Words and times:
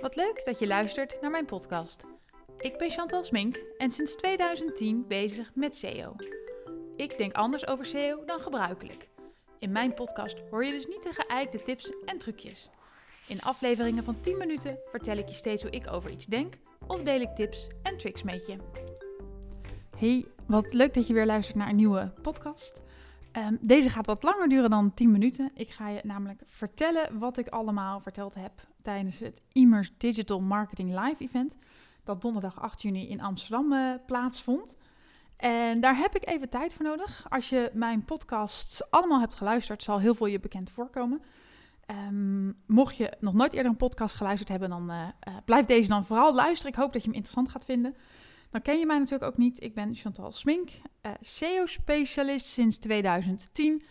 Wat 0.00 0.16
leuk 0.16 0.44
dat 0.44 0.58
je 0.58 0.66
luistert 0.66 1.20
naar 1.20 1.30
mijn 1.30 1.44
podcast. 1.44 2.04
Ik 2.58 2.78
ben 2.78 2.90
Chantal 2.90 3.24
Smink 3.24 3.62
en 3.78 3.90
sinds 3.90 4.16
2010 4.16 5.04
bezig 5.08 5.50
met 5.54 5.76
SEO. 5.76 6.16
Ik 6.96 7.18
denk 7.18 7.32
anders 7.32 7.66
over 7.66 7.86
SEO 7.86 8.24
dan 8.24 8.40
gebruikelijk. 8.40 9.08
In 9.58 9.72
mijn 9.72 9.94
podcast 9.94 10.38
hoor 10.50 10.64
je 10.64 10.72
dus 10.72 10.86
niet 10.86 11.02
de 11.02 11.12
geëikte 11.12 11.62
tips 11.62 11.92
en 12.04 12.18
trucjes. 12.18 12.70
In 13.28 13.40
afleveringen 13.40 14.04
van 14.04 14.20
10 14.20 14.38
minuten 14.38 14.78
vertel 14.86 15.16
ik 15.16 15.28
je 15.28 15.34
steeds 15.34 15.62
hoe 15.62 15.70
ik 15.70 15.92
over 15.92 16.10
iets 16.10 16.26
denk 16.26 16.54
of 16.86 17.02
deel 17.02 17.20
ik 17.20 17.34
tips 17.34 17.68
en 17.82 17.96
tricks 17.96 18.22
met 18.22 18.46
je. 18.46 18.56
Hey, 19.96 20.26
wat 20.46 20.72
leuk 20.72 20.94
dat 20.94 21.06
je 21.06 21.14
weer 21.14 21.26
luistert 21.26 21.56
naar 21.56 21.68
een 21.68 21.76
nieuwe 21.76 22.12
podcast. 22.22 22.82
Ehm, 23.32 23.56
deze 23.60 23.90
gaat 23.90 24.06
wat 24.06 24.22
langer 24.22 24.48
duren 24.48 24.70
dan 24.70 24.94
10 24.94 25.10
minuten. 25.10 25.50
Ik 25.54 25.70
ga 25.70 25.88
je 25.88 26.00
namelijk 26.04 26.42
vertellen 26.46 27.18
wat 27.18 27.38
ik 27.38 27.48
allemaal 27.48 28.00
verteld 28.00 28.34
heb 28.34 28.52
tijdens 28.82 29.18
het 29.18 29.42
Immers 29.52 29.92
Digital 29.96 30.40
Marketing 30.40 31.00
Live 31.00 31.24
Event. 31.24 31.54
Dat 32.04 32.22
donderdag 32.22 32.60
8 32.60 32.82
juni 32.82 33.08
in 33.08 33.20
Amsterdam 33.20 33.72
uh, 33.72 33.94
plaatsvond. 34.06 34.76
En 35.36 35.80
daar 35.80 35.96
heb 35.96 36.16
ik 36.16 36.28
even 36.28 36.48
tijd 36.48 36.74
voor 36.74 36.84
nodig. 36.84 37.26
Als 37.28 37.48
je 37.48 37.70
mijn 37.72 38.04
podcasts 38.04 38.90
allemaal 38.90 39.20
hebt 39.20 39.34
geluisterd, 39.34 39.82
zal 39.82 40.00
heel 40.00 40.14
veel 40.14 40.26
je 40.26 40.40
bekend 40.40 40.70
voorkomen. 40.70 41.22
Um, 42.08 42.56
mocht 42.66 42.96
je 42.96 43.12
nog 43.20 43.34
nooit 43.34 43.52
eerder 43.52 43.70
een 43.70 43.76
podcast 43.76 44.14
geluisterd 44.14 44.48
hebben, 44.48 44.68
dan 44.68 44.90
uh, 44.90 44.96
uh, 45.28 45.34
blijf 45.44 45.66
deze 45.66 45.88
dan 45.88 46.04
vooral 46.04 46.34
luisteren. 46.34 46.72
Ik 46.72 46.78
hoop 46.78 46.92
dat 46.92 47.02
je 47.02 47.08
hem 47.08 47.16
interessant 47.16 47.50
gaat 47.50 47.64
vinden. 47.64 47.96
Dan 48.50 48.62
ken 48.62 48.78
je 48.78 48.86
mij 48.86 48.98
natuurlijk 48.98 49.30
ook 49.30 49.36
niet. 49.36 49.62
Ik 49.62 49.74
ben 49.74 49.94
Chantal 49.94 50.32
Smink, 50.32 50.70
uh, 51.02 51.12
SEO-specialist 51.20 52.46
sinds 52.46 52.78
2010. 52.78 53.82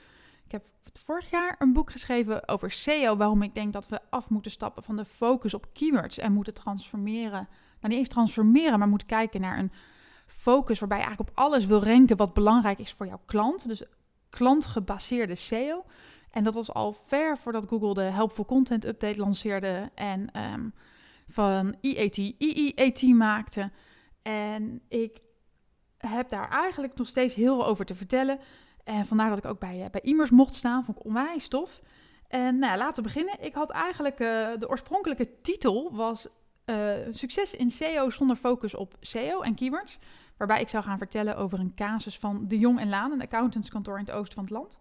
Ik 0.46 0.52
heb 0.52 0.64
vorig 0.94 1.30
jaar 1.30 1.56
een 1.60 1.74
boek 1.74 1.92
geschreven 1.92 2.48
over 2.48 2.72
SEO, 2.72 3.18
waarom 3.18 3.42
ik 3.42 3.54
denk 3.54 3.74
dat 3.74 3.88
we 3.88 4.00
af 4.10 4.30
moeten 4.30 4.52
stappen 4.52 4.84
van 4.84 4.96
de 4.96 5.06
focus 5.06 5.54
op 5.54 5.68
keywords 5.74 6.18
en 6.18 6.34
moeten 6.34 6.54
transformeren. 6.54 7.48
Nou, 7.80 7.94
niet 7.94 7.98
eens 7.98 8.08
transformeren, 8.08 8.80
maar 8.80 8.88
moeten 8.88 9.08
kijken 9.08 9.42
naar 9.42 9.60
een 9.60 9.72
focus 10.28 10.80
waarbij 10.80 10.98
je 10.98 11.04
eigenlijk 11.04 11.38
op 11.38 11.44
alles 11.44 11.66
wil 11.66 11.84
ranken 11.84 12.18
wat 12.18 12.34
belangrijk 12.34 12.80
is 12.80 12.94
voor 12.94 13.08
jouw 13.08 13.22
klant. 13.26 13.68
Dus 13.68 13.84
klantgebaseerde 14.30 15.36
SEO. 15.36 15.86
En 16.32 16.44
dat 16.44 16.54
was 16.54 16.74
al 16.74 16.94
ver 17.06 17.38
voordat 17.38 17.68
Google 17.68 17.94
de 17.94 18.02
Helpful 18.02 18.46
Content 18.46 18.86
Update 18.86 19.20
lanceerde 19.20 19.92
en 19.96 20.42
um, 20.54 20.74
van 21.28 21.76
EAT 21.82 22.18
EEAT 22.38 23.02
maakte. 23.02 23.72
En 24.28 24.82
ik 24.88 25.20
heb 25.98 26.30
daar 26.30 26.50
eigenlijk 26.50 26.96
nog 26.96 27.08
steeds 27.08 27.34
heel 27.34 27.56
veel 27.56 27.66
over 27.66 27.86
te 27.86 27.96
vertellen. 27.96 28.40
En 28.84 29.06
vandaar 29.06 29.30
dat 29.30 29.38
ik 29.38 29.46
ook 29.46 29.60
bij, 29.60 29.84
uh, 29.84 29.86
bij 29.92 30.02
Immers 30.02 30.30
mocht 30.30 30.56
staan. 30.56 30.86
Vond 30.86 30.98
ik 30.98 31.06
onwijs 31.06 31.48
tof. 31.48 31.82
En 32.28 32.60
nou 32.60 32.78
laten 32.78 33.04
we 33.04 33.10
beginnen. 33.10 33.44
Ik 33.44 33.54
had 33.54 33.70
eigenlijk 33.70 34.20
uh, 34.20 34.50
de 34.60 34.70
oorspronkelijke 34.70 35.42
titel 35.42 35.96
was 35.96 36.28
uh, 36.66 36.92
Succes 37.10 37.56
in 37.56 37.72
SEO 37.72 38.10
zonder 38.10 38.36
focus 38.36 38.76
op 38.76 38.96
SEO 39.00 39.42
en 39.42 39.56
keywords. 39.56 40.00
Waarbij 40.38 40.62
ik 40.62 40.70
zou 40.70 40.84
gaan 40.84 40.98
vertellen 40.98 41.38
over 41.38 41.60
een 41.60 41.76
casus 41.76 42.18
van 42.18 42.48
De 42.48 42.60
Jong 42.60 42.80
en 42.80 42.90
Laan, 42.90 43.12
een 43.12 43.22
accountantskantoor 43.22 44.00
in 44.00 44.06
het 44.06 44.14
oosten 44.14 44.36
van 44.36 44.44
het 44.44 44.54
land. 44.54 44.80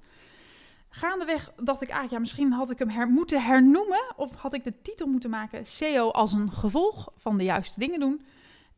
Gaandeweg 0.88 1.52
dacht 1.62 1.82
ik, 1.82 1.90
ah 1.90 2.10
ja, 2.10 2.18
misschien 2.18 2.52
had 2.52 2.70
ik 2.70 2.78
hem 2.78 3.10
moeten 3.10 3.42
hernoemen. 3.42 4.14
Of 4.16 4.34
had 4.34 4.54
ik 4.54 4.64
de 4.64 4.82
titel 4.82 5.06
moeten 5.06 5.30
maken 5.30 5.66
SEO 5.66 6.10
als 6.10 6.32
een 6.32 6.52
gevolg 6.52 7.12
van 7.16 7.38
de 7.38 7.44
juiste 7.44 7.78
dingen 7.78 8.00
doen. 8.00 8.26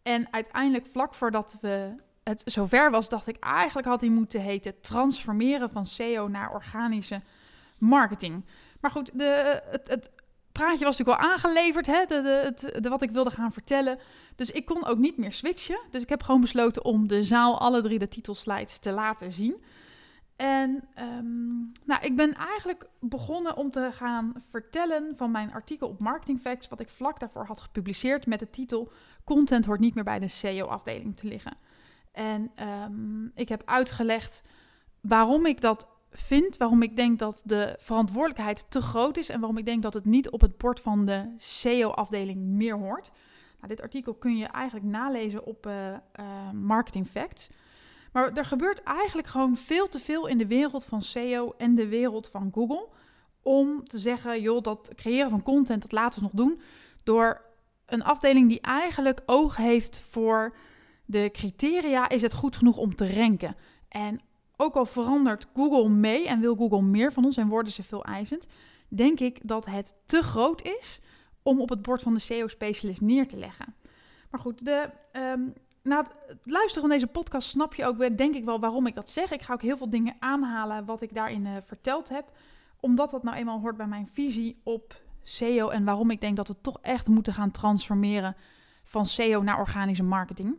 En 0.08 0.28
uiteindelijk, 0.30 0.86
vlak 0.86 1.14
voordat 1.14 1.56
we 1.60 1.94
het 2.22 2.42
zover 2.44 2.90
was, 2.90 3.08
dacht 3.08 3.26
ik 3.26 3.36
eigenlijk 3.38 3.86
had 3.86 4.00
hij 4.00 4.10
moeten 4.10 4.40
heten 4.40 4.80
transformeren 4.80 5.70
van 5.70 5.86
SEO 5.86 6.28
naar 6.28 6.52
organische 6.52 7.20
marketing. 7.78 8.44
Maar 8.80 8.90
goed, 8.90 9.10
de, 9.18 9.62
het, 9.70 9.88
het 9.88 10.10
praatje 10.52 10.84
was 10.84 10.98
natuurlijk 10.98 11.24
al 11.24 11.30
aangeleverd, 11.30 11.86
hè, 11.86 12.04
de, 12.06 12.40
het, 12.44 12.82
de, 12.82 12.88
wat 12.88 13.02
ik 13.02 13.10
wilde 13.10 13.30
gaan 13.30 13.52
vertellen. 13.52 13.98
Dus 14.34 14.50
ik 14.50 14.64
kon 14.64 14.86
ook 14.86 14.98
niet 14.98 15.16
meer 15.16 15.32
switchen. 15.32 15.80
Dus 15.90 16.02
ik 16.02 16.08
heb 16.08 16.22
gewoon 16.22 16.40
besloten 16.40 16.84
om 16.84 17.06
de 17.06 17.22
zaal 17.22 17.58
alle 17.60 17.82
drie 17.82 17.98
de 17.98 18.08
titelslides 18.08 18.78
te 18.78 18.92
laten 18.92 19.32
zien. 19.32 19.62
En 20.38 20.88
um, 20.98 21.72
nou, 21.84 22.02
ik 22.02 22.16
ben 22.16 22.34
eigenlijk 22.34 22.88
begonnen 23.00 23.56
om 23.56 23.70
te 23.70 23.90
gaan 23.92 24.32
vertellen 24.50 25.16
van 25.16 25.30
mijn 25.30 25.52
artikel 25.52 25.88
op 25.88 25.98
Marketing 25.98 26.40
Facts, 26.40 26.68
wat 26.68 26.80
ik 26.80 26.88
vlak 26.88 27.20
daarvoor 27.20 27.46
had 27.46 27.60
gepubliceerd 27.60 28.26
met 28.26 28.38
de 28.38 28.50
titel 28.50 28.92
Content 29.24 29.64
hoort 29.64 29.80
niet 29.80 29.94
meer 29.94 30.04
bij 30.04 30.18
de 30.18 30.28
SEO-afdeling 30.28 31.16
te 31.16 31.26
liggen. 31.26 31.56
En 32.12 32.50
um, 32.84 33.32
ik 33.34 33.48
heb 33.48 33.62
uitgelegd 33.64 34.42
waarom 35.00 35.46
ik 35.46 35.60
dat 35.60 35.88
vind, 36.10 36.56
waarom 36.56 36.82
ik 36.82 36.96
denk 36.96 37.18
dat 37.18 37.42
de 37.44 37.76
verantwoordelijkheid 37.78 38.70
te 38.70 38.80
groot 38.80 39.16
is 39.16 39.28
en 39.28 39.40
waarom 39.40 39.58
ik 39.58 39.64
denk 39.64 39.82
dat 39.82 39.94
het 39.94 40.04
niet 40.04 40.30
op 40.30 40.40
het 40.40 40.58
bord 40.58 40.80
van 40.80 41.04
de 41.04 41.32
SEO-afdeling 41.36 42.40
meer 42.40 42.76
hoort. 42.76 43.10
Nou, 43.56 43.68
dit 43.68 43.80
artikel 43.80 44.14
kun 44.14 44.36
je 44.36 44.46
eigenlijk 44.46 44.86
nalezen 44.86 45.46
op 45.46 45.66
uh, 45.66 45.92
uh, 45.92 46.50
Marketing 46.52 47.08
Facts. 47.08 47.48
Maar 48.12 48.32
er 48.32 48.44
gebeurt 48.44 48.82
eigenlijk 48.82 49.28
gewoon 49.28 49.56
veel 49.56 49.88
te 49.88 49.98
veel 49.98 50.26
in 50.26 50.38
de 50.38 50.46
wereld 50.46 50.84
van 50.84 51.02
SEO 51.02 51.54
en 51.56 51.74
de 51.74 51.88
wereld 51.88 52.28
van 52.28 52.50
Google. 52.54 52.88
Om 53.42 53.88
te 53.88 53.98
zeggen, 53.98 54.40
joh, 54.40 54.62
dat 54.62 54.92
creëren 54.94 55.30
van 55.30 55.42
content, 55.42 55.82
dat 55.82 55.92
laten 55.92 56.18
we 56.18 56.24
nog 56.24 56.46
doen. 56.46 56.60
Door 57.02 57.44
een 57.86 58.04
afdeling 58.04 58.48
die 58.48 58.60
eigenlijk 58.60 59.22
oog 59.26 59.56
heeft 59.56 60.02
voor 60.10 60.56
de 61.04 61.28
criteria, 61.32 62.08
is 62.08 62.22
het 62.22 62.32
goed 62.32 62.56
genoeg 62.56 62.76
om 62.76 62.94
te 62.94 63.14
ranken. 63.14 63.56
En 63.88 64.20
ook 64.56 64.74
al 64.74 64.86
verandert 64.86 65.46
Google 65.54 65.88
mee 65.88 66.28
en 66.28 66.40
wil 66.40 66.56
Google 66.56 66.82
meer 66.82 67.12
van 67.12 67.24
ons 67.24 67.36
en 67.36 67.48
worden 67.48 67.72
ze 67.72 67.82
veel 67.82 68.04
eisend, 68.04 68.46
denk 68.88 69.20
ik 69.20 69.38
dat 69.42 69.66
het 69.66 69.94
te 70.06 70.22
groot 70.22 70.62
is 70.62 71.00
om 71.42 71.60
op 71.60 71.68
het 71.68 71.82
bord 71.82 72.02
van 72.02 72.14
de 72.14 72.20
SEO-specialist 72.20 73.00
neer 73.00 73.28
te 73.28 73.36
leggen. 73.36 73.74
Maar 74.30 74.40
goed, 74.40 74.64
de, 74.64 74.90
um, 75.12 75.52
na 75.82 76.06
het 76.26 76.38
luisteren 76.44 76.80
van 76.80 76.90
deze 76.90 77.06
podcast 77.06 77.48
snap 77.48 77.74
je 77.74 77.84
ook, 77.84 78.16
denk 78.16 78.34
ik 78.34 78.44
wel, 78.44 78.60
waarom 78.60 78.86
ik 78.86 78.94
dat 78.94 79.10
zeg. 79.10 79.30
Ik 79.30 79.42
ga 79.42 79.52
ook 79.52 79.62
heel 79.62 79.76
veel 79.76 79.90
dingen 79.90 80.16
aanhalen 80.18 80.84
wat 80.84 81.02
ik 81.02 81.14
daarin 81.14 81.46
uh, 81.46 81.56
verteld 81.60 82.08
heb. 82.08 82.30
Omdat 82.80 83.10
dat 83.10 83.22
nou 83.22 83.36
eenmaal 83.36 83.60
hoort 83.60 83.76
bij 83.76 83.86
mijn 83.86 84.08
visie 84.12 84.60
op 84.64 85.02
SEO. 85.22 85.68
En 85.68 85.84
waarom 85.84 86.10
ik 86.10 86.20
denk 86.20 86.36
dat 86.36 86.48
we 86.48 86.60
toch 86.60 86.78
echt 86.80 87.06
moeten 87.06 87.34
gaan 87.34 87.50
transformeren 87.50 88.36
van 88.84 89.06
SEO 89.06 89.42
naar 89.42 89.58
organische 89.58 90.02
marketing. 90.02 90.56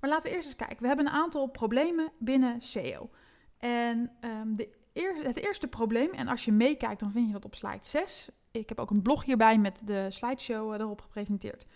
Maar 0.00 0.10
laten 0.10 0.30
we 0.30 0.36
eerst 0.36 0.48
eens 0.48 0.56
kijken. 0.56 0.80
We 0.80 0.86
hebben 0.86 1.06
een 1.06 1.12
aantal 1.12 1.46
problemen 1.46 2.12
binnen 2.18 2.60
SEO. 2.60 3.10
En 3.58 4.10
um, 4.20 4.56
de 4.56 4.76
het 5.22 5.36
eerste 5.36 5.66
probleem, 5.66 6.12
en 6.12 6.28
als 6.28 6.44
je 6.44 6.52
meekijkt, 6.52 7.00
dan 7.00 7.10
vind 7.10 7.26
je 7.26 7.32
dat 7.32 7.44
op 7.44 7.54
slide 7.54 7.78
6. 7.80 8.28
Ik 8.50 8.68
heb 8.68 8.78
ook 8.78 8.90
een 8.90 9.02
blog 9.02 9.24
hierbij 9.24 9.58
met 9.58 9.86
de 9.86 10.06
slideshow 10.10 10.74
uh, 10.74 10.80
erop 10.80 11.00
gepresenteerd. 11.00 11.66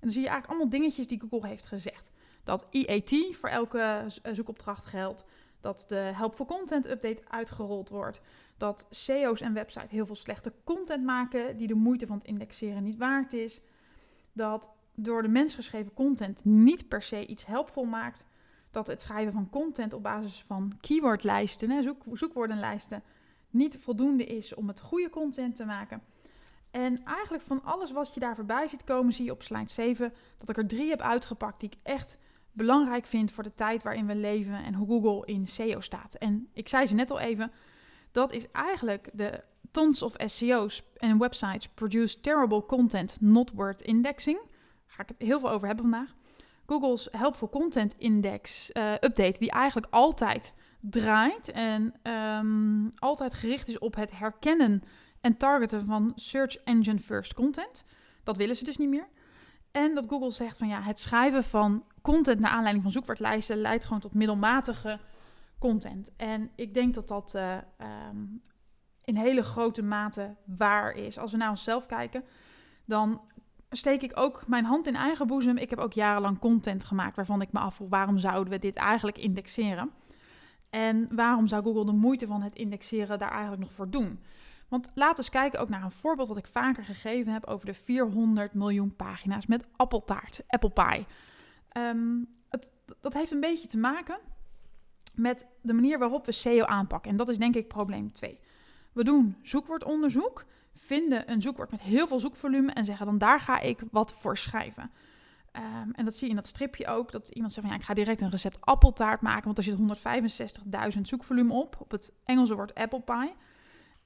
En 0.00 0.04
dan 0.06 0.10
zie 0.10 0.22
je 0.22 0.28
eigenlijk 0.28 0.48
allemaal 0.48 0.80
dingetjes 0.80 1.06
die 1.06 1.20
Google 1.20 1.48
heeft 1.48 1.66
gezegd. 1.66 2.10
Dat 2.44 2.66
EAT 2.70 3.14
voor 3.30 3.48
elke 3.48 4.04
zoekopdracht 4.32 4.86
geldt. 4.86 5.24
Dat 5.60 5.84
de 5.88 5.94
Helpful 5.94 6.46
Content 6.46 6.86
Update 6.86 7.22
uitgerold 7.28 7.88
wordt. 7.88 8.20
Dat 8.56 8.86
SEO's 8.90 9.40
en 9.40 9.52
websites 9.52 9.90
heel 9.90 10.06
veel 10.06 10.14
slechte 10.14 10.52
content 10.64 11.04
maken 11.04 11.56
die 11.56 11.66
de 11.66 11.74
moeite 11.74 12.06
van 12.06 12.16
het 12.16 12.26
indexeren 12.26 12.82
niet 12.82 12.96
waard 12.96 13.32
is. 13.32 13.60
Dat 14.32 14.70
door 14.94 15.22
de 15.22 15.28
mens 15.28 15.54
geschreven 15.54 15.94
content 15.94 16.44
niet 16.44 16.88
per 16.88 17.02
se 17.02 17.26
iets 17.26 17.46
helpvol 17.46 17.84
maakt. 17.84 18.24
Dat 18.70 18.86
het 18.86 19.00
schrijven 19.00 19.32
van 19.32 19.50
content 19.50 19.92
op 19.92 20.02
basis 20.02 20.42
van 20.42 20.72
keywordlijsten, 20.80 21.82
zoek, 21.82 22.02
zoekwoordenlijsten, 22.12 23.02
niet 23.50 23.78
voldoende 23.78 24.24
is 24.24 24.54
om 24.54 24.68
het 24.68 24.80
goede 24.80 25.10
content 25.10 25.54
te 25.54 25.64
maken. 25.64 26.02
En 26.78 27.04
eigenlijk 27.04 27.42
van 27.42 27.64
alles 27.64 27.92
wat 27.92 28.14
je 28.14 28.20
daar 28.20 28.34
voorbij 28.34 28.68
ziet 28.68 28.84
komen, 28.84 29.12
zie 29.12 29.24
je 29.24 29.30
op 29.30 29.42
slide 29.42 29.70
7 29.70 30.12
dat 30.38 30.48
ik 30.48 30.56
er 30.56 30.66
drie 30.66 30.88
heb 30.88 31.00
uitgepakt 31.00 31.60
die 31.60 31.70
ik 31.70 31.78
echt 31.82 32.18
belangrijk 32.52 33.06
vind 33.06 33.30
voor 33.30 33.42
de 33.42 33.54
tijd 33.54 33.82
waarin 33.82 34.06
we 34.06 34.14
leven 34.14 34.64
en 34.64 34.74
hoe 34.74 34.86
Google 34.86 35.26
in 35.26 35.46
SEO 35.46 35.80
staat. 35.80 36.14
En 36.14 36.48
ik 36.52 36.68
zei 36.68 36.86
ze 36.86 36.94
net 36.94 37.10
al 37.10 37.18
even, 37.18 37.52
dat 38.12 38.32
is 38.32 38.50
eigenlijk 38.52 39.10
de 39.12 39.42
tons 39.70 40.02
of 40.02 40.14
SEO's 40.16 40.82
en 40.96 41.18
websites 41.18 41.68
produce 41.68 42.20
terrible 42.20 42.66
content 42.66 43.16
not 43.20 43.52
worth 43.54 43.82
indexing. 43.82 44.38
Daar 44.38 44.96
ga 44.96 45.02
ik 45.02 45.08
het 45.08 45.18
heel 45.18 45.40
veel 45.40 45.50
over 45.50 45.66
hebben 45.66 45.90
vandaag. 45.90 46.14
Google's 46.66 47.08
Helpful 47.10 47.48
Content 47.48 47.94
Index 47.98 48.70
uh, 48.72 48.92
update, 48.92 49.38
die 49.38 49.50
eigenlijk 49.50 49.86
altijd 49.90 50.54
draait 50.80 51.50
en 51.50 51.94
um, 52.02 52.90
altijd 52.98 53.34
gericht 53.34 53.68
is 53.68 53.78
op 53.78 53.94
het 53.94 54.18
herkennen 54.18 54.82
en 55.20 55.36
targeten 55.36 55.86
van 55.86 56.12
search 56.14 56.56
engine 56.56 56.98
first 56.98 57.34
content. 57.34 57.84
Dat 58.22 58.36
willen 58.36 58.56
ze 58.56 58.64
dus 58.64 58.76
niet 58.76 58.88
meer. 58.88 59.08
En 59.70 59.94
dat 59.94 60.06
Google 60.08 60.30
zegt 60.30 60.58
van 60.58 60.68
ja, 60.68 60.82
het 60.82 60.98
schrijven 60.98 61.44
van 61.44 61.84
content 62.02 62.40
naar 62.40 62.50
aanleiding 62.50 62.82
van 62.82 62.92
zoekwoordlijsten 62.92 63.56
leidt 63.56 63.84
gewoon 63.84 64.00
tot 64.00 64.14
middelmatige 64.14 65.00
content. 65.58 66.12
En 66.16 66.50
ik 66.54 66.74
denk 66.74 66.94
dat 66.94 67.08
dat 67.08 67.32
uh, 67.36 67.56
um, 68.10 68.42
in 69.04 69.16
hele 69.16 69.42
grote 69.42 69.82
mate 69.82 70.34
waar 70.44 70.92
is. 70.92 71.18
Als 71.18 71.30
we 71.30 71.36
naar 71.36 71.50
onszelf 71.50 71.86
kijken, 71.86 72.24
dan 72.84 73.20
steek 73.70 74.02
ik 74.02 74.12
ook 74.14 74.44
mijn 74.46 74.64
hand 74.64 74.86
in 74.86 74.96
eigen 74.96 75.26
boezem. 75.26 75.56
Ik 75.56 75.70
heb 75.70 75.78
ook 75.78 75.92
jarenlang 75.92 76.38
content 76.38 76.84
gemaakt 76.84 77.16
waarvan 77.16 77.40
ik 77.40 77.52
me 77.52 77.58
afvroeg 77.58 77.88
waarom 77.88 78.18
zouden 78.18 78.52
we 78.52 78.58
dit 78.58 78.76
eigenlijk 78.76 79.18
indexeren? 79.18 79.90
En 80.70 81.08
waarom 81.10 81.46
zou 81.46 81.62
Google 81.62 81.84
de 81.84 81.92
moeite 81.92 82.26
van 82.26 82.42
het 82.42 82.54
indexeren 82.54 83.18
daar 83.18 83.30
eigenlijk 83.30 83.60
nog 83.60 83.72
voor 83.72 83.90
doen? 83.90 84.20
Want 84.68 84.90
laten 84.94 85.16
we 85.16 85.20
eens 85.20 85.30
kijken 85.30 85.60
ook 85.60 85.68
naar 85.68 85.82
een 85.82 85.90
voorbeeld 85.90 86.28
dat 86.28 86.36
ik 86.36 86.46
vaker 86.46 86.84
gegeven 86.84 87.32
heb 87.32 87.46
over 87.46 87.66
de 87.66 87.74
400 87.74 88.54
miljoen 88.54 88.96
pagina's 88.96 89.46
met 89.46 89.64
appeltaart, 89.76 90.40
apple 90.46 90.70
pie. 90.70 91.06
Ehm, 91.68 92.24
het, 92.48 92.70
dat 93.00 93.14
heeft 93.14 93.30
een 93.30 93.40
beetje 93.40 93.68
te 93.68 93.78
maken 93.78 94.18
met 95.14 95.46
de 95.62 95.72
manier 95.72 95.98
waarop 95.98 96.26
we 96.26 96.32
SEO 96.32 96.64
aanpakken. 96.64 97.10
En 97.10 97.16
dat 97.16 97.28
is 97.28 97.38
denk 97.38 97.54
ik 97.54 97.68
probleem 97.68 98.12
2. 98.12 98.40
We 98.92 99.04
doen 99.04 99.36
zoekwoordonderzoek, 99.42 100.44
vinden 100.74 101.30
een 101.30 101.42
zoekwoord 101.42 101.70
met 101.70 101.80
heel 101.80 102.06
veel 102.06 102.18
zoekvolume 102.18 102.72
en 102.72 102.84
zeggen 102.84 103.06
dan 103.06 103.18
daar 103.18 103.40
ga 103.40 103.60
ik 103.60 103.82
wat 103.90 104.12
voor 104.12 104.36
schrijven. 104.36 104.90
Ehm, 105.52 105.90
en 105.92 106.04
dat 106.04 106.14
zie 106.14 106.24
je 106.24 106.30
in 106.30 106.36
dat 106.36 106.46
stripje 106.46 106.86
ook, 106.86 107.12
dat 107.12 107.28
iemand 107.28 107.52
zegt 107.52 107.66
van 107.66 107.74
ja, 107.74 107.80
ik 107.80 107.86
ga 107.86 107.94
direct 107.94 108.20
een 108.20 108.30
recept 108.30 108.60
appeltaart 108.60 109.20
maken, 109.20 109.44
want 109.44 109.58
er 109.58 109.64
zit 109.64 109.76
165.000 110.96 111.00
zoekvolume 111.00 111.52
op, 111.52 111.76
op 111.80 111.90
het 111.90 112.12
Engelse 112.24 112.54
woord 112.54 112.74
apple 112.74 113.00
pie. 113.00 113.34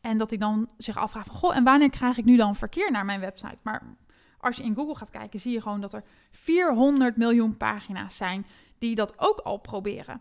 En 0.02 0.18
dat 0.18 0.30
hij 0.30 0.38
dan 0.38 0.68
zich 0.76 0.96
afvraagt 0.96 1.26
van, 1.26 1.36
goh, 1.36 1.56
en 1.56 1.64
wanneer 1.64 1.90
krijg 1.90 2.18
ik 2.18 2.24
nu 2.24 2.36
dan 2.36 2.56
verkeer 2.56 2.90
naar 2.90 3.04
mijn 3.04 3.20
website? 3.20 3.58
Maar 3.62 3.96
als 4.38 4.56
je 4.56 4.62
in 4.62 4.74
Google 4.74 4.94
gaat 4.94 5.10
kijken, 5.10 5.40
zie 5.40 5.52
je 5.52 5.60
gewoon 5.60 5.80
dat 5.80 5.92
er 5.92 6.04
400 6.30 7.16
miljoen 7.16 7.56
pagina's 7.56 8.16
zijn 8.16 8.46
die 8.78 8.94
dat 8.94 9.18
ook 9.18 9.38
al 9.38 9.58
proberen. 9.58 10.20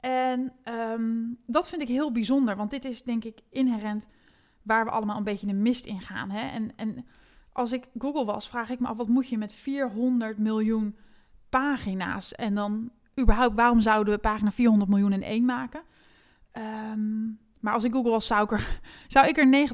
En 0.00 0.52
ehm, 0.62 1.12
dat 1.46 1.68
vind 1.68 1.82
ik 1.82 1.88
heel 1.88 2.12
bijzonder, 2.12 2.56
want 2.56 2.70
dit 2.70 2.84
is 2.84 3.02
denk 3.02 3.24
ik 3.24 3.40
inherent 3.50 4.08
waar 4.62 4.84
we 4.84 4.90
allemaal 4.90 5.16
een 5.16 5.24
beetje 5.24 5.46
de 5.46 5.52
mist 5.52 5.86
in 5.86 6.00
gaan. 6.00 6.30
Hè? 6.30 6.48
En, 6.48 6.72
en 6.76 7.06
als 7.52 7.72
ik 7.72 7.88
Google 7.98 8.24
was, 8.24 8.48
vraag 8.48 8.70
ik 8.70 8.80
me 8.80 8.86
af, 8.86 8.96
wat 8.96 9.08
moet 9.08 9.28
je 9.28 9.38
met 9.38 9.52
400 9.52 10.38
miljoen 10.38 10.96
pagina's? 11.48 12.34
En 12.34 12.54
dan 12.54 12.90
überhaupt, 13.20 13.54
waarom 13.54 13.80
zouden 13.80 14.14
we 14.14 14.20
pagina 14.20 14.50
400 14.50 14.90
miljoen 14.90 15.12
in 15.12 15.22
één 15.22 15.44
maken? 15.44 15.82
Ehm, 16.52 17.28
maar 17.66 17.74
als 17.74 17.84
ik 17.84 17.92
Google 17.92 18.10
was, 18.10 18.26
zou 18.26 18.42
ik 18.42 18.50
er, 18.50 18.80
zou 19.14 19.26
ik 19.26 19.38
er 19.38 19.68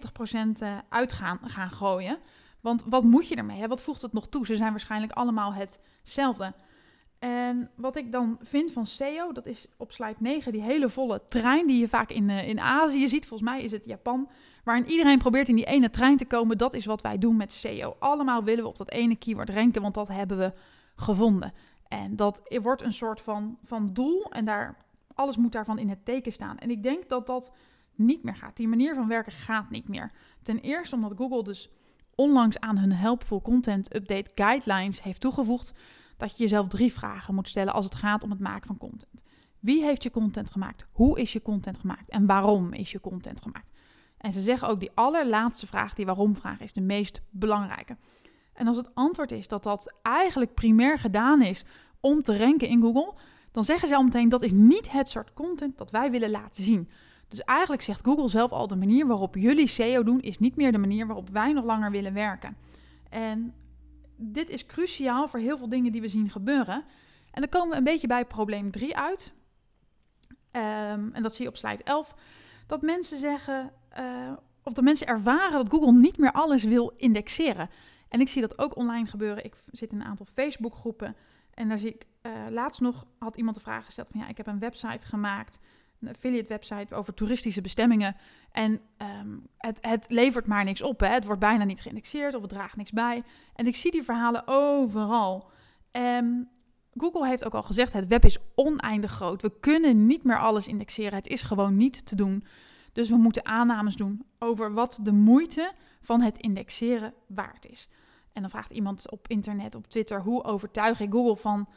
90% 0.57 0.59
eh, 0.59 0.79
uit 0.89 1.13
gaan, 1.13 1.39
gooien. 1.71 2.19
Want 2.61 2.85
wat 2.87 3.03
moet 3.03 3.29
je 3.29 3.35
ermee? 3.35 3.69
Wat 3.69 3.83
voegt 3.83 4.03
het 4.03 4.13
nog 4.13 4.29
toe? 4.29 4.47
Ze 4.47 4.57
zijn 4.57 4.71
waarschijnlijk 4.71 5.13
allemaal 5.13 5.55
hetzelfde. 5.55 6.55
En 7.19 7.71
wat 7.77 7.97
ik 7.97 8.13
dan 8.13 8.39
vind 8.41 8.73
van 8.73 8.87
SEO, 8.87 9.33
dat 9.33 9.47
is 9.47 9.67
op 9.77 9.93
slide 9.93 10.17
9 10.19 10.53
die 10.53 10.63
hele 10.63 10.89
volle 10.89 11.23
trein 11.29 11.67
die 11.67 11.81
je 11.81 11.89
vaak 11.89 12.11
in, 12.11 12.29
uh, 12.29 12.49
in 12.49 12.61
Azië 12.61 13.09
ziet. 13.09 13.27
Volgens 13.27 13.51
mij 13.51 13.63
is 13.63 13.73
het 13.73 13.85
Japan, 13.85 14.29
waarin 14.65 14.91
iedereen 14.91 15.19
probeert 15.19 15.49
in 15.49 15.57
die 15.57 15.65
ene 15.65 15.91
trein 15.91 16.17
te 16.17 16.25
komen. 16.25 16.59
Dat 16.59 16.75
is 16.75 16.85
wat 16.85 17.01
wij 17.01 17.19
doen 17.19 17.37
met 17.37 17.53
SEO. 17.53 17.97
Allemaal 17.99 18.45
willen 18.45 18.63
we 18.63 18.71
op 18.71 18.77
dat 18.77 18.91
ene 18.91 19.17
keyword 19.17 19.51
ranken, 19.51 19.83
want 19.83 19.95
dat 19.95 20.09
hebben 20.09 20.39
we 20.39 20.53
gevonden. 20.97 21.53
En 21.89 22.17
dat 22.17 22.43
wordt 22.63 22.83
een 22.83 22.93
soort 22.93 23.21
van, 23.21 23.59
van 23.63 23.93
doel 23.93 24.31
en 24.31 24.45
daar, 24.45 24.77
alles 25.15 25.37
moet 25.37 25.53
daarvan 25.53 25.79
in 25.79 25.89
het 25.89 26.05
teken 26.05 26.33
staan. 26.33 26.59
En 26.59 26.71
ik 26.71 26.83
denk 26.83 27.09
dat 27.09 27.27
dat 27.27 27.53
niet 27.95 28.23
meer 28.23 28.37
gaat. 28.37 28.57
Die 28.57 28.69
manier 28.69 28.95
van 28.95 29.09
werken 29.09 29.33
gaat 29.33 29.71
niet 29.71 29.89
meer. 29.89 30.13
Ten 30.43 30.59
eerste 30.59 30.95
omdat 30.95 31.17
Google 31.17 31.43
dus 31.43 31.71
onlangs 32.15 32.61
aan 32.61 32.79
hun 32.79 32.93
Helpful 32.93 33.43
Content 33.43 33.95
Update 33.95 34.31
Guidelines 34.35 35.03
heeft 35.03 35.21
toegevoegd 35.21 35.73
dat 36.17 36.31
je 36.31 36.43
jezelf 36.43 36.69
drie 36.69 36.93
vragen 36.93 37.35
moet 37.35 37.49
stellen 37.49 37.73
als 37.73 37.85
het 37.85 37.95
gaat 37.95 38.23
om 38.23 38.31
het 38.31 38.41
maken 38.41 38.67
van 38.67 38.79
content. 38.79 39.23
Wie 39.59 39.85
heeft 39.85 40.03
je 40.03 40.11
content 40.11 40.51
gemaakt? 40.51 40.87
Hoe 40.93 41.21
is 41.21 41.33
je 41.33 41.43
content 41.43 41.79
gemaakt? 41.79 42.09
En 42.09 42.27
waarom 42.27 42.73
is 42.73 42.91
je 42.91 43.01
content 43.01 43.43
gemaakt? 43.43 43.71
En 44.19 44.33
ze 44.33 44.41
zeggen 44.41 44.69
ook 44.69 44.81
die 44.81 44.91
allerlaatste 44.95 45.67
vraag, 45.67 45.95
die 45.95 46.07
waarom 46.07 46.37
vraag, 46.37 46.61
is 46.61 46.73
de 46.73 46.81
meest 46.81 47.23
belangrijke. 47.31 47.97
En 48.53 48.67
als 48.67 48.77
het 48.77 48.95
antwoord 48.95 49.33
is 49.33 49.49
dat 49.49 49.63
dat 49.63 49.95
eigenlijk 50.03 50.55
primair 50.55 50.99
gedaan 50.99 51.43
is 51.43 51.65
om 52.01 52.23
te 52.23 52.39
ranken 52.39 52.69
in 52.69 52.81
Google, 52.81 53.15
dan 53.51 53.65
zeggen 53.65 53.89
ze 53.89 53.97
al 53.97 54.03
meteen 54.03 54.29
dat 54.29 54.43
is 54.43 54.53
niet 54.53 54.91
het 54.91 55.09
soort 55.09 55.33
content 55.33 55.79
dat 55.79 55.91
wij 55.91 56.11
willen 56.11 56.31
laten 56.31 56.65
zien. 56.65 56.89
Dus 57.33 57.45
eigenlijk 57.45 57.83
zegt 57.83 58.05
Google 58.05 58.29
zelf 58.29 58.51
al 58.51 58.67
de 58.67 58.77
manier 58.77 59.07
waarop 59.07 59.35
jullie 59.35 59.67
SEO 59.67 60.03
doen 60.03 60.21
is 60.21 60.39
niet 60.39 60.57
meer 60.57 60.73
de 60.73 60.79
manier 60.79 61.07
waarop 61.07 61.29
wij 61.29 61.53
nog 61.53 61.65
langer 61.65 61.91
willen 61.91 62.13
werken. 62.13 62.57
En 63.09 63.55
dit 64.17 64.49
is 64.49 64.67
cruciaal 64.67 65.29
voor 65.29 65.41
heel 65.41 65.59
veel 65.59 65.69
dingen 65.69 65.93
die 65.93 66.01
we 66.01 66.09
zien 66.09 66.31
gebeuren. 66.31 66.85
En 67.31 67.41
dan 67.41 67.49
komen 67.49 67.71
we 67.71 67.77
een 67.77 67.85
beetje 67.85 68.07
bij 68.07 68.25
probleem 68.25 68.71
3 68.71 68.97
uit. 68.97 69.35
Ehm, 70.51 71.09
en 71.13 71.23
dat 71.23 71.35
zie 71.35 71.45
je 71.45 71.51
op 71.51 71.57
slide 71.57 71.83
11. 71.83 72.15
Dat 72.67 72.83
mensen 72.83 73.19
zeggen, 73.19 73.73
uh, 73.99 74.33
of 74.63 74.73
dat 74.73 74.85
mensen 74.85 75.07
ervaren 75.07 75.65
dat 75.65 75.71
Google 75.71 75.93
niet 75.93 76.19
meer 76.19 76.33
alles 76.33 76.65
wil 76.65 76.93
indexeren. 76.97 77.71
En 78.09 78.21
ik 78.21 78.29
zie 78.29 78.41
dat 78.41 78.59
ook 78.59 78.77
online 78.77 79.07
gebeuren. 79.07 79.45
Ik 79.45 79.55
zit 79.71 79.93
in 79.93 80.01
een 80.01 80.07
aantal 80.07 80.27
Facebook 80.27 80.75
groepen. 80.75 81.17
En 81.55 81.69
daar 81.69 81.79
zie 81.79 81.95
ik, 81.95 82.07
uh, 82.23 82.33
laatst 82.51 82.81
nog 82.81 83.07
had 83.19 83.37
iemand 83.37 83.57
de 83.57 83.63
vraag 83.63 83.85
gesteld 83.85 84.09
van 84.09 84.21
ja, 84.21 84.29
ik 84.29 84.37
heb 84.37 84.47
een 84.47 84.59
website 84.59 85.07
gemaakt 85.07 85.61
een 86.03 86.09
affiliate 86.09 86.49
website 86.49 86.95
over 86.95 87.15
toeristische 87.15 87.61
bestemmingen. 87.61 88.17
En 88.53 88.81
ehm, 88.97 89.37
het, 89.57 89.79
het, 89.81 90.05
levert 90.09 90.47
maar 90.47 90.65
niks 90.65 90.83
op. 90.83 91.01
Hè. 91.01 91.09
Het 91.09 91.25
wordt 91.25 91.41
bijna 91.41 91.65
niet 91.65 91.81
geïndexeerd 91.81 92.35
of 92.35 92.41
het 92.41 92.51
draagt 92.51 92.77
niks 92.77 92.91
bij. 92.91 93.23
En 93.55 93.67
ik 93.67 93.77
zie 93.77 93.91
die 93.91 94.03
verhalen 94.03 94.43
overal. 94.47 95.51
Um, 95.93 96.49
Google 96.97 97.27
heeft 97.27 97.45
ook 97.45 97.55
al 97.55 97.63
gezegd, 97.63 97.93
het 97.93 98.07
web 98.07 98.25
is 98.25 98.39
oneindig 98.55 99.11
groot. 99.11 99.43
We 99.43 99.53
kunnen 99.61 100.07
niet 100.07 100.25
meer 100.25 100.39
alles 100.39 100.67
indexeren. 100.67 101.15
Het 101.15 101.27
is 101.27 101.43
gewoon 101.43 101.77
niet 101.77 102.07
te 102.07 102.17
doen. 102.17 102.45
Dus 102.93 103.09
we 103.09 103.17
moeten 103.17 103.45
aannames 103.45 103.97
doen 103.97 104.25
over 104.39 104.73
wat 104.73 104.99
de 105.03 105.13
moeite 105.13 105.73
van 106.01 106.21
het 106.21 106.39
indexeren 106.39 107.15
waard 107.27 107.71
is. 107.71 107.89
En 108.33 108.41
dan 108.41 108.51
vraagt 108.51 108.73
iemand 108.73 109.11
op 109.11 109.29
internet, 109.29 109.75
op 109.75 109.87
Twitter, 109.87 110.23
hoe 110.23 110.45
overtuig 110.45 111.01
ik 111.01 111.13
Google 111.13 111.37
van 111.37 111.69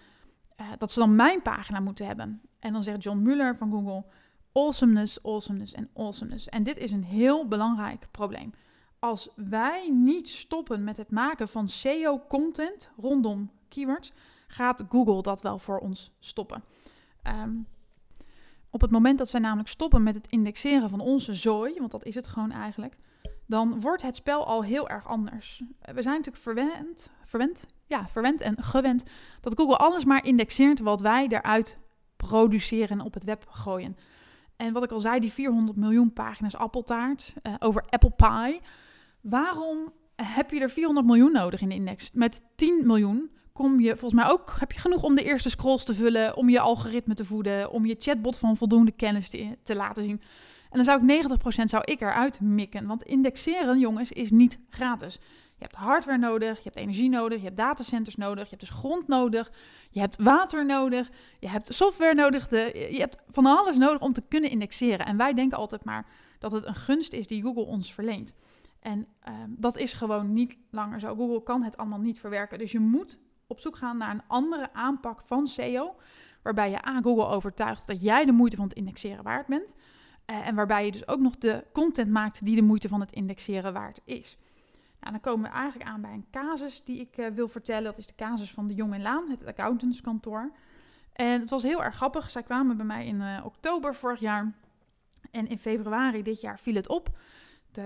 uh, 0.61 0.67
dat 0.77 0.91
ze 0.91 0.99
dan 0.99 1.15
mijn 1.15 1.41
pagina 1.41 1.79
moeten 1.79 2.05
hebben? 2.05 2.41
En 2.59 2.73
dan 2.73 2.83
zegt 2.83 3.03
John 3.03 3.21
Muller 3.21 3.55
van 3.55 3.71
Google: 3.71 4.05
awesomeness, 4.53 5.23
awesomeness 5.23 5.73
en 5.73 5.89
awesomeness. 5.95 6.49
En 6.49 6.63
dit 6.63 6.77
is 6.77 6.91
een 6.91 7.03
heel 7.03 7.47
belangrijk 7.47 8.07
probleem. 8.11 8.53
Als 8.99 9.29
wij 9.35 9.89
niet 9.89 10.29
stoppen 10.29 10.83
met 10.83 10.97
het 10.97 11.11
maken 11.11 11.47
van 11.47 11.67
SEO-content 11.67 12.91
rondom 12.97 13.51
keywords, 13.69 14.11
gaat 14.47 14.83
Google 14.89 15.21
dat 15.21 15.41
wel 15.41 15.59
voor 15.59 15.79
ons 15.79 16.11
stoppen. 16.19 16.63
Um, 17.27 17.67
op 18.69 18.81
het 18.81 18.91
moment 18.91 19.17
dat 19.17 19.29
zij 19.29 19.39
namelijk 19.39 19.69
stoppen 19.69 20.03
met 20.03 20.15
het 20.15 20.27
indexeren 20.27 20.89
van 20.89 20.99
onze 20.99 21.33
zooi, 21.33 21.73
want 21.77 21.91
dat 21.91 22.05
is 22.05 22.15
het 22.15 22.27
gewoon 22.27 22.51
eigenlijk, 22.51 22.97
dan 23.45 23.81
wordt 23.81 24.01
het 24.01 24.15
spel 24.15 24.45
al 24.45 24.63
heel 24.63 24.89
erg 24.89 25.07
anders. 25.07 25.63
We 25.79 26.01
zijn 26.01 26.15
natuurlijk 26.15 26.43
verwend, 26.43 27.11
verwend, 27.23 27.67
ja, 27.87 28.07
verwend 28.07 28.41
en 28.41 28.63
gewend 28.63 29.03
dat 29.41 29.57
Google 29.57 29.77
alles 29.77 30.05
maar 30.05 30.25
indexeert 30.25 30.79
wat 30.79 31.01
wij 31.01 31.27
eruit 31.27 31.77
produceren 32.17 32.99
en 32.99 33.05
op 33.05 33.13
het 33.13 33.23
web 33.23 33.45
gooien. 33.49 33.97
En 34.55 34.73
wat 34.73 34.83
ik 34.83 34.91
al 34.91 34.99
zei, 34.99 35.19
die 35.19 35.31
400 35.31 35.77
miljoen 35.77 36.13
pagina's 36.13 36.55
appeltaart 36.55 37.33
uh, 37.43 37.53
over 37.59 37.85
apple 37.89 38.11
pie. 38.15 38.61
Waarom 39.21 39.93
heb 40.15 40.51
je 40.51 40.59
er 40.59 40.69
400 40.69 41.05
miljoen 41.05 41.31
nodig 41.31 41.61
in 41.61 41.69
de 41.69 41.75
index? 41.75 42.09
Met 42.13 42.41
10 42.55 42.81
miljoen 42.85 43.31
kom 43.53 43.79
je 43.79 43.89
volgens 43.89 44.21
mij 44.21 44.31
ook, 44.31 44.55
heb 44.59 44.71
je 44.71 44.79
genoeg 44.79 45.03
om 45.03 45.15
de 45.15 45.23
eerste 45.23 45.49
scrolls 45.49 45.83
te 45.83 45.93
vullen, 45.93 46.37
om 46.37 46.49
je 46.49 46.59
algoritme 46.59 47.13
te 47.13 47.25
voeden, 47.25 47.71
om 47.71 47.85
je 47.85 47.95
chatbot 47.99 48.37
van 48.37 48.57
voldoende 48.57 48.91
kennis 48.91 49.29
te, 49.29 49.57
te 49.63 49.75
laten 49.75 50.03
zien. 50.03 50.21
En 50.69 50.83
dan 50.83 50.83
zou 50.83 51.05
ik 51.05 51.25
90% 51.25 51.63
zou 51.63 51.83
ik 51.83 52.01
eruit 52.01 52.41
mikken. 52.41 52.87
Want 52.87 53.03
indexeren, 53.03 53.79
jongens, 53.79 54.11
is 54.11 54.31
niet 54.31 54.59
gratis. 54.69 55.19
Je 55.57 55.63
hebt 55.63 55.75
hardware 55.75 56.17
nodig, 56.17 56.57
je 56.57 56.63
hebt 56.63 56.75
energie 56.75 57.09
nodig, 57.09 57.37
je 57.37 57.43
hebt 57.43 57.57
datacenters 57.57 58.15
nodig, 58.15 58.43
je 58.43 58.49
hebt 58.49 58.61
dus 58.61 58.69
grond 58.69 59.07
nodig, 59.07 59.51
je 59.89 59.99
hebt 59.99 60.15
water 60.17 60.65
nodig, 60.65 61.09
je 61.39 61.49
hebt 61.49 61.73
software 61.73 62.13
nodig, 62.13 62.47
de, 62.47 62.87
je 62.91 62.99
hebt 62.99 63.17
van 63.29 63.45
alles 63.45 63.77
nodig 63.77 64.01
om 64.01 64.13
te 64.13 64.23
kunnen 64.27 64.49
indexeren. 64.49 65.05
En 65.05 65.17
wij 65.17 65.33
denken 65.33 65.57
altijd 65.57 65.83
maar 65.83 66.05
dat 66.39 66.51
het 66.51 66.65
een 66.65 66.75
gunst 66.75 67.13
is 67.13 67.27
die 67.27 67.41
Google 67.41 67.65
ons 67.65 67.93
verleent. 67.93 68.35
En 68.79 69.07
ehm, 69.19 69.49
dat 69.49 69.77
is 69.77 69.93
gewoon 69.93 70.33
niet 70.33 70.57
langer 70.71 70.99
zo. 70.99 71.15
Google 71.15 71.43
kan 71.43 71.63
het 71.63 71.77
allemaal 71.77 71.99
niet 71.99 72.19
verwerken. 72.19 72.57
Dus 72.57 72.71
je 72.71 72.79
moet 72.79 73.19
op 73.47 73.59
zoek 73.59 73.75
gaan 73.77 73.97
naar 73.97 74.11
een 74.11 74.23
andere 74.27 74.73
aanpak 74.73 75.21
van 75.23 75.47
SEO, 75.47 75.95
waarbij 76.43 76.69
je 76.69 76.81
aan 76.81 77.03
Google 77.03 77.27
overtuigt 77.27 77.87
dat 77.87 78.01
jij 78.01 78.25
de 78.25 78.31
moeite 78.31 78.55
van 78.55 78.67
het 78.67 78.77
indexeren 78.77 79.23
waard 79.23 79.47
bent. 79.47 79.75
Uh, 80.29 80.47
en 80.47 80.55
waarbij 80.55 80.85
je 80.85 80.91
dus 80.91 81.07
ook 81.07 81.19
nog 81.19 81.37
de 81.37 81.63
content 81.73 82.09
maakt 82.09 82.45
die 82.45 82.55
de 82.55 82.61
moeite 82.61 82.87
van 82.87 82.99
het 82.99 83.11
indexeren 83.11 83.73
waard 83.73 84.01
is. 84.03 84.37
Nou, 84.99 85.11
dan 85.11 85.19
komen 85.19 85.51
we 85.51 85.57
eigenlijk 85.57 85.89
aan 85.89 86.01
bij 86.01 86.13
een 86.13 86.27
casus 86.31 86.83
die 86.83 86.99
ik 86.99 87.17
uh, 87.17 87.27
wil 87.27 87.47
vertellen. 87.47 87.83
Dat 87.83 87.97
is 87.97 88.07
de 88.07 88.15
casus 88.15 88.51
van 88.51 88.67
de 88.67 88.73
Jong 88.73 88.93
en 88.93 89.01
Laan, 89.01 89.29
het 89.29 89.45
accountantskantoor. 89.45 90.51
En 91.13 91.39
het 91.39 91.49
was 91.49 91.63
heel 91.63 91.83
erg 91.83 91.95
grappig. 91.95 92.29
Zij 92.29 92.43
kwamen 92.43 92.77
bij 92.77 92.85
mij 92.85 93.05
in 93.05 93.21
uh, 93.21 93.45
oktober 93.45 93.95
vorig 93.95 94.19
jaar. 94.19 94.53
En 95.31 95.47
in 95.47 95.59
februari 95.59 96.23
dit 96.23 96.41
jaar 96.41 96.59
viel 96.59 96.75
het 96.75 96.87
op. 96.87 97.17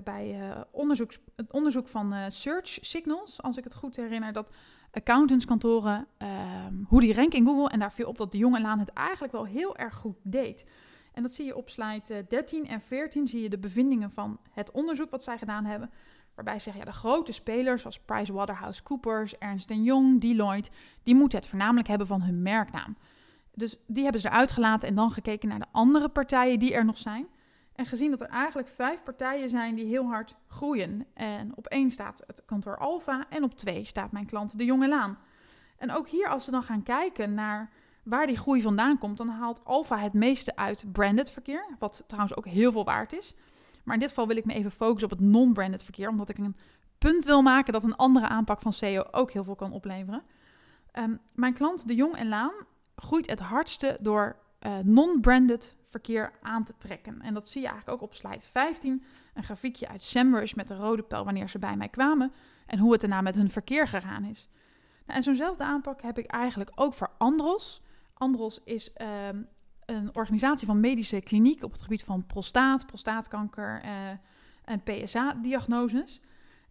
Bij 0.03 0.49
uh, 0.49 0.61
onderzoek, 0.71 1.11
het 1.35 1.51
onderzoek 1.51 1.87
van 1.87 2.31
Search 2.31 2.77
Signals, 2.81 3.41
als 3.41 3.57
ik 3.57 3.63
het 3.63 3.73
goed 3.73 3.95
herinner, 3.95 4.33
dat 4.33 4.51
accountantskantoren, 4.91 6.07
ehm, 6.17 6.73
hoe 6.87 7.01
die 7.01 7.13
ranken 7.13 7.39
in 7.39 7.45
Google. 7.45 7.69
En 7.69 7.79
daar 7.79 7.93
viel 7.93 8.07
op 8.07 8.17
dat 8.17 8.31
de 8.31 8.37
Jong 8.37 8.55
en 8.55 8.61
Laan 8.61 8.79
het 8.79 8.93
eigenlijk 8.93 9.33
wel 9.33 9.45
heel 9.45 9.77
erg 9.77 9.95
goed 9.95 10.17
deed. 10.23 10.65
En 11.13 11.21
dat 11.21 11.33
zie 11.33 11.45
je 11.45 11.55
op 11.55 11.69
slide 11.69 12.25
13 12.27 12.67
en 12.67 12.81
14, 12.81 13.27
zie 13.27 13.41
je 13.41 13.49
de 13.49 13.57
bevindingen 13.57 14.11
van 14.11 14.39
het 14.51 14.71
onderzoek 14.71 15.09
wat 15.09 15.23
zij 15.23 15.37
gedaan 15.37 15.65
hebben. 15.65 15.91
Waarbij 16.43 16.59
ze 16.59 16.63
zeggen, 16.63 16.85
ja, 16.85 16.91
de 16.91 16.97
grote 16.97 17.31
spelers 17.31 17.81
zoals 17.81 17.99
PricewaterhouseCoopers, 17.99 19.37
Ernst 19.37 19.69
Young, 19.69 20.21
Deloitte, 20.21 20.69
die 21.03 21.15
moeten 21.15 21.39
het 21.39 21.47
voornamelijk 21.47 21.87
hebben 21.87 22.07
van 22.07 22.21
hun 22.21 22.41
merknaam. 22.41 22.97
Dus 23.53 23.77
die 23.87 24.03
hebben 24.03 24.21
ze 24.21 24.27
eruit 24.27 24.51
gelaten 24.51 24.87
en 24.87 24.95
dan 24.95 25.11
gekeken 25.11 25.49
naar 25.49 25.59
de 25.59 25.65
andere 25.71 26.09
partijen 26.09 26.59
die 26.59 26.73
er 26.73 26.85
nog 26.85 26.97
zijn. 26.97 27.27
En 27.75 27.85
gezien 27.85 28.09
dat 28.09 28.21
er 28.21 28.27
eigenlijk 28.27 28.67
vijf 28.67 29.03
partijen 29.03 29.49
zijn 29.49 29.75
die 29.75 29.85
heel 29.85 30.05
hard 30.05 30.35
groeien. 30.47 31.05
En 31.13 31.51
op 31.55 31.67
één 31.67 31.91
staat 31.91 32.23
het 32.27 32.45
kantoor 32.45 32.77
Alfa 32.77 33.25
en 33.29 33.43
op 33.43 33.53
twee 33.53 33.83
staat 33.83 34.11
mijn 34.11 34.25
klant 34.25 34.57
De 34.57 34.65
Jonge 34.65 34.87
Laan. 34.87 35.17
En 35.77 35.91
ook 35.91 36.07
hier, 36.07 36.27
als 36.27 36.45
we 36.45 36.51
dan 36.51 36.63
gaan 36.63 36.83
kijken 36.83 37.33
naar 37.33 37.69
waar 38.03 38.27
die 38.27 38.37
groei 38.37 38.61
vandaan 38.61 38.97
komt, 38.97 39.17
dan 39.17 39.29
haalt 39.29 39.65
Alfa 39.65 39.97
het 39.97 40.13
meeste 40.13 40.55
uit 40.55 40.83
branded 40.91 41.31
verkeer. 41.31 41.65
Wat 41.79 42.03
trouwens 42.07 42.35
ook 42.35 42.47
heel 42.47 42.71
veel 42.71 42.85
waard 42.85 43.13
is. 43.13 43.35
Maar 43.83 43.93
in 43.93 43.99
dit 43.99 44.09
geval 44.09 44.27
wil 44.27 44.37
ik 44.37 44.45
me 44.45 44.53
even 44.53 44.71
focussen 44.71 45.11
op 45.11 45.17
het 45.17 45.27
non-branded 45.27 45.83
verkeer, 45.83 46.09
omdat 46.09 46.29
ik 46.29 46.37
een 46.37 46.55
punt 46.97 47.25
wil 47.25 47.41
maken 47.41 47.73
dat 47.73 47.83
een 47.83 47.95
andere 47.95 48.27
aanpak 48.27 48.61
van 48.61 48.73
SEO 48.73 49.03
ook 49.11 49.31
heel 49.31 49.43
veel 49.43 49.55
kan 49.55 49.71
opleveren. 49.71 50.23
Ehm, 50.91 51.15
mijn 51.33 51.53
klant 51.53 51.87
De 51.87 51.95
Jong 51.95 52.15
en 52.15 52.27
Laan 52.27 52.53
groeit 52.95 53.29
het 53.29 53.39
hardste 53.39 53.97
door 53.99 54.35
uh, 54.61 54.77
non-branded 54.83 55.75
verkeer 55.83 56.31
aan 56.41 56.63
te 56.63 56.73
trekken. 56.77 57.21
En 57.21 57.33
dat 57.33 57.47
zie 57.47 57.61
je 57.61 57.67
eigenlijk 57.67 58.01
ook 58.01 58.09
op 58.09 58.15
slide 58.15 58.41
15. 58.41 59.03
Een 59.33 59.43
grafiekje 59.43 59.87
uit 59.87 60.03
SEMrush 60.03 60.53
met 60.53 60.67
de 60.67 60.75
rode 60.75 61.03
pijl 61.03 61.25
wanneer 61.25 61.49
ze 61.49 61.59
bij 61.59 61.75
mij 61.75 61.89
kwamen 61.89 62.31
en 62.65 62.79
hoe 62.79 62.91
het 62.91 63.01
daarna 63.01 63.21
met 63.21 63.35
hun 63.35 63.49
verkeer 63.49 63.87
gegaan 63.87 64.23
is. 64.23 64.49
Nou, 65.05 65.17
en 65.17 65.23
zo'nzelfde 65.23 65.63
aanpak 65.63 66.01
heb 66.01 66.17
ik 66.17 66.25
eigenlijk 66.25 66.71
ook 66.75 66.93
voor 66.93 67.11
Andros. 67.17 67.81
Andros 68.13 68.59
is 68.63 68.91
um, 69.29 69.47
een 69.89 70.15
organisatie 70.15 70.67
van 70.67 70.79
medische 70.79 71.21
kliniek 71.21 71.63
op 71.63 71.71
het 71.71 71.81
gebied 71.81 72.03
van 72.03 72.25
prostaat, 72.25 72.85
prostaatkanker 72.85 73.81
uh, 73.85 73.91
en 74.65 74.83
PSA-diagnoses. 74.83 76.21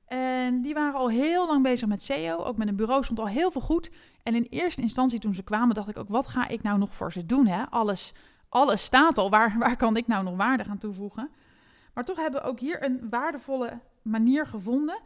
En 0.06 0.62
die 0.62 0.74
waren 0.74 1.00
al 1.00 1.10
heel 1.10 1.46
lang 1.46 1.62
bezig 1.62 1.88
met 1.88 2.02
SEO. 2.02 2.36
Ook 2.36 2.56
met 2.56 2.68
een 2.68 2.76
bureau 2.76 3.04
stond 3.04 3.18
al 3.18 3.28
heel 3.28 3.50
veel 3.50 3.60
goed. 3.60 3.90
En 4.22 4.34
in 4.34 4.46
eerste 4.50 4.80
instantie 4.80 5.18
toen 5.18 5.34
ze 5.34 5.42
kwamen, 5.42 5.74
dacht 5.74 5.88
ik 5.88 5.98
ook, 5.98 6.08
wat 6.08 6.26
ga 6.26 6.48
ik 6.48 6.62
nou 6.62 6.78
nog 6.78 6.94
voor 6.94 7.12
ze 7.12 7.26
doen? 7.26 7.46
Hè? 7.46 7.64
Alles, 7.70 8.12
alles 8.48 8.84
staat 8.84 9.18
al. 9.18 9.30
Waar, 9.30 9.58
waar 9.58 9.76
kan 9.76 9.96
ik 9.96 10.06
nou 10.06 10.24
nog 10.24 10.36
waarde 10.36 10.64
aan 10.64 10.78
toevoegen? 10.78 11.30
Maar 11.94 12.04
toch 12.04 12.16
hebben 12.16 12.42
we 12.42 12.48
ook 12.48 12.60
hier 12.60 12.84
een 12.84 13.06
waardevolle 13.10 13.80
manier 14.02 14.46
gevonden. 14.46 15.00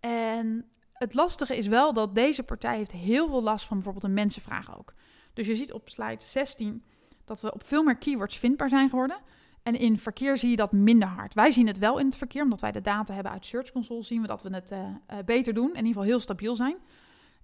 En 0.00 0.64
het 0.92 1.14
lastige 1.14 1.56
is 1.56 1.66
wel 1.66 1.92
dat 1.92 2.14
deze 2.14 2.42
partij 2.42 2.76
heeft 2.76 2.92
heel 2.92 3.28
veel 3.28 3.42
last 3.42 3.66
van 3.66 3.76
bijvoorbeeld 3.76 4.04
een 4.04 4.14
mensenvraag 4.14 4.78
ook. 4.78 4.94
Dus 5.32 5.46
je 5.46 5.56
ziet 5.56 5.72
op 5.72 5.88
slide 5.88 6.22
16 6.22 6.82
dat 7.28 7.40
we 7.40 7.52
op 7.52 7.66
veel 7.66 7.82
meer 7.82 7.96
keywords 7.96 8.38
vindbaar 8.38 8.68
zijn 8.68 8.88
geworden. 8.88 9.16
En 9.62 9.74
in 9.74 9.98
verkeer 9.98 10.36
zie 10.36 10.50
je 10.50 10.56
dat 10.56 10.72
minder 10.72 11.08
hard. 11.08 11.34
Wij 11.34 11.50
zien 11.50 11.66
het 11.66 11.78
wel 11.78 11.98
in 11.98 12.06
het 12.06 12.16
verkeer, 12.16 12.42
omdat 12.42 12.60
wij 12.60 12.72
de 12.72 12.80
data 12.80 13.14
hebben 13.14 13.32
uit 13.32 13.46
Search 13.46 13.70
Console, 13.70 14.02
zien 14.02 14.20
we 14.20 14.26
dat 14.26 14.42
we 14.42 14.54
het 14.54 14.70
uh, 14.70 14.78
beter 15.24 15.54
doen. 15.54 15.68
In 15.68 15.76
ieder 15.76 15.86
geval 15.86 16.02
heel 16.02 16.20
stabiel 16.20 16.54
zijn. 16.54 16.76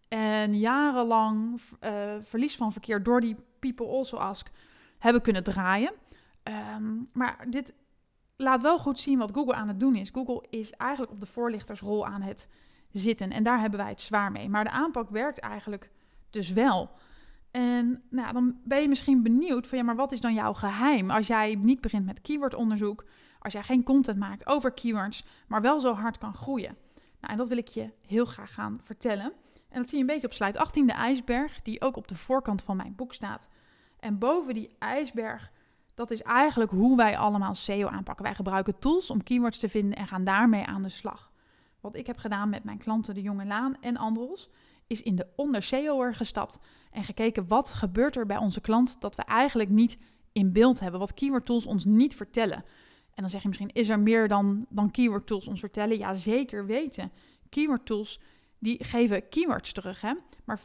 En 0.08 0.58
jarenlang 0.58 1.60
uh, 1.80 1.90
verlies 2.22 2.56
van 2.56 2.72
verkeer 2.72 3.02
door 3.02 3.20
die 3.20 3.36
People 3.58 3.86
Also 3.86 4.16
Ask 4.16 4.48
hebben 4.98 5.22
kunnen 5.22 5.42
draaien. 5.42 5.92
Um, 6.76 7.08
maar 7.12 7.46
dit 7.50 7.74
laat 8.36 8.60
wel 8.60 8.78
goed 8.78 9.00
zien 9.00 9.18
wat 9.18 9.32
Google 9.34 9.54
aan 9.54 9.68
het 9.68 9.80
doen 9.80 9.94
is. 9.94 10.10
Google 10.10 10.44
is 10.50 10.70
eigenlijk 10.70 11.12
op 11.12 11.20
de 11.20 11.26
voorlichtersrol 11.26 12.06
aan 12.06 12.22
het 12.22 12.48
zitten. 12.92 13.30
En 13.30 13.42
daar 13.42 13.60
hebben 13.60 13.78
wij 13.78 13.88
het 13.88 14.00
zwaar 14.00 14.32
mee. 14.32 14.48
Maar 14.48 14.64
de 14.64 14.70
aanpak 14.70 15.10
werkt 15.10 15.38
eigenlijk 15.38 15.90
dus 16.30 16.52
wel. 16.52 16.90
En 17.54 18.02
nou, 18.10 18.32
dan 18.32 18.56
ben 18.64 18.80
je 18.80 18.88
misschien 18.88 19.22
benieuwd 19.22 19.66
van 19.66 19.78
ja, 19.78 19.84
maar 19.84 19.96
wat 19.96 20.12
is 20.12 20.20
dan 20.20 20.34
jouw 20.34 20.52
geheim? 20.52 21.10
Als 21.10 21.26
jij 21.26 21.54
niet 21.54 21.80
begint 21.80 22.06
met 22.06 22.20
keywordonderzoek, 22.20 23.04
als 23.38 23.52
jij 23.52 23.62
geen 23.62 23.82
content 23.82 24.18
maakt 24.18 24.46
over 24.46 24.72
keywords, 24.72 25.24
maar 25.48 25.60
wel 25.60 25.80
zo 25.80 25.92
hard 25.92 26.18
kan 26.18 26.34
groeien. 26.34 26.76
Nou, 27.20 27.32
en 27.32 27.36
dat 27.36 27.48
wil 27.48 27.56
ik 27.56 27.68
je 27.68 27.90
heel 28.06 28.24
graag 28.24 28.54
gaan 28.54 28.80
vertellen. 28.82 29.32
En 29.68 29.80
dat 29.80 29.88
zie 29.88 29.98
je 29.98 30.04
een 30.04 30.10
beetje 30.10 30.26
op 30.26 30.32
slide 30.32 30.58
18, 30.58 30.86
de 30.86 30.92
ijsberg, 30.92 31.62
die 31.62 31.80
ook 31.80 31.96
op 31.96 32.08
de 32.08 32.14
voorkant 32.14 32.62
van 32.62 32.76
mijn 32.76 32.94
boek 32.94 33.14
staat. 33.14 33.48
En 33.98 34.18
boven 34.18 34.54
die 34.54 34.74
ijsberg, 34.78 35.52
dat 35.94 36.10
is 36.10 36.22
eigenlijk 36.22 36.70
hoe 36.70 36.96
wij 36.96 37.18
allemaal 37.18 37.54
SEO 37.54 37.86
aanpakken. 37.86 38.24
Wij 38.24 38.34
gebruiken 38.34 38.78
tools 38.78 39.10
om 39.10 39.22
keywords 39.22 39.58
te 39.58 39.68
vinden 39.68 39.98
en 39.98 40.06
gaan 40.06 40.24
daarmee 40.24 40.64
aan 40.64 40.82
de 40.82 40.88
slag. 40.88 41.32
Wat 41.80 41.96
ik 41.96 42.06
heb 42.06 42.18
gedaan 42.18 42.48
met 42.48 42.64
mijn 42.64 42.78
klanten, 42.78 43.14
de 43.14 43.22
Jonge 43.22 43.44
Laan 43.44 43.76
en 43.80 43.96
Andros, 43.96 44.50
is 44.86 45.02
in 45.02 45.16
de 45.16 45.26
onder 45.36 45.62
SEO'er 45.62 46.14
gestapt 46.14 46.58
en 46.94 47.04
gekeken 47.04 47.46
wat 47.46 47.72
gebeurt 47.72 48.16
er 48.16 48.26
bij 48.26 48.36
onze 48.36 48.60
klant 48.60 48.96
dat 49.00 49.16
we 49.16 49.22
eigenlijk 49.22 49.70
niet 49.70 49.98
in 50.32 50.52
beeld 50.52 50.80
hebben, 50.80 51.00
wat 51.00 51.14
keyword 51.14 51.46
tools 51.46 51.66
ons 51.66 51.84
niet 51.84 52.14
vertellen. 52.14 52.64
En 53.14 53.22
dan 53.22 53.30
zeg 53.30 53.42
je 53.42 53.48
misschien, 53.48 53.72
is 53.72 53.88
er 53.88 53.98
meer 53.98 54.28
dan, 54.28 54.66
dan 54.68 54.90
keyword 54.90 55.26
tools 55.26 55.46
ons 55.46 55.60
vertellen? 55.60 55.98
Ja, 55.98 56.14
zeker 56.14 56.66
weten. 56.66 57.12
Keyword 57.48 57.86
tools 57.86 58.20
die 58.58 58.84
geven 58.84 59.28
keywords 59.28 59.72
terug, 59.72 60.00
hè? 60.00 60.12
maar 60.44 60.58
15% 60.58 60.62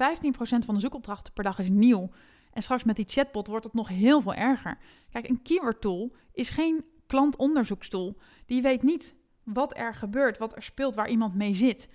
van 0.65 0.73
de 0.73 0.79
zoekopdrachten 0.79 1.33
per 1.33 1.43
dag 1.43 1.59
is 1.59 1.69
nieuw. 1.69 2.09
En 2.53 2.61
straks 2.61 2.83
met 2.83 2.95
die 2.95 3.07
chatbot 3.07 3.47
wordt 3.47 3.65
het 3.65 3.73
nog 3.73 3.87
heel 3.87 4.21
veel 4.21 4.33
erger. 4.33 4.77
Kijk, 5.11 5.29
een 5.29 5.41
keyword 5.41 5.81
tool 5.81 6.15
is 6.33 6.49
geen 6.49 6.85
klantonderzoekstoel. 7.07 8.17
Die 8.45 8.61
weet 8.61 8.83
niet 8.83 9.15
wat 9.43 9.77
er 9.77 9.95
gebeurt, 9.95 10.37
wat 10.37 10.55
er 10.55 10.63
speelt, 10.63 10.95
waar 10.95 11.09
iemand 11.09 11.35
mee 11.35 11.53
zit. 11.53 11.89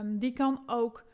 Um, 0.00 0.18
die 0.18 0.32
kan 0.32 0.62
ook 0.66 1.04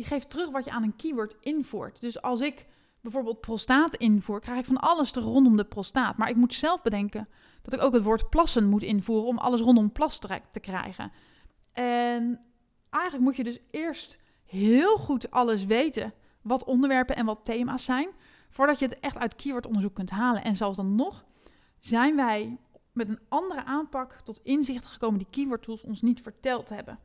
die 0.00 0.08
geeft 0.08 0.30
terug 0.30 0.50
wat 0.50 0.64
je 0.64 0.70
aan 0.70 0.82
een 0.82 0.96
keyword 0.96 1.36
invoert. 1.40 2.00
Dus 2.00 2.22
als 2.22 2.40
ik 2.40 2.66
bijvoorbeeld 3.00 3.40
prostaat 3.40 3.94
invoer, 3.94 4.40
krijg 4.40 4.58
ik 4.58 4.64
van 4.64 4.80
alles 4.80 5.10
te 5.10 5.20
rondom 5.20 5.56
de 5.56 5.64
prostaat. 5.64 6.16
Maar 6.16 6.28
ik 6.28 6.36
moet 6.36 6.54
zelf 6.54 6.82
bedenken 6.82 7.28
dat 7.62 7.74
ik 7.74 7.82
ook 7.82 7.92
het 7.92 8.02
woord 8.02 8.30
plassen 8.30 8.68
moet 8.68 8.82
invoeren 8.82 9.28
om 9.28 9.38
alles 9.38 9.60
rondom 9.60 9.92
plas 9.92 10.18
te 10.18 10.60
krijgen. 10.60 11.12
En 11.72 12.40
eigenlijk 12.90 13.24
moet 13.24 13.36
je 13.36 13.44
dus 13.44 13.58
eerst 13.70 14.18
heel 14.44 14.96
goed 14.96 15.30
alles 15.30 15.64
weten 15.64 16.12
wat 16.42 16.64
onderwerpen 16.64 17.16
en 17.16 17.26
wat 17.26 17.44
thema's 17.44 17.84
zijn, 17.84 18.08
voordat 18.48 18.78
je 18.78 18.86
het 18.86 19.00
echt 19.00 19.18
uit 19.18 19.36
keywordonderzoek 19.36 19.94
kunt 19.94 20.10
halen. 20.10 20.44
En 20.44 20.56
zelfs 20.56 20.76
dan 20.76 20.94
nog 20.94 21.24
zijn 21.78 22.16
wij 22.16 22.58
met 22.92 23.08
een 23.08 23.20
andere 23.28 23.64
aanpak 23.64 24.12
tot 24.12 24.40
inzicht 24.42 24.86
gekomen 24.86 25.18
die 25.18 25.30
keyword 25.30 25.62
tools 25.62 25.82
ons 25.82 26.02
niet 26.02 26.20
verteld 26.20 26.68
hebben. 26.68 26.98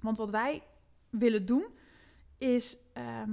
Want 0.00 0.16
wat 0.16 0.30
wij 0.30 0.62
willen 1.10 1.46
doen, 1.46 1.64
is 2.44 2.76
ehm, 2.92 3.32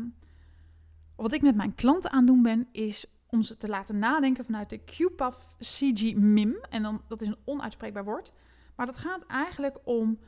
wat 1.15 1.33
ik 1.33 1.41
met 1.41 1.55
mijn 1.55 1.75
klanten 1.75 2.11
aan 2.11 2.25
doen 2.25 2.41
ben, 2.41 2.67
is 2.71 3.05
om 3.27 3.41
ze 3.41 3.57
te 3.57 3.67
laten 3.67 3.99
nadenken 3.99 4.45
vanuit 4.45 4.69
de 4.69 4.79
QPAF 4.79 5.55
CG 5.59 6.13
MIM. 6.15 6.55
En 6.69 6.81
dan, 6.81 7.01
dat 7.07 7.21
is 7.21 7.27
een 7.27 7.37
onuitspreekbaar 7.45 8.05
woord. 8.05 8.31
Maar 8.75 8.85
dat 8.85 8.97
gaat 8.97 9.25
eigenlijk 9.25 9.79
om 9.83 10.19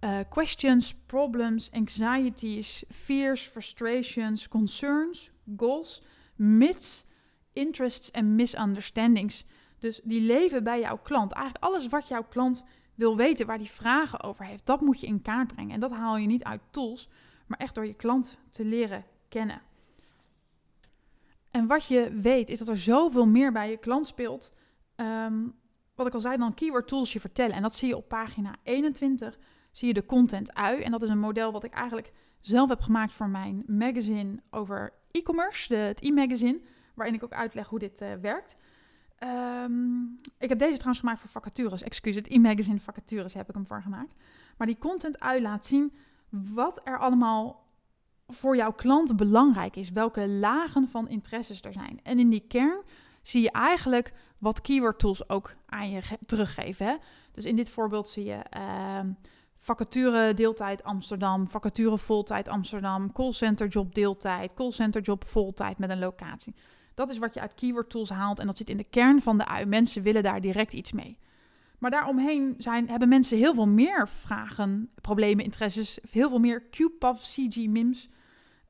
uh, 0.00 0.18
questions, 0.30 0.94
problems, 1.06 1.70
anxieties, 1.70 2.84
fears, 2.90 3.42
frustrations, 3.42 4.48
concerns, 4.48 5.30
goals, 5.56 6.02
myths, 6.36 7.04
interests 7.52 8.10
en 8.10 8.34
misunderstandings. 8.34 9.44
Dus 9.78 10.00
die 10.04 10.20
leven 10.20 10.64
bij 10.64 10.80
jouw 10.80 10.98
klant. 10.98 11.32
Eigenlijk 11.32 11.64
alles 11.64 11.88
wat 11.88 12.08
jouw 12.08 12.24
klant 12.24 12.64
wil 12.94 13.16
weten, 13.16 13.46
waar 13.46 13.58
die 13.58 13.70
vragen 13.70 14.22
over 14.22 14.44
heeft, 14.44 14.66
dat 14.66 14.80
moet 14.80 15.00
je 15.00 15.06
in 15.06 15.22
kaart 15.22 15.52
brengen. 15.52 15.74
En 15.74 15.80
dat 15.80 15.92
haal 15.92 16.16
je 16.16 16.26
niet 16.26 16.44
uit 16.44 16.60
tools, 16.70 17.08
maar 17.52 17.60
echt 17.60 17.74
door 17.74 17.86
je 17.86 17.94
klant 17.94 18.38
te 18.50 18.64
leren 18.64 19.04
kennen. 19.28 19.60
En 21.50 21.66
wat 21.66 21.86
je 21.86 22.12
weet 22.12 22.48
is 22.48 22.58
dat 22.58 22.68
er 22.68 22.78
zoveel 22.78 23.26
meer 23.26 23.52
bij 23.52 23.70
je 23.70 23.76
klant 23.76 24.06
speelt. 24.06 24.52
Ehm, 24.94 25.48
wat 25.94 26.06
ik 26.06 26.14
al 26.14 26.20
zei, 26.20 26.36
dan 26.36 26.54
keyword 26.54 26.88
tools 26.88 27.12
je 27.12 27.20
vertellen. 27.20 27.56
En 27.56 27.62
dat 27.62 27.74
zie 27.74 27.88
je 27.88 27.96
op 27.96 28.08
pagina 28.08 28.54
21, 28.62 29.38
zie 29.70 29.88
je 29.88 29.94
de 29.94 30.06
content 30.06 30.54
ui. 30.54 30.82
En 30.82 30.90
dat 30.90 31.02
is 31.02 31.08
een 31.08 31.18
model 31.18 31.52
wat 31.52 31.64
ik 31.64 31.72
eigenlijk 31.72 32.12
zelf 32.40 32.68
heb 32.68 32.80
gemaakt 32.80 33.12
voor 33.12 33.28
mijn 33.28 33.62
magazine 33.66 34.42
over 34.50 34.92
e-commerce, 35.10 35.74
het 35.74 36.00
e-magazine, 36.00 36.60
waarin 36.94 37.14
ik 37.14 37.24
ook 37.24 37.32
uitleg 37.32 37.68
hoe 37.68 37.78
dit 37.78 38.00
uh, 38.02 38.12
werkt. 38.20 38.56
Um, 39.64 40.20
ik 40.38 40.48
heb 40.48 40.58
deze 40.58 40.72
trouwens 40.72 40.98
gemaakt 40.98 41.20
voor 41.20 41.30
vacatures. 41.30 41.82
Excuus, 41.82 42.14
het 42.14 42.28
e-magazine 42.28 42.80
vacatures 42.80 43.34
heb 43.34 43.48
ik 43.48 43.54
hem 43.54 43.66
voor 43.66 43.82
gemaakt. 43.82 44.14
Maar 44.56 44.66
die 44.66 44.78
content 44.78 45.20
ui 45.20 45.42
laat 45.42 45.66
zien 45.66 45.92
wat 46.32 46.80
er 46.84 46.98
allemaal 46.98 47.66
voor 48.28 48.56
jouw 48.56 48.72
klant 48.72 49.16
belangrijk 49.16 49.76
is, 49.76 49.90
welke 49.90 50.28
lagen 50.28 50.88
van 50.88 51.08
interesses 51.08 51.62
er 51.62 51.72
zijn. 51.72 52.00
En 52.02 52.18
in 52.18 52.30
die 52.30 52.44
kern 52.48 52.82
zie 53.22 53.42
je 53.42 53.50
eigenlijk 53.50 54.12
wat 54.38 54.60
keyword 54.60 54.98
tools 54.98 55.28
ook 55.28 55.54
aan 55.66 55.90
je 55.90 56.02
teruggeven. 56.26 56.86
Hè? 56.86 56.96
Dus 57.32 57.44
in 57.44 57.56
dit 57.56 57.70
voorbeeld 57.70 58.08
zie 58.08 58.24
je 58.24 58.44
uh, 58.56 59.00
vacature 59.58 60.34
deeltijd 60.34 60.82
Amsterdam, 60.84 61.48
vacature 61.48 61.98
voltijd 61.98 62.48
Amsterdam, 62.48 63.12
callcenter 63.12 63.68
job 63.68 63.94
deeltijd, 63.94 64.54
callcenter 64.54 65.02
job 65.02 65.24
voltijd 65.24 65.78
met 65.78 65.90
een 65.90 65.98
locatie. 65.98 66.54
Dat 66.94 67.10
is 67.10 67.18
wat 67.18 67.34
je 67.34 67.40
uit 67.40 67.54
keyword 67.54 67.90
tools 67.90 68.08
haalt 68.08 68.38
en 68.38 68.46
dat 68.46 68.56
zit 68.56 68.70
in 68.70 68.76
de 68.76 68.84
kern 68.84 69.22
van 69.22 69.38
de 69.38 69.46
ui. 69.46 69.66
Mensen 69.66 70.02
willen 70.02 70.22
daar 70.22 70.40
direct 70.40 70.72
iets 70.72 70.92
mee. 70.92 71.18
Maar 71.82 71.90
daaromheen 71.90 72.54
zijn, 72.58 72.88
hebben 72.88 73.08
mensen 73.08 73.38
heel 73.38 73.54
veel 73.54 73.68
meer 73.68 74.08
vragen, 74.08 74.90
problemen, 75.00 75.44
interesses, 75.44 75.98
heel 76.10 76.28
veel 76.28 76.38
meer 76.38 76.62
QPAF, 76.70 77.20
CG, 77.20 77.66
MIMS. 77.66 78.08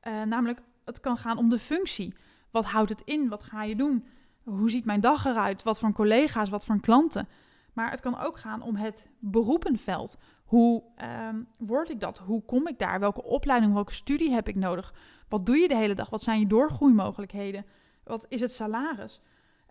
Uh, 0.02 0.22
namelijk, 0.22 0.60
het 0.84 1.00
kan 1.00 1.16
gaan 1.16 1.36
om 1.36 1.48
de 1.48 1.58
functie. 1.58 2.14
Wat 2.50 2.64
houdt 2.64 2.90
het 2.90 3.02
in? 3.04 3.28
Wat 3.28 3.42
ga 3.42 3.62
je 3.62 3.76
doen? 3.76 4.04
Hoe 4.42 4.70
ziet 4.70 4.84
mijn 4.84 5.00
dag 5.00 5.24
eruit? 5.24 5.62
Wat 5.62 5.78
voor 5.78 5.92
collega's? 5.92 6.48
Wat 6.48 6.64
voor 6.64 6.80
klanten? 6.80 7.28
Maar 7.72 7.90
het 7.90 8.00
kan 8.00 8.18
ook 8.18 8.38
gaan 8.38 8.62
om 8.62 8.76
het 8.76 9.10
beroepenveld. 9.18 10.18
Hoe 10.44 10.82
um, 11.28 11.46
word 11.56 11.90
ik 11.90 12.00
dat? 12.00 12.18
Hoe 12.18 12.44
kom 12.44 12.68
ik 12.68 12.78
daar? 12.78 13.00
Welke 13.00 13.22
opleiding, 13.22 13.72
welke 13.72 13.92
studie 13.92 14.30
heb 14.30 14.48
ik 14.48 14.56
nodig? 14.56 14.94
Wat 15.28 15.46
doe 15.46 15.56
je 15.56 15.68
de 15.68 15.76
hele 15.76 15.94
dag? 15.94 16.10
Wat 16.10 16.22
zijn 16.22 16.40
je 16.40 16.46
doorgroeimogelijkheden? 16.46 17.64
Wat 18.04 18.26
is 18.28 18.40
het 18.40 18.52
salaris? 18.52 19.20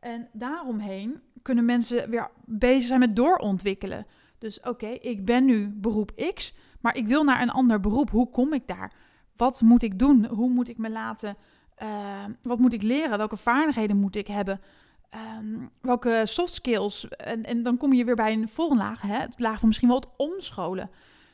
En 0.02 0.28
daaromheen 0.34 1.22
kunnen 1.42 1.66
mensen 1.66 2.10
weer 2.10 2.32
bezig 2.46 2.88
zijn 2.88 3.00
met 3.00 3.16
doorontwikkelen. 3.16 4.06
Dus 4.38 4.60
oké, 4.60 4.88
ik 4.88 5.26
ben 5.26 5.46
nu 5.46 5.68
beroep 5.68 6.32
X, 6.34 6.54
maar 6.80 6.96
ik 6.96 7.08
wil 7.08 7.24
naar 7.24 7.42
een 7.42 7.50
ander 7.52 7.80
beroep. 7.80 8.10
Hoe 8.10 8.30
kom 8.30 8.54
ik 8.54 8.68
daar? 8.68 8.94
Wat 9.36 9.62
moet 9.62 9.84
ik 9.84 10.00
doen? 10.00 10.26
Hoe 10.26 10.50
moet 10.50 10.70
ik 10.70 10.78
me 10.78 10.90
laten? 10.90 11.38
Uh, 11.84 12.24
wat 12.42 12.60
moet 12.60 12.74
ik 12.74 12.82
leren? 12.82 13.18
Welke 13.18 13.38
vaardigheden 13.38 13.98
moet 13.98 14.16
ik 14.16 14.28
hebben? 14.28 14.62
Um, 15.40 15.70
welke 15.82 16.22
soft 16.26 16.54
skills? 16.54 17.08
En, 17.08 17.44
en 17.44 17.64
dan 17.64 17.78
kom 17.78 17.94
je 17.94 18.06
weer 18.06 18.16
bij 18.16 18.34
een 18.34 18.50
volgende 18.50 18.84
laag, 18.84 19.02
hè? 19.02 19.18
het 19.18 19.40
laag 19.40 19.60
van 19.60 19.68
misschien 19.68 19.88
wel 19.88 20.00
het 20.00 20.10
omscholen. 20.18 20.90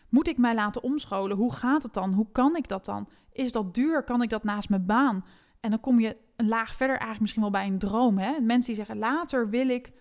Moet 0.09 0.27
ik 0.27 0.37
mij 0.37 0.55
laten 0.55 0.83
omscholen? 0.83 1.37
Hoe 1.37 1.53
gaat 1.53 1.83
het 1.83 1.93
dan? 1.93 2.13
Hoe 2.13 2.27
kan 2.31 2.55
ik 2.55 2.67
dat 2.67 2.85
dan? 2.85 3.09
Is 3.31 3.51
dat 3.51 3.73
duur? 3.73 4.03
Kan 4.03 4.21
ik 4.21 4.29
dat 4.29 4.43
naast 4.43 4.69
mijn 4.69 4.85
baan? 4.85 5.25
En 5.59 5.69
dan 5.69 5.79
kom 5.79 5.99
je 5.99 6.17
een 6.37 6.47
laag 6.47 6.69
verder 6.75 6.95
eigenlijk 6.95 7.21
misschien 7.21 7.41
wel 7.41 7.51
bij 7.51 7.65
een 7.65 7.79
droom. 7.79 8.17
Hè? 8.17 8.39
Mensen 8.39 8.73
die 8.73 8.85
zeggen, 8.85 8.97
later 8.97 9.49
wil 9.49 9.69
ik 9.69 9.91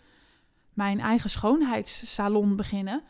mijn 0.74 1.00
eigen 1.00 1.30
schoonheidssalon 1.30 2.56
beginnen. 2.56 3.02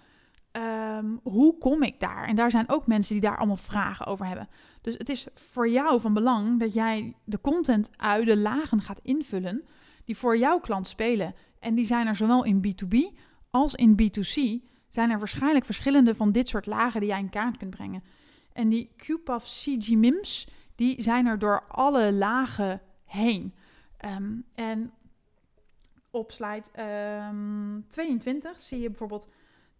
Um, 0.52 1.20
hoe 1.22 1.58
kom 1.58 1.82
ik 1.82 2.00
daar? 2.00 2.26
En 2.26 2.36
daar 2.36 2.50
zijn 2.50 2.68
ook 2.68 2.86
mensen 2.86 3.12
die 3.12 3.22
daar 3.22 3.36
allemaal 3.36 3.56
vragen 3.56 4.06
over 4.06 4.26
hebben. 4.26 4.48
Dus 4.80 4.94
het 4.98 5.08
is 5.08 5.26
voor 5.34 5.68
jou 5.68 6.00
van 6.00 6.14
belang 6.14 6.60
dat 6.60 6.72
jij 6.72 7.14
de 7.24 7.40
content 7.40 7.90
uit 7.96 8.26
de 8.26 8.36
lagen 8.36 8.80
gaat 8.80 9.00
invullen 9.02 9.64
die 10.04 10.16
voor 10.16 10.38
jouw 10.38 10.60
klant 10.60 10.86
spelen. 10.86 11.34
En 11.60 11.74
die 11.74 11.86
zijn 11.86 12.06
er 12.06 12.16
zowel 12.16 12.44
in 12.44 12.66
B2B 12.66 13.18
als 13.50 13.74
in 13.74 13.92
B2C. 14.02 14.64
Zijn 14.90 15.10
er 15.10 15.18
waarschijnlijk 15.18 15.64
verschillende 15.64 16.14
van 16.14 16.32
dit 16.32 16.48
soort 16.48 16.66
lagen 16.66 17.00
die 17.00 17.08
jij 17.08 17.18
in 17.18 17.30
kaart 17.30 17.56
kunt 17.56 17.70
brengen. 17.70 18.02
En 18.52 18.68
die 18.68 18.90
QPAF 18.96 19.44
CG 19.44 19.88
MIMS, 19.88 20.48
die 20.74 21.02
zijn 21.02 21.26
er 21.26 21.38
door 21.38 21.64
alle 21.68 22.12
lagen 22.12 22.80
heen. 23.06 23.54
Um, 24.04 24.44
en 24.54 24.92
op 26.10 26.32
slide 26.32 26.64
um, 26.76 26.84
ehm, 26.84 27.80
22 27.88 28.60
zie 28.60 28.80
je 28.80 28.88
bijvoorbeeld 28.88 29.28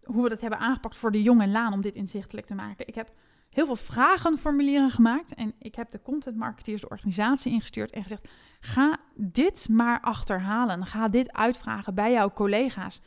hoe 0.03 0.23
we 0.23 0.29
dat 0.29 0.41
hebben 0.41 0.59
aangepakt 0.59 0.97
voor 0.97 1.11
de 1.11 1.21
jonge 1.21 1.43
en 1.43 1.51
laan 1.51 1.73
om 1.73 1.81
dit 1.81 1.95
inzichtelijk 1.95 2.47
te 2.47 2.55
maken. 2.55 2.87
Ik 2.87 2.95
heb 2.95 3.11
heel 3.49 3.65
veel 3.65 3.75
vragenformulieren 3.75 4.89
gemaakt 4.89 5.33
en 5.33 5.53
ik 5.59 5.75
heb 5.75 5.91
de 5.91 6.01
content 6.01 6.37
marketeers 6.37 6.81
de 6.81 6.89
organisatie 6.89 7.51
ingestuurd 7.51 7.91
en 7.91 8.01
gezegd: 8.01 8.27
ga 8.59 8.97
dit 9.15 9.69
maar 9.69 10.01
achterhalen. 10.01 10.85
Ga 10.85 11.07
dit 11.07 11.33
uitvragen 11.33 11.95
bij 11.95 12.11
jouw 12.11 12.31
collega's. 12.31 13.01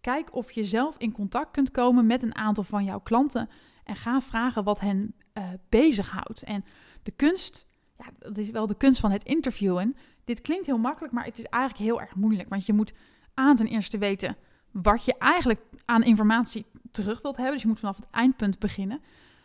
Kijk 0.00 0.34
of 0.34 0.52
je 0.52 0.64
zelf 0.64 0.96
in 0.98 1.12
contact 1.12 1.50
kunt 1.50 1.70
komen 1.70 2.06
met 2.06 2.22
een 2.22 2.34
aantal 2.34 2.64
van 2.64 2.84
jouw 2.84 3.00
klanten 3.00 3.48
en 3.84 3.96
ga 3.96 4.20
vragen 4.20 4.64
wat 4.64 4.80
hen 4.80 5.14
uh, 5.34 5.44
bezighoudt. 5.68 6.42
En 6.42 6.64
de 7.02 7.10
kunst, 7.10 7.66
ja, 8.04 8.12
dat 8.18 8.36
is 8.36 8.50
wel 8.50 8.66
de 8.66 8.76
kunst 8.76 9.00
van 9.00 9.10
het 9.10 9.24
interviewen. 9.24 9.96
Dit 10.24 10.40
klinkt 10.40 10.66
heel 10.66 10.78
makkelijk, 10.78 11.12
maar 11.12 11.24
het 11.24 11.38
is 11.38 11.44
eigenlijk 11.44 11.84
heel 11.84 12.00
erg 12.00 12.14
moeilijk, 12.14 12.48
want 12.48 12.66
je 12.66 12.72
moet 12.72 12.92
aan 13.34 13.56
ten 13.56 13.66
eerste 13.66 13.98
weten 13.98 14.36
wat 14.70 15.04
je 15.04 15.14
eigenlijk 15.18 15.60
aan 15.84 16.02
informatie 16.02 16.66
terug 16.90 17.22
wilt 17.22 17.36
hebben. 17.36 17.52
Dus 17.52 17.62
je 17.62 17.68
moet 17.68 17.78
vanaf 17.78 17.96
het 17.96 18.10
eindpunt 18.10 18.58
beginnen. 18.58 19.00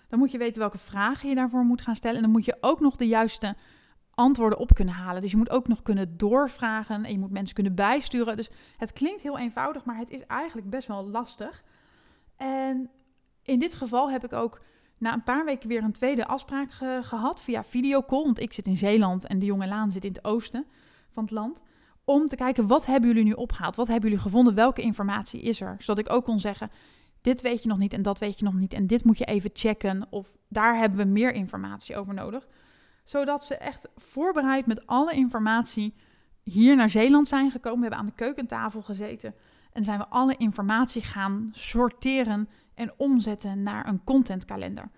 Dan 0.08 0.20
moet 0.20 0.32
je 0.32 0.38
weten 0.38 0.60
welke 0.60 0.78
vragen 0.78 1.30
je 1.30 1.36
daarvoor 1.36 1.64
moet 1.64 1.82
gaan 1.82 1.96
stellen. 1.96 2.18
En 2.18 2.24
dan 2.24 2.32
moet 2.32 2.46
je 2.46 2.58
ook 2.62 2.80
nog 2.80 2.96
de 2.96 3.08
juiste 3.08 3.56
antwoorden 4.12 4.60
op 4.60 4.74
kunnen 4.74 4.94
halen. 4.94 5.22
Dus 5.22 5.32
je 5.32 5.38
moet 5.38 5.50
ook 5.50 5.68
nog 5.68 5.82
kunnen 5.82 6.18
doorvragen 6.18 7.06
en 7.06 7.12
je 7.12 7.20
moet 7.20 7.32
mensen 7.32 7.56
kunnen 7.56 7.76
bijsturen. 7.76 8.36
Dus 8.36 8.50
het 8.78 8.94
klinkt 8.94 9.22
heel 9.22 9.38
eenvoudig, 9.38 9.86
maar 9.86 9.98
het 9.98 10.10
is 10.10 10.26
eigenlijk 10.26 10.70
best 10.70 10.88
wel 10.88 11.08
lastig. 11.08 11.64
En 12.36 12.90
in 13.42 13.60
dit 13.60 13.74
geval 13.74 14.12
heb 14.12 14.24
ik 14.24 14.34
ook 14.34 14.62
na 14.98 15.14
een 15.14 15.24
paar 15.24 15.46
weken 15.46 15.70
weer 15.70 15.84
een 15.84 15.92
tweede 15.92 16.26
afspraak 16.26 16.72
gehad 17.02 17.42
via 17.42 17.64
videocall. 17.64 18.24
Want 18.24 18.40
ik 18.40 18.54
zit 18.54 18.66
in 18.66 18.78
Zeeland 18.78 19.26
en 19.28 19.40
de 19.40 19.46
jonge 19.46 19.68
Laan 19.68 19.92
zit 19.92 20.06
in 20.06 20.12
het 20.12 20.26
oosten 20.26 20.66
van 21.10 21.24
het 21.24 21.32
land 21.32 21.62
om 22.06 22.28
te 22.28 22.36
kijken 22.36 22.68
wat 22.68 22.86
hebben 22.86 23.10
jullie 23.10 23.24
nu 23.24 23.32
opgehaald? 23.32 23.76
Wat 23.76 23.88
hebben 23.88 24.10
jullie 24.10 24.24
gevonden? 24.24 24.56
Welke 24.56 24.82
informatie 24.82 25.42
is 25.42 25.62
er? 25.62 25.76
Zodat 25.80 26.06
ik 26.06 26.14
ook 26.14 26.24
kon 26.24 26.40
zeggen, 26.40 26.72
dit 27.22 27.42
weet 27.42 27.64
je 27.64 27.70
nog 27.70 27.78
niet 27.78 27.94
en 27.94 28.02
dat 28.02 28.20
weet 28.20 28.40
je 28.40 28.46
nog 28.46 28.54
niet 28.54 28.74
en 28.74 28.88
dit 28.88 29.04
moet 29.04 29.18
je 29.18 29.26
even 29.26 29.50
checken 29.54 30.08
of 30.10 30.38
daar 30.50 30.78
hebben 30.78 31.00
we 31.00 31.06
meer 31.06 31.34
informatie 31.34 31.96
over 31.96 32.14
nodig. 32.14 32.48
Zodat 33.04 33.46
ze 33.46 33.58
echt 33.58 33.88
voorbereid 33.96 34.66
met 34.66 34.88
alle 34.88 35.14
informatie 35.14 35.94
hier 36.44 36.76
naar 36.76 36.90
Zeeland 36.90 37.28
zijn 37.28 37.52
gekomen. 37.52 37.80
We 37.80 37.86
hebben 37.86 38.00
aan 38.00 38.14
de 38.16 38.24
keukentafel 38.24 38.82
gezeten 38.82 39.36
en 39.72 39.84
zijn 39.84 40.00
we 40.00 40.08
alle 40.08 40.36
informatie 40.38 41.02
gaan 41.02 41.50
sorteren 41.52 42.50
en 42.76 42.94
omzetten 42.98 43.64
naar 43.64 43.88
een 43.88 44.04
contentkalender. 44.04 44.90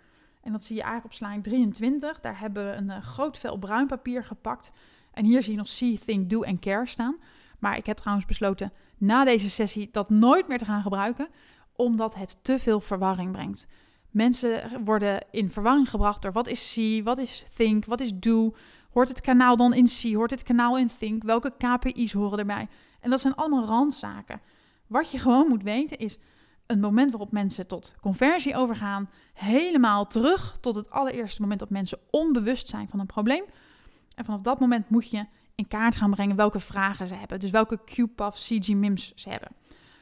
En 0.41 0.51
dat 0.51 0.63
zie 0.63 0.75
je 0.75 0.81
eigenlijk 0.81 1.13
op 1.13 1.19
slide 1.19 1.41
23. 1.41 2.19
Daar 2.19 2.39
hebben 2.39 2.65
we 2.69 2.75
een 2.75 2.89
uh, 2.89 3.01
groot 3.01 3.37
vel 3.37 3.57
bruin 3.57 3.87
papier 3.87 4.23
gepakt 4.23 4.71
en 5.11 5.25
hier 5.25 5.43
zie 5.43 5.51
je 5.51 5.57
nog 5.57 5.67
see, 5.67 5.99
think, 6.05 6.29
do 6.29 6.41
en 6.41 6.59
care 6.59 6.85
staan. 6.85 7.17
Maar 7.59 7.77
ik 7.77 7.85
heb 7.85 7.97
trouwens 7.97 8.27
besloten 8.27 8.71
na 8.97 9.23
deze 9.23 9.49
sessie 9.49 9.89
dat 9.91 10.09
nooit 10.09 10.47
meer 10.47 10.57
te 10.57 10.65
gaan 10.65 10.81
gebruiken, 10.81 11.27
omdat 11.75 12.15
het 12.15 12.37
te 12.41 12.59
veel 12.59 12.79
verwarring 12.79 13.31
brengt. 13.31 13.67
Mensen 14.09 14.83
worden 14.83 15.25
in 15.31 15.51
verwarring 15.51 15.89
gebracht 15.89 16.21
door 16.21 16.31
wat 16.31 16.47
is 16.47 16.73
see, 16.73 17.03
wat 17.03 17.17
is 17.17 17.45
think, 17.55 17.85
wat 17.85 17.99
is 17.99 18.19
do. 18.19 18.55
Hoort 18.91 19.09
het 19.09 19.21
kanaal 19.21 19.55
dan 19.55 19.73
in 19.73 19.87
see, 19.87 20.15
hoort 20.15 20.31
het 20.31 20.43
kanaal 20.43 20.77
in 20.77 20.89
think, 20.99 21.23
welke 21.23 21.53
KPI's 21.57 22.13
horen 22.13 22.39
erbij? 22.39 22.67
En 22.99 23.09
dat 23.09 23.21
zijn 23.21 23.35
allemaal 23.35 23.65
randzaken. 23.65 24.41
Wat 24.87 25.11
je 25.11 25.19
gewoon 25.19 25.47
moet 25.47 25.63
weten 25.63 25.97
is 25.97 26.17
een 26.67 26.79
moment 26.79 27.11
waarop 27.11 27.31
mensen 27.31 27.67
tot 27.67 27.95
conversie 28.01 28.55
overgaan, 28.55 29.09
helemaal 29.33 30.07
terug 30.07 30.57
tot 30.61 30.75
het 30.75 30.89
allereerste 30.89 31.41
moment 31.41 31.59
dat 31.59 31.69
mensen 31.69 31.99
onbewust 32.09 32.67
zijn 32.67 32.89
van 32.89 32.99
een 32.99 33.05
probleem, 33.05 33.43
en 34.15 34.25
vanaf 34.25 34.41
dat 34.41 34.59
moment 34.59 34.89
moet 34.89 35.09
je 35.09 35.25
in 35.55 35.67
kaart 35.67 35.95
gaan 35.95 36.11
brengen 36.11 36.35
welke 36.35 36.59
vragen 36.59 37.07
ze 37.07 37.15
hebben. 37.15 37.39
Dus 37.39 37.49
welke 37.49 37.79
QPAF 37.79 38.35
CG 38.35 38.67
MIMS 38.67 39.13
ze 39.15 39.29
hebben. 39.29 39.49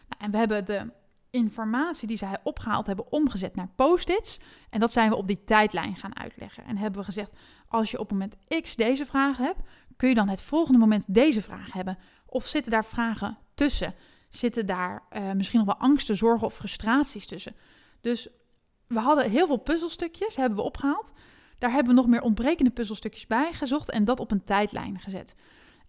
Nou, 0.10 0.22
en 0.24 0.32
we 0.32 0.38
hebben 0.38 0.66
de 0.66 0.92
informatie 1.30 2.08
die 2.08 2.18
zij 2.18 2.38
opgehaald 2.44 2.88
hebben 2.88 3.12
omgezet 3.12 3.56
naar 3.56 3.70
post-its. 3.76 4.40
En 4.70 4.80
dat 4.80 4.92
zijn 4.92 5.10
we 5.10 5.16
op 5.16 5.28
die 5.28 5.44
tijdlijn 5.44 5.96
gaan 5.96 6.18
uitleggen. 6.20 6.66
En 6.66 6.78
hebben 6.78 7.00
we 7.00 7.06
gezegd, 7.06 7.32
als 7.68 7.92
je 7.92 8.00
op 8.00 8.12
moment 8.12 8.38
X 8.62 8.76
deze 8.76 9.06
vragen 9.06 9.46
hebt, 9.46 9.60
kun 9.98 10.10
je 10.10 10.16
dan 10.16 10.30
het 10.30 10.42
volgende 10.42 10.80
moment 10.80 11.06
deze 11.08 11.42
vraag 11.42 11.74
hebben. 11.74 11.98
Of 12.26 12.46
zitten 12.46 12.72
daar 12.72 12.86
vragen 12.86 13.38
tussen? 13.54 13.94
Zitten 14.36 14.66
daar 14.66 15.04
uh, 15.12 15.32
misschien 15.32 15.60
nog 15.60 15.78
wel 15.78 15.90
angsten, 15.90 16.18
zorgen 16.18 16.48
of 16.48 16.56
frustraties 16.56 17.26
tussen? 17.26 17.56
Dus 18.02 18.28
we 18.88 19.00
hadden 19.00 19.30
heel 19.30 19.48
veel 19.48 19.58
puzzelstukjes, 19.58 20.36
hebben 20.36 20.58
we 20.58 20.64
opgehaald. 20.64 21.12
Daar 21.58 21.72
hebben 21.72 21.96
we 21.96 22.02
nog 22.02 22.10
meer 22.10 22.22
ontbrekende 22.22 22.72
puzzelstukjes 22.72 23.28
bij 23.28 23.54
gezocht 23.54 23.92
en 23.92 24.06
dat 24.06 24.20
op 24.20 24.32
een 24.32 24.44
tijdlijn 24.44 25.00
gezet. 25.00 25.36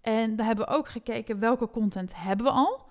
En 0.01 0.37
daar 0.37 0.47
hebben 0.47 0.67
we 0.67 0.73
ook 0.73 0.89
gekeken 0.89 1.39
welke 1.39 1.71
content 1.71 2.17
hebben 2.17 2.47
we 2.47 2.53
al. 2.53 2.87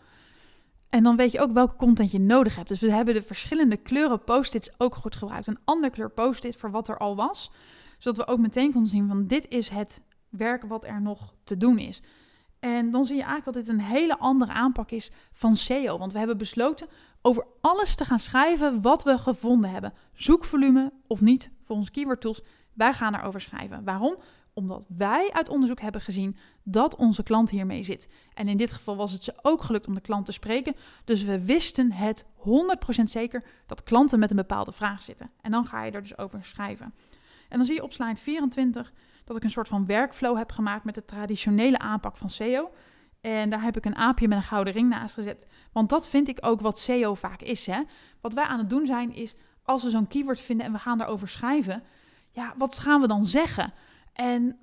En 0.89 1.03
dan 1.03 1.15
weet 1.15 1.31
je 1.31 1.39
ook 1.39 1.51
welke 1.51 1.75
content 1.75 2.11
je 2.11 2.19
nodig 2.19 2.55
hebt. 2.55 2.67
Dus 2.67 2.79
we 2.79 2.91
hebben 2.91 3.13
de 3.13 3.21
verschillende 3.21 3.77
kleuren 3.77 4.23
post-its 4.23 4.71
ook 4.77 4.95
goed 4.95 5.15
gebruikt. 5.15 5.47
Een 5.47 5.59
andere 5.63 5.91
kleur 5.91 6.09
post-it 6.09 6.55
voor 6.55 6.71
wat 6.71 6.87
er 6.87 6.97
al 6.97 7.15
was. 7.15 7.51
Zodat 7.97 8.25
we 8.25 8.31
ook 8.31 8.39
meteen 8.39 8.71
konden 8.71 8.91
zien 8.91 9.07
van 9.07 9.27
dit 9.27 9.47
is 9.47 9.69
het 9.69 10.01
werk 10.29 10.63
wat 10.63 10.85
er 10.85 11.01
nog 11.01 11.33
te 11.43 11.57
doen 11.57 11.77
is. 11.77 12.01
En 12.59 12.91
dan 12.91 13.05
zie 13.05 13.15
je 13.15 13.23
eigenlijk 13.23 13.57
dat 13.57 13.65
dit 13.65 13.73
een 13.73 13.85
hele 13.85 14.17
andere 14.17 14.51
aanpak 14.51 14.91
is 14.91 15.11
van 15.31 15.57
SEO. 15.57 15.97
Want 15.97 16.11
we 16.11 16.17
hebben 16.17 16.37
besloten 16.37 16.87
over 17.21 17.45
alles 17.61 17.95
te 17.95 18.05
gaan 18.05 18.19
schrijven 18.19 18.81
wat 18.81 19.03
we 19.03 19.17
gevonden 19.17 19.69
hebben. 19.69 19.93
Zoekvolume 20.13 20.93
of 21.07 21.21
niet 21.21 21.51
voor 21.63 21.75
onze 21.75 21.91
keyword 21.91 22.21
tools 22.21 22.41
wij 22.75 22.93
gaan 22.93 23.15
erover 23.15 23.41
schrijven. 23.41 23.83
Waarom? 23.83 24.17
Omdat 24.53 24.85
wij 24.97 25.31
uit 25.31 25.49
onderzoek 25.49 25.79
hebben 25.79 26.01
gezien 26.01 26.37
dat 26.63 26.95
onze 26.95 27.23
klant 27.23 27.49
hiermee 27.49 27.83
zit. 27.83 28.09
En 28.33 28.47
in 28.47 28.57
dit 28.57 28.71
geval 28.71 28.95
was 28.95 29.11
het 29.11 29.23
ze 29.23 29.33
ook 29.41 29.63
gelukt 29.63 29.87
om 29.87 29.93
de 29.93 30.01
klant 30.01 30.25
te 30.25 30.31
spreken. 30.31 30.75
Dus 31.05 31.23
we 31.23 31.45
wisten 31.45 31.91
het 31.91 32.25
100% 32.37 33.03
zeker 33.03 33.43
dat 33.65 33.83
klanten 33.83 34.19
met 34.19 34.29
een 34.29 34.35
bepaalde 34.35 34.71
vraag 34.71 35.01
zitten. 35.01 35.31
En 35.41 35.51
dan 35.51 35.65
ga 35.65 35.83
je 35.83 35.91
er 35.91 36.01
dus 36.01 36.17
over 36.17 36.45
schrijven. 36.45 36.93
En 37.49 37.57
dan 37.57 37.65
zie 37.65 37.75
je 37.75 37.83
op 37.83 37.93
slide 37.93 38.15
24 38.15 38.93
dat 39.25 39.37
ik 39.37 39.43
een 39.43 39.51
soort 39.51 39.67
van 39.67 39.85
workflow 39.85 40.37
heb 40.37 40.51
gemaakt 40.51 40.83
met 40.83 40.95
de 40.95 41.05
traditionele 41.05 41.79
aanpak 41.79 42.17
van 42.17 42.29
SEO. 42.29 42.71
En 43.21 43.49
daar 43.49 43.61
heb 43.61 43.77
ik 43.77 43.85
een 43.85 43.95
aapje 43.95 44.27
met 44.27 44.37
een 44.37 44.43
gouden 44.43 44.73
ring 44.73 44.89
naast 44.89 45.13
gezet. 45.13 45.49
Want 45.71 45.89
dat 45.89 46.07
vind 46.07 46.27
ik 46.27 46.37
ook 46.41 46.61
wat 46.61 46.79
SEO 46.79 47.13
vaak 47.13 47.41
is. 47.41 47.65
Hè? 47.65 47.81
Wat 48.21 48.33
wij 48.33 48.43
aan 48.43 48.59
het 48.59 48.69
doen 48.69 48.85
zijn 48.85 49.13
is, 49.13 49.35
als 49.63 49.83
we 49.83 49.89
zo'n 49.89 50.07
keyword 50.07 50.41
vinden 50.41 50.65
en 50.65 50.71
we 50.71 50.79
gaan 50.79 50.97
daarover 50.97 51.27
schrijven, 51.27 51.83
ja, 52.31 52.53
wat 52.57 52.77
gaan 52.77 53.01
we 53.01 53.07
dan 53.07 53.25
zeggen? 53.25 53.73
En 54.13 54.57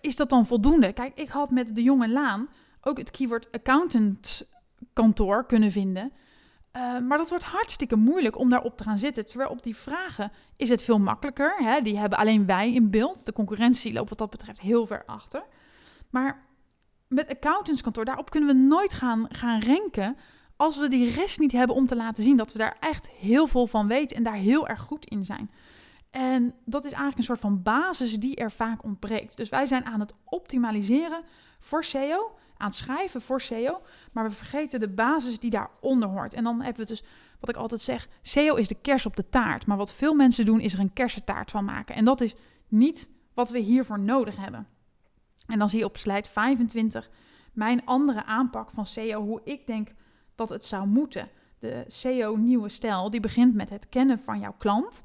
is 0.00 0.16
dat 0.16 0.30
dan 0.30 0.46
voldoende? 0.46 0.92
Kijk, 0.92 1.18
ik 1.18 1.28
had 1.28 1.50
met 1.50 1.74
de 1.74 1.82
jonge 1.82 2.08
Laan 2.08 2.48
ook 2.80 2.98
het 2.98 3.10
keyword 3.10 3.52
accountant 3.52 4.48
kantoor 4.92 5.46
kunnen 5.46 5.72
vinden. 5.72 6.12
Uh, 6.76 6.98
maar 6.98 7.18
dat 7.18 7.28
wordt 7.28 7.44
hartstikke 7.44 7.96
moeilijk 7.96 8.38
om 8.38 8.50
daarop 8.50 8.76
te 8.76 8.84
gaan 8.84 8.98
zitten. 8.98 9.26
Terwijl 9.26 9.50
op 9.50 9.62
die 9.62 9.76
vragen 9.76 10.32
is 10.56 10.68
het 10.68 10.82
veel 10.82 10.98
makkelijker. 10.98 11.54
Hè? 11.56 11.80
Die 11.80 11.98
hebben 11.98 12.18
alleen 12.18 12.46
wij 12.46 12.72
in 12.72 12.90
beeld. 12.90 13.26
De 13.26 13.32
concurrentie 13.32 13.92
loopt 13.92 14.08
wat 14.08 14.18
dat 14.18 14.30
betreft 14.30 14.60
heel 14.60 14.86
ver 14.86 15.02
achter. 15.06 15.42
Maar 16.10 16.46
met 17.08 17.28
accountantskantoor, 17.28 18.04
daarop 18.04 18.30
kunnen 18.30 18.48
we 18.48 18.62
nooit 18.62 18.92
gaan, 18.92 19.26
gaan 19.28 19.60
renken 19.60 20.16
als 20.56 20.76
we 20.76 20.88
die 20.88 21.10
rest 21.10 21.38
niet 21.38 21.52
hebben 21.52 21.76
om 21.76 21.86
te 21.86 21.96
laten 21.96 22.24
zien 22.24 22.36
dat 22.36 22.52
we 22.52 22.58
daar 22.58 22.76
echt 22.80 23.10
heel 23.10 23.46
veel 23.46 23.66
van 23.66 23.86
weten 23.86 24.16
en 24.16 24.22
daar 24.22 24.34
heel 24.34 24.68
erg 24.68 24.80
goed 24.80 25.04
in 25.04 25.24
zijn. 25.24 25.50
En 26.10 26.54
dat 26.64 26.84
is 26.84 26.90
eigenlijk 26.90 27.18
een 27.18 27.24
soort 27.24 27.40
van 27.40 27.62
basis 27.62 28.18
die 28.18 28.36
er 28.36 28.52
vaak 28.52 28.84
ontbreekt. 28.84 29.36
Dus 29.36 29.48
wij 29.48 29.66
zijn 29.66 29.84
aan 29.84 30.00
het 30.00 30.14
optimaliseren 30.24 31.22
voor 31.58 31.84
SEO, 31.84 32.38
aan 32.60 32.72
schrijven 32.72 33.20
voor 33.20 33.40
SEO, 33.40 33.80
maar 34.12 34.24
we 34.24 34.34
vergeten 34.34 34.80
de 34.80 34.88
basis 34.88 35.38
die 35.38 35.50
daaronder 35.50 36.08
hoort. 36.08 36.34
En 36.34 36.44
dan 36.44 36.60
hebben 36.60 36.82
we 36.82 36.88
dus, 36.88 37.02
wat 37.40 37.50
ik 37.50 37.56
altijd 37.56 37.80
zeg, 37.80 38.08
SEO 38.22 38.54
is 38.54 38.68
de 38.68 38.80
kers 38.82 39.06
op 39.06 39.16
de 39.16 39.28
taart. 39.28 39.66
Maar 39.66 39.76
wat 39.76 39.92
veel 39.92 40.14
mensen 40.14 40.44
doen, 40.44 40.60
is 40.60 40.72
er 40.72 40.80
een 40.80 40.92
kersentaart 40.92 41.50
van 41.50 41.64
maken. 41.64 41.94
En 41.94 42.04
dat 42.04 42.20
is 42.20 42.34
niet 42.68 43.10
wat 43.34 43.50
we 43.50 43.58
hiervoor 43.58 43.98
nodig 43.98 44.36
hebben. 44.36 44.66
En 45.46 45.58
dan 45.58 45.68
zie 45.68 45.78
je 45.78 45.84
op 45.84 45.96
slide 45.96 46.28
25 46.28 47.10
mijn 47.52 47.84
andere 47.84 48.24
aanpak 48.24 48.70
van 48.70 48.86
SEO, 48.86 49.24
hoe 49.24 49.40
ik 49.44 49.66
denk 49.66 49.94
dat 50.34 50.48
het 50.48 50.64
zou 50.64 50.86
moeten. 50.86 51.28
De 51.58 51.84
SEO 51.86 52.36
nieuwe 52.36 52.68
stijl, 52.68 53.10
die 53.10 53.20
begint 53.20 53.54
met 53.54 53.70
het 53.70 53.88
kennen 53.88 54.18
van 54.18 54.40
jouw 54.40 54.54
klant, 54.58 55.02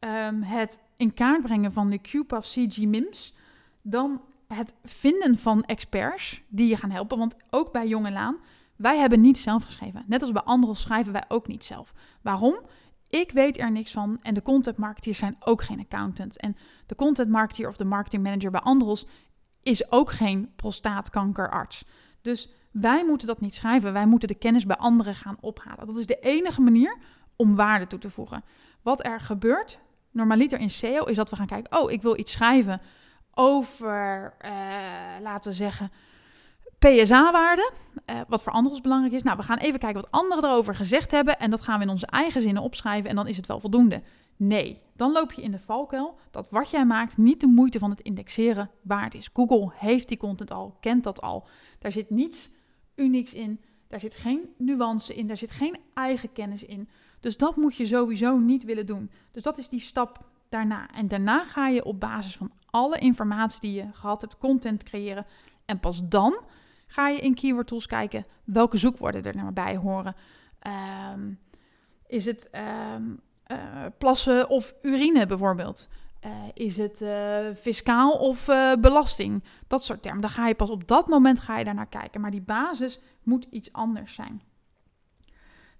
um, 0.00 0.42
het 0.42 0.80
in 0.96 1.14
kaart 1.14 1.42
brengen 1.42 1.72
van 1.72 1.90
de 1.90 1.98
QPAF 1.98 2.46
CG 2.46 2.78
MIMS, 2.78 3.34
dan 3.82 4.20
het 4.54 4.74
vinden 4.84 5.38
van 5.38 5.64
experts 5.64 6.42
die 6.48 6.68
je 6.68 6.76
gaan 6.76 6.90
helpen. 6.90 7.18
Want 7.18 7.36
ook 7.50 7.72
bij 7.72 7.88
Jonge 7.88 8.10
Laan, 8.10 8.36
wij 8.76 8.98
hebben 8.98 9.20
niet 9.20 9.38
zelf 9.38 9.64
geschreven. 9.64 10.04
Net 10.06 10.22
als 10.22 10.32
bij 10.32 10.42
anderen 10.42 10.76
schrijven 10.76 11.12
wij 11.12 11.24
ook 11.28 11.46
niet 11.46 11.64
zelf. 11.64 11.92
Waarom? 12.22 12.60
Ik 13.08 13.30
weet 13.32 13.58
er 13.58 13.70
niks 13.70 13.90
van 13.90 14.18
en 14.22 14.34
de 14.34 14.42
content 14.42 14.76
marketeers 14.76 15.18
zijn 15.18 15.36
ook 15.40 15.62
geen 15.62 15.80
accountants. 15.80 16.36
En 16.36 16.56
de 16.86 16.94
content 16.94 17.28
marketeer 17.28 17.68
of 17.68 17.76
de 17.76 17.84
marketing 17.84 18.22
manager 18.22 18.50
bij 18.50 18.60
Andros 18.60 19.06
is 19.62 19.92
ook 19.92 20.12
geen 20.12 20.52
prostaatkankerarts. 20.56 21.84
Dus 22.20 22.50
wij 22.70 23.04
moeten 23.04 23.26
dat 23.26 23.40
niet 23.40 23.54
schrijven. 23.54 23.92
Wij 23.92 24.06
moeten 24.06 24.28
de 24.28 24.34
kennis 24.34 24.66
bij 24.66 24.76
anderen 24.76 25.14
gaan 25.14 25.36
ophalen. 25.40 25.86
Dat 25.86 25.98
is 25.98 26.06
de 26.06 26.18
enige 26.18 26.60
manier 26.60 26.96
om 27.36 27.56
waarde 27.56 27.86
toe 27.86 27.98
te 27.98 28.10
voegen. 28.10 28.44
Wat 28.82 29.04
er 29.04 29.20
gebeurt, 29.20 29.78
normaliter 30.10 30.58
in 30.58 30.70
SEO, 30.70 31.04
is 31.04 31.16
dat 31.16 31.30
we 31.30 31.36
gaan 31.36 31.46
kijken: 31.46 31.80
oh, 31.80 31.90
ik 31.90 32.02
wil 32.02 32.18
iets 32.18 32.32
schrijven 32.32 32.80
over, 33.34 34.34
uh, 34.44 34.50
laten 35.22 35.50
we 35.50 35.56
zeggen, 35.56 35.90
PSA-waarde. 36.78 37.72
Uh, 38.06 38.20
eh, 38.20 38.26
wat 38.28 38.42
voor 38.42 38.52
anderen 38.52 38.82
belangrijk 38.82 39.14
is. 39.14 39.22
Nou, 39.22 39.36
we 39.36 39.42
gaan 39.42 39.58
even 39.58 39.78
kijken 39.78 40.00
wat 40.00 40.10
anderen 40.10 40.44
erover 40.44 40.74
gezegd 40.74 41.10
hebben. 41.10 41.38
En 41.38 41.50
dat 41.50 41.60
gaan 41.60 41.78
we 41.78 41.84
in 41.84 41.90
onze 41.90 42.06
eigen 42.06 42.40
zinnen 42.40 42.62
opschrijven. 42.62 43.10
En 43.10 43.16
dan 43.16 43.26
is 43.26 43.36
het 43.36 43.46
wel 43.46 43.60
voldoende. 43.60 44.02
Nee, 44.36 44.80
dan 44.96 45.12
loop 45.12 45.32
je 45.32 45.42
in 45.42 45.50
de 45.50 45.58
valkuil 45.58 46.18
dat 46.30 46.50
wat 46.50 46.70
jij 46.70 46.84
maakt 46.84 47.16
niet 47.16 47.40
de 47.40 47.46
moeite 47.46 47.78
van 47.78 47.90
het 47.90 48.00
indexeren 48.00 48.70
waard 48.82 49.14
is. 49.14 49.30
Google 49.32 49.70
heeft 49.74 50.08
die 50.08 50.16
content 50.16 50.50
al, 50.50 50.76
kent 50.80 51.04
dat 51.04 51.20
al. 51.20 51.46
Daar 51.78 51.92
zit 51.92 52.10
niets 52.10 52.50
unieks 52.94 53.34
in. 53.34 53.60
Daar 53.88 54.00
zit 54.00 54.16
geen 54.16 54.54
nuance 54.58 55.14
in. 55.14 55.26
Daar 55.26 55.36
zit 55.36 55.50
geen 55.50 55.76
eigen 55.94 56.32
kennis 56.32 56.64
in. 56.64 56.88
Dus 57.20 57.36
dat 57.36 57.56
moet 57.56 57.76
je 57.76 57.86
sowieso 57.86 58.38
niet 58.38 58.64
willen 58.64 58.86
doen. 58.86 59.10
Dus 59.32 59.42
dat 59.42 59.58
is 59.58 59.68
die 59.68 59.80
stap 59.80 60.24
daarna. 60.52 60.90
En 60.94 61.08
daarna 61.08 61.44
ga 61.44 61.68
je 61.68 61.84
op 61.84 62.00
basis 62.00 62.36
van 62.36 62.52
alle 62.70 62.98
informatie 62.98 63.60
die 63.60 63.72
je 63.72 63.86
gehad 63.92 64.20
hebt, 64.20 64.38
content 64.38 64.82
creëren. 64.82 65.26
En 65.64 65.80
pas 65.80 66.08
dan 66.08 66.40
ga 66.86 67.08
je 67.08 67.20
in 67.20 67.34
Keyword 67.34 67.66
Tools 67.66 67.86
kijken 67.86 68.26
welke 68.44 68.76
zoekwoorden 68.76 69.22
er 69.22 69.36
naar 69.36 69.52
bij 69.52 69.76
horen. 69.76 70.14
Um, 71.14 71.38
is 72.06 72.24
het 72.24 72.50
um, 72.94 73.20
uh, 73.46 73.58
plassen 73.98 74.48
of 74.48 74.74
urine 74.82 75.26
bijvoorbeeld? 75.26 75.88
Uh, 76.24 76.30
is 76.54 76.76
het 76.76 77.00
uh, 77.00 77.38
fiscaal 77.54 78.12
of 78.12 78.44
belasting? 78.80 79.44
Dat 79.66 79.84
soort 79.84 80.02
termen. 80.02 80.20
Dan 80.20 80.30
ga 80.30 80.48
je 80.48 80.54
pas 80.54 80.70
op 80.70 80.88
dat 80.88 81.08
moment 81.08 81.40
ga 81.40 81.58
je 81.58 81.64
daar 81.64 81.74
naar 81.74 81.86
kijken. 81.86 82.20
Maar 82.20 82.30
die 82.30 82.42
basis 82.42 83.00
moet 83.22 83.46
iets 83.50 83.72
anders 83.72 84.14
zijn. 84.14 84.42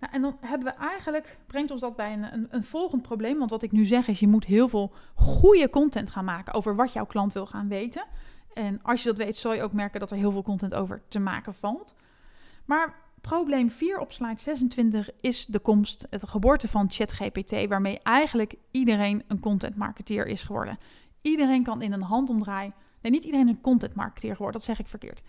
Nou, 0.03 0.15
en 0.15 0.23
dan 0.23 0.37
hebben 0.41 0.67
we 0.67 0.75
eigenlijk, 0.75 1.39
brengt 1.47 1.71
ons 1.71 1.81
dat 1.81 1.97
bij 1.97 2.13
een, 2.13 2.33
een, 2.33 2.47
een, 2.51 2.65
volgend 2.65 3.03
probleem. 3.03 3.39
Want 3.39 3.51
wat 3.51 3.63
ik 3.63 3.73
nu 3.73 3.85
zeg 3.85 4.09
is, 4.09 4.21
je 4.21 4.29
moet 4.29 4.45
heel 4.45 4.69
veel 4.69 4.93
goede 5.15 5.71
content 5.71 6.11
gaan 6.11 6.25
maken 6.25 6.53
over 6.53 6.77
wat 6.77 6.93
jouw 6.93 7.07
klant 7.07 7.33
wil 7.33 7.47
gaan 7.47 7.69
weten. 7.69 8.05
En 8.55 8.83
als 8.83 9.03
je 9.03 9.09
dat 9.09 9.19
weet, 9.19 9.37
zal 9.37 9.53
je 9.53 9.63
ook 9.63 9.73
merken 9.73 10.01
dat 10.01 10.11
er 10.11 10.17
heel 10.17 10.31
veel 10.31 10.43
content 10.43 10.75
over 10.75 11.03
te 11.09 11.19
maken 11.19 11.55
valt. 11.55 11.95
Maar 12.65 12.95
probleem 13.21 13.71
4 13.71 13.99
op 13.99 14.13
slide 14.13 14.41
26 14.41 15.11
is 15.21 15.47
de 15.47 15.59
komst, 15.59 16.07
het 16.11 16.29
geboorte 16.29 16.69
van 16.69 16.91
ChatGPT, 16.91 17.69
waarmee 17.69 17.99
eigenlijk 18.03 18.55
iedereen 18.71 19.23
een 19.27 19.41
content 19.41 19.77
marketeer 19.77 20.27
is 20.27 20.43
geworden. 20.43 20.79
Iedereen 21.21 21.63
kan 21.63 21.83
in 21.83 21.93
een 21.93 22.03
handomdraai, 22.03 22.73
nee 23.01 23.13
niet 23.13 23.25
iedereen 23.25 23.49
een 23.49 23.61
content 23.61 23.95
marketeer 23.95 24.33
geworden, 24.33 24.61
dat 24.61 24.69
zeg 24.69 24.79
ik 24.79 24.89
verkeerd. 24.89 25.23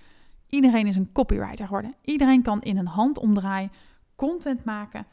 Iedereen 0.49 0.88
is 0.88 0.95
een 0.95 1.12
copywriter 1.12 1.65
geworden. 1.65 1.95
Iedereen 2.01 2.41
kan 2.41 2.62
in 2.62 2.77
een 2.77 2.88
handomdraai 2.88 3.69
content 4.15 4.63
maken, 4.63 5.06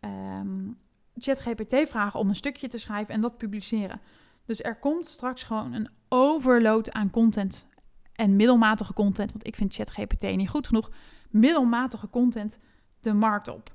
um, 0.00 0.78
ChatGPT 1.16 1.88
vragen 1.88 2.20
om 2.20 2.28
een 2.28 2.36
stukje 2.36 2.68
te 2.68 2.78
schrijven 2.78 3.14
en 3.14 3.20
dat 3.20 3.38
publiceren. 3.38 4.00
Dus 4.44 4.62
er 4.62 4.78
komt 4.78 5.06
straks 5.06 5.42
gewoon 5.42 5.72
een 5.72 5.88
overload 6.08 6.92
aan 6.92 7.10
content 7.10 7.66
en 8.12 8.36
middelmatige 8.36 8.92
content, 8.92 9.32
want 9.32 9.46
ik 9.46 9.56
vind 9.56 9.74
ChatGPT 9.74 10.22
niet 10.22 10.48
goed 10.48 10.66
genoeg, 10.66 10.90
middelmatige 11.30 12.10
content 12.10 12.58
de 13.00 13.12
markt 13.12 13.48
op. 13.48 13.74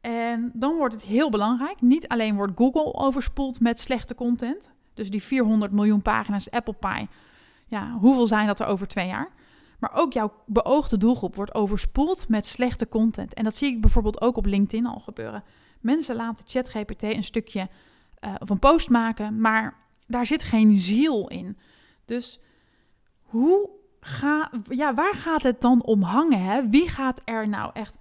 En 0.00 0.50
dan 0.54 0.76
wordt 0.76 0.94
het 0.94 1.02
heel 1.02 1.30
belangrijk. 1.30 1.80
Niet 1.80 2.08
alleen 2.08 2.36
wordt 2.36 2.52
Google 2.56 2.94
overspoeld 2.94 3.60
met 3.60 3.80
slechte 3.80 4.14
content. 4.14 4.72
Dus 4.94 5.10
die 5.10 5.22
400 5.22 5.72
miljoen 5.72 6.02
pagina's 6.02 6.50
Apple 6.50 6.74
Pie. 6.74 7.08
Ja, 7.66 7.92
hoeveel 7.92 8.26
zijn 8.26 8.46
dat 8.46 8.60
er 8.60 8.66
over 8.66 8.86
twee 8.88 9.06
jaar? 9.06 9.28
Maar 9.82 9.94
ook 9.94 10.12
jouw 10.12 10.32
beoogde 10.46 10.96
doelgroep 10.96 11.34
wordt 11.34 11.54
overspoeld 11.54 12.28
met 12.28 12.46
slechte 12.46 12.88
content. 12.88 13.34
En 13.34 13.44
dat 13.44 13.56
zie 13.56 13.74
ik 13.74 13.80
bijvoorbeeld 13.80 14.20
ook 14.20 14.36
op 14.36 14.46
LinkedIn 14.46 14.86
al 14.86 14.98
gebeuren. 14.98 15.44
Mensen 15.80 16.16
laten 16.16 16.46
ChatGPT 16.48 17.02
een 17.02 17.24
stukje 17.24 17.68
uh, 18.20 18.34
of 18.38 18.50
een 18.50 18.58
post 18.58 18.88
maken, 18.88 19.40
maar 19.40 19.76
daar 20.06 20.26
zit 20.26 20.42
geen 20.42 20.78
ziel 20.78 21.28
in. 21.28 21.58
Dus 22.04 22.40
hoe 23.22 23.70
ga, 24.00 24.50
ja, 24.68 24.94
waar 24.94 25.14
gaat 25.14 25.42
het 25.42 25.60
dan 25.60 25.82
om 25.82 26.02
hangen? 26.02 26.44
Hè? 26.44 26.68
Wie 26.68 26.88
gaat 26.88 27.20
er 27.24 27.48
nou 27.48 27.70
echt 27.72 27.96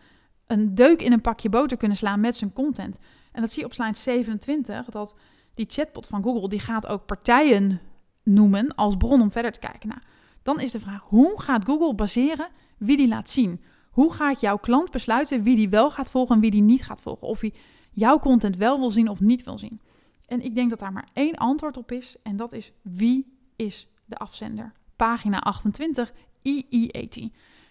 een 0.45 0.75
deuk 0.75 1.01
in 1.01 1.11
een 1.11 1.21
pakje 1.21 1.49
boter 1.49 1.77
kunnen 1.77 1.97
slaan 1.97 2.19
met 2.19 2.35
zijn 2.35 2.53
content? 2.53 2.97
En 3.31 3.41
dat 3.41 3.51
zie 3.51 3.59
je 3.59 3.65
op 3.65 3.73
slide 3.73 3.97
27, 3.97 4.85
dat 4.85 5.15
die 5.53 5.65
chatbot 5.69 6.07
van 6.07 6.23
Google, 6.23 6.49
die 6.49 6.59
gaat 6.59 6.87
ook 6.87 7.05
partijen 7.05 7.81
noemen 8.23 8.75
als 8.75 8.95
bron 8.97 9.21
om 9.21 9.31
verder 9.31 9.51
te 9.51 9.59
kijken. 9.59 9.89
Nou, 9.89 10.01
dan 10.43 10.59
is 10.59 10.71
de 10.71 10.79
vraag, 10.79 11.01
hoe 11.03 11.41
gaat 11.41 11.65
Google 11.65 11.95
baseren 11.95 12.47
wie 12.77 12.97
die 12.97 13.07
laat 13.07 13.29
zien? 13.29 13.61
Hoe 13.91 14.13
gaat 14.13 14.39
jouw 14.39 14.57
klant 14.57 14.91
besluiten 14.91 15.43
wie 15.43 15.55
die 15.55 15.69
wel 15.69 15.91
gaat 15.91 16.09
volgen 16.09 16.35
en 16.35 16.41
wie 16.41 16.51
die 16.51 16.61
niet 16.61 16.83
gaat 16.83 17.01
volgen? 17.01 17.27
Of 17.27 17.41
hij 17.41 17.53
jouw 17.91 18.19
content 18.19 18.57
wel 18.57 18.79
wil 18.79 18.91
zien 18.91 19.09
of 19.09 19.19
niet 19.19 19.43
wil 19.43 19.57
zien? 19.57 19.81
En 20.25 20.41
ik 20.41 20.55
denk 20.55 20.69
dat 20.69 20.79
daar 20.79 20.93
maar 20.93 21.09
één 21.13 21.35
antwoord 21.35 21.77
op 21.77 21.91
is 21.91 22.15
en 22.23 22.35
dat 22.35 22.53
is 22.53 22.71
wie 22.81 23.37
is 23.55 23.87
de 24.05 24.15
afzender? 24.15 24.73
Pagina 24.95 25.39
28, 25.39 26.13
EEAT. 26.41 27.29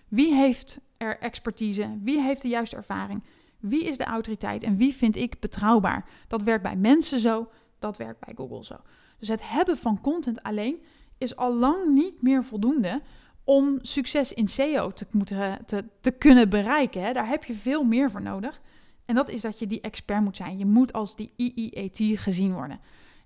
Wie 0.09 0.35
heeft 0.35 0.81
er 0.97 1.19
expertise? 1.19 1.99
Wie 2.03 2.21
heeft 2.21 2.43
de 2.43 2.49
juiste 2.49 2.77
ervaring? 2.77 3.23
Wie 3.59 3.85
is 3.85 3.97
de 3.97 4.05
autoriteit 4.05 4.63
en 4.63 4.77
wie 4.77 4.95
vind 4.95 5.17
ik 5.17 5.41
betrouwbaar? 5.41 6.09
Dat 6.29 6.43
werkt 6.43 6.63
bij 6.63 6.77
mensen 6.77 7.19
zo, 7.19 7.51
dat 7.79 7.97
werkt 7.97 8.25
bij 8.25 8.35
Google 8.37 8.65
zo. 8.65 8.77
Dus 9.19 9.29
het 9.29 9.49
hebben 9.51 9.77
van 9.77 10.01
content 10.01 10.43
alleen 10.43 10.83
is 11.21 11.37
al 11.37 11.55
lang 11.55 11.95
niet 11.95 12.23
meer 12.23 12.45
voldoende 12.45 13.03
om 13.45 13.79
succes 13.83 14.33
in 14.33 14.49
SEO 14.49 14.93
te, 14.93 15.07
moeten, 15.11 15.59
te, 15.67 15.85
te 16.01 16.11
kunnen 16.11 16.49
bereiken. 16.49 17.03
Hè. 17.03 17.13
Daar 17.13 17.29
heb 17.29 17.45
je 17.45 17.55
veel 17.55 17.85
meer 17.85 18.11
voor 18.11 18.23
nodig. 18.23 18.61
En 19.05 19.15
dat 19.15 19.29
is 19.29 19.41
dat 19.41 19.59
je 19.59 19.67
die 19.67 19.81
expert 19.81 20.23
moet 20.23 20.37
zijn. 20.37 20.59
Je 20.59 20.67
moet 20.67 20.93
als 20.93 21.17
die 21.17 21.33
EEAT 21.37 22.21
gezien 22.21 22.53
worden. 22.53 22.81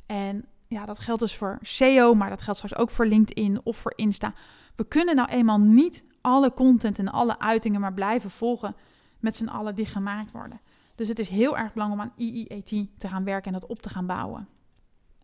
En 0.07 0.45
ja, 0.67 0.87
dat 0.87 0.99
geldt 0.99 1.21
dus 1.21 1.37
voor 1.37 1.59
SEO, 1.61 2.15
maar 2.15 2.29
dat 2.29 2.43
geldt 2.43 2.59
straks 2.59 2.77
ook 2.81 2.91
voor 2.91 3.07
LinkedIn 3.07 3.61
of 3.63 3.77
voor 3.77 3.93
Insta. 3.97 4.35
We 4.77 4.85
kunnen 4.85 5.17
nou 5.17 5.29
eenmaal 5.29 5.59
niet 5.59 6.05
alle 6.21 6.53
content 6.53 6.99
en 6.99 7.09
alle 7.09 7.39
uitingen 7.39 7.81
maar 7.81 7.95
blijven 7.95 8.31
volgen 8.31 8.77
met 9.19 9.37
z'n 9.37 9.49
allen 9.49 9.75
die 9.75 9.87
gemaakt 9.87 10.31
worden. 10.31 10.61
Dus 10.95 11.09
het 11.09 11.19
is 11.19 11.29
heel 11.29 11.57
erg 11.59 11.73
belangrijk 11.73 12.03
om 12.03 12.11
aan 12.11 12.27
EEAT 12.27 12.87
te 12.99 13.09
gaan 13.09 13.25
werken 13.25 13.53
en 13.53 13.61
dat 13.61 13.71
op 13.71 13.83
te 13.83 13.89
gaan 13.89 14.07
bouwen. 14.07 14.49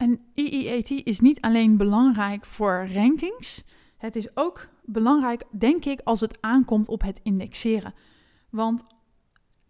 En 0.01 0.21
EEAT 0.35 0.91
is 0.91 1.21
niet 1.21 1.41
alleen 1.41 1.77
belangrijk 1.77 2.47
voor 2.47 2.89
rankings. 2.93 3.63
Het 3.97 4.17
is 4.17 4.37
ook 4.37 4.69
belangrijk, 4.85 5.45
denk 5.51 5.85
ik, 5.85 6.01
als 6.05 6.21
het 6.21 6.39
aankomt 6.41 6.89
op 6.89 7.03
het 7.03 7.21
indexeren. 7.23 7.95
Want 8.51 8.85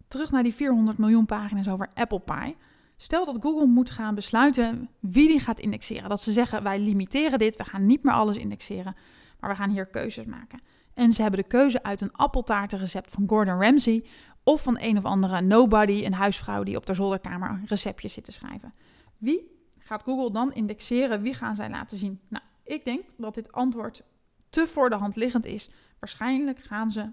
terug 0.09 0.31
naar 0.31 0.43
die 0.43 0.55
400 0.55 0.99
miljoen 0.99 1.27
pagina's 1.27 1.69
over 1.69 1.91
Apple 1.95 2.21
Pie. 2.21 2.57
Stel 2.97 3.25
dat 3.25 3.39
Google 3.41 3.67
moet 3.67 3.91
gaan 3.91 4.15
besluiten 4.15 4.89
wie 5.01 5.29
die 5.29 5.41
gaat 5.41 5.61
indexeren. 5.61 6.09
Dat 6.09 6.23
ze 6.23 6.33
zeggen, 6.33 6.63
wij 6.63 6.79
limiteren 6.79 7.39
dit, 7.39 7.57
we 7.57 7.65
gaan 7.65 7.87
niet 7.87 8.03
meer 8.03 8.15
alles 8.15 8.37
indexeren, 8.37 8.95
maar 9.41 9.51
we 9.51 9.57
gaan 9.57 9.71
hier 9.71 9.87
keuzes 9.87 10.25
maken. 10.25 10.61
En 10.95 11.13
ze 11.13 11.23
hebben 11.23 11.41
de 11.41 11.49
keuze 11.49 11.83
uit 11.83 12.01
een 12.01 12.13
appeltaartenrecept 12.13 13.11
van 13.11 13.25
Gordon 13.27 13.61
Ramsay 13.63 14.05
of 14.45 14.63
van 14.63 14.77
een 14.81 14.99
of 14.99 15.05
andere 15.05 15.41
nobody, 15.41 16.05
een 16.05 16.15
huisvrouw 16.15 16.63
die 16.63 16.77
op 16.77 16.87
de 16.87 16.95
zolderkamer 16.95 17.51
een 17.51 17.67
receptje 17.67 18.09
zit 18.09 18.25
te 18.25 18.33
schrijven. 18.33 18.75
Wie 19.19 19.59
gaat 19.91 20.03
Google 20.03 20.33
dan 20.33 20.53
indexeren? 20.53 21.23
Wie 21.23 21.35
gaan 21.35 21.55
zij 21.55 21.71
laten 21.71 21.97
zien? 21.97 22.21
Nou, 22.29 22.45
ik 22.65 22.85
denk 22.85 23.05
dat 23.17 23.35
dit 23.35 23.53
antwoord 23.53 24.03
te 24.51 24.67
voor 24.67 24.91
de 24.91 24.97
hand 24.97 25.17
liggend 25.17 25.45
is. 25.45 25.71
Waarschijnlijk 25.99 26.59
gaan 26.59 26.91
ze 26.91 27.11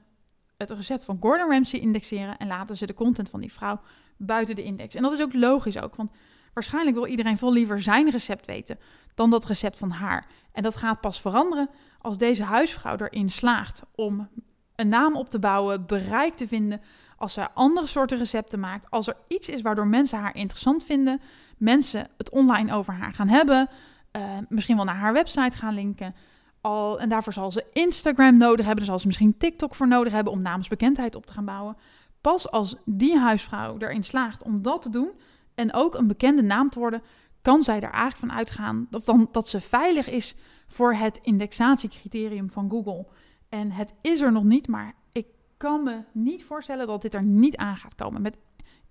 het 0.58 0.72
recept 0.72 1.06
van 1.06 1.18
Gordon 1.20 1.50
Ramsay 1.50 1.80
indexeren 1.80 2.38
en 2.38 2.48
laten 2.48 2.78
ze 2.78 2.86
de 2.86 2.94
content 2.94 3.30
van 3.30 3.40
die 3.40 3.54
vrouw 3.54 3.80
buiten 4.18 4.56
de 4.56 4.64
index. 4.64 4.96
En 4.96 5.02
dat 5.02 5.12
is 5.12 5.22
ook 5.22 5.34
logisch 5.34 5.80
ook, 5.80 5.96
want 5.96 6.12
Waarschijnlijk 6.58 6.96
wil 6.96 7.08
iedereen 7.08 7.38
veel 7.38 7.52
liever 7.52 7.82
zijn 7.82 8.10
recept 8.10 8.46
weten 8.46 8.80
dan 9.16 9.30
dat 9.30 9.46
recept 9.46 9.78
van 9.78 9.92
haar. 9.92 10.28
En 10.52 10.64
dat 10.64 10.76
gaat 10.76 11.02
pas 11.02 11.22
veranderen 11.22 11.70
als 12.00 12.18
deze 12.18 12.44
huisvrouw 12.44 12.98
erin 12.98 13.30
slaagt 13.30 13.82
om 13.96 14.30
een 14.76 14.90
naam 14.90 15.16
op 15.16 15.30
te 15.30 15.40
bouwen, 15.40 15.86
bereik 15.86 16.36
te 16.36 16.48
vinden, 16.48 16.82
als 17.18 17.34
ze 17.34 17.52
andere 17.52 17.88
soorten 17.88 18.18
recepten 18.18 18.60
maakt, 18.60 18.90
als 18.90 19.08
er 19.08 19.18
iets 19.28 19.50
is 19.50 19.62
waardoor 19.62 19.88
mensen 19.88 20.20
haar 20.20 20.36
interessant 20.36 20.84
vinden, 20.84 21.22
mensen 21.58 22.08
het 22.18 22.30
online 22.30 22.74
over 22.74 22.94
haar 22.94 23.14
gaan 23.14 23.28
hebben, 23.28 23.70
uh, 24.16 24.24
misschien 24.50 24.76
wel 24.76 24.86
naar 24.86 24.96
haar 24.96 25.14
website 25.14 25.58
gaan 25.58 25.74
linken. 25.74 26.16
Al, 26.62 27.00
en 27.00 27.10
daarvoor 27.10 27.34
zal 27.34 27.52
ze 27.52 27.66
Instagram 27.74 28.38
nodig 28.38 28.66
hebben, 28.66 28.76
daar 28.76 28.86
zal 28.86 29.00
ze 29.00 29.08
misschien 29.08 29.38
TikTok 29.38 29.76
voor 29.76 29.88
nodig 29.88 30.14
hebben 30.14 30.34
om 30.34 30.42
naamsbekendheid 30.42 31.16
op 31.16 31.26
te 31.26 31.34
gaan 31.34 31.46
bouwen. 31.46 31.78
Pas 32.22 32.52
als 32.52 32.76
die 32.86 33.18
huisvrouw 33.18 33.78
erin 33.78 34.04
slaagt 34.04 34.44
om 34.44 34.62
dat 34.62 34.82
te 34.82 34.90
doen 34.90 35.12
en 35.56 35.74
ook 35.74 35.96
een 35.96 36.08
bekende 36.08 36.42
naam 36.42 36.70
te 36.70 36.80
worden, 36.80 37.02
kan 37.42 37.62
zij 37.62 37.76
er 37.76 37.92
eigenlijk 37.92 38.18
van 38.18 38.32
uitgaan 38.32 38.88
dat, 38.90 39.06
dan, 39.06 39.30
dat 39.32 39.48
ze 39.48 39.62
veilig 39.62 40.10
is 40.10 40.36
voor 40.68 40.94
het 40.94 41.20
indexatiecriterium 41.24 42.50
van 42.50 42.70
Google. 42.70 43.08
En 43.50 43.72
het 43.72 43.94
is 44.02 44.22
er 44.22 44.32
nog 44.32 44.44
niet, 44.44 44.68
maar 44.68 44.94
ik 45.12 45.28
kan 45.58 45.84
me 45.84 46.04
niet 46.12 46.46
voorstellen 46.46 46.88
dat 46.88 47.02
dit 47.02 47.14
er 47.14 47.24
niet 47.24 47.58
aan 47.58 47.78
gaat 47.78 47.96
komen. 47.96 48.22
Met 48.22 48.38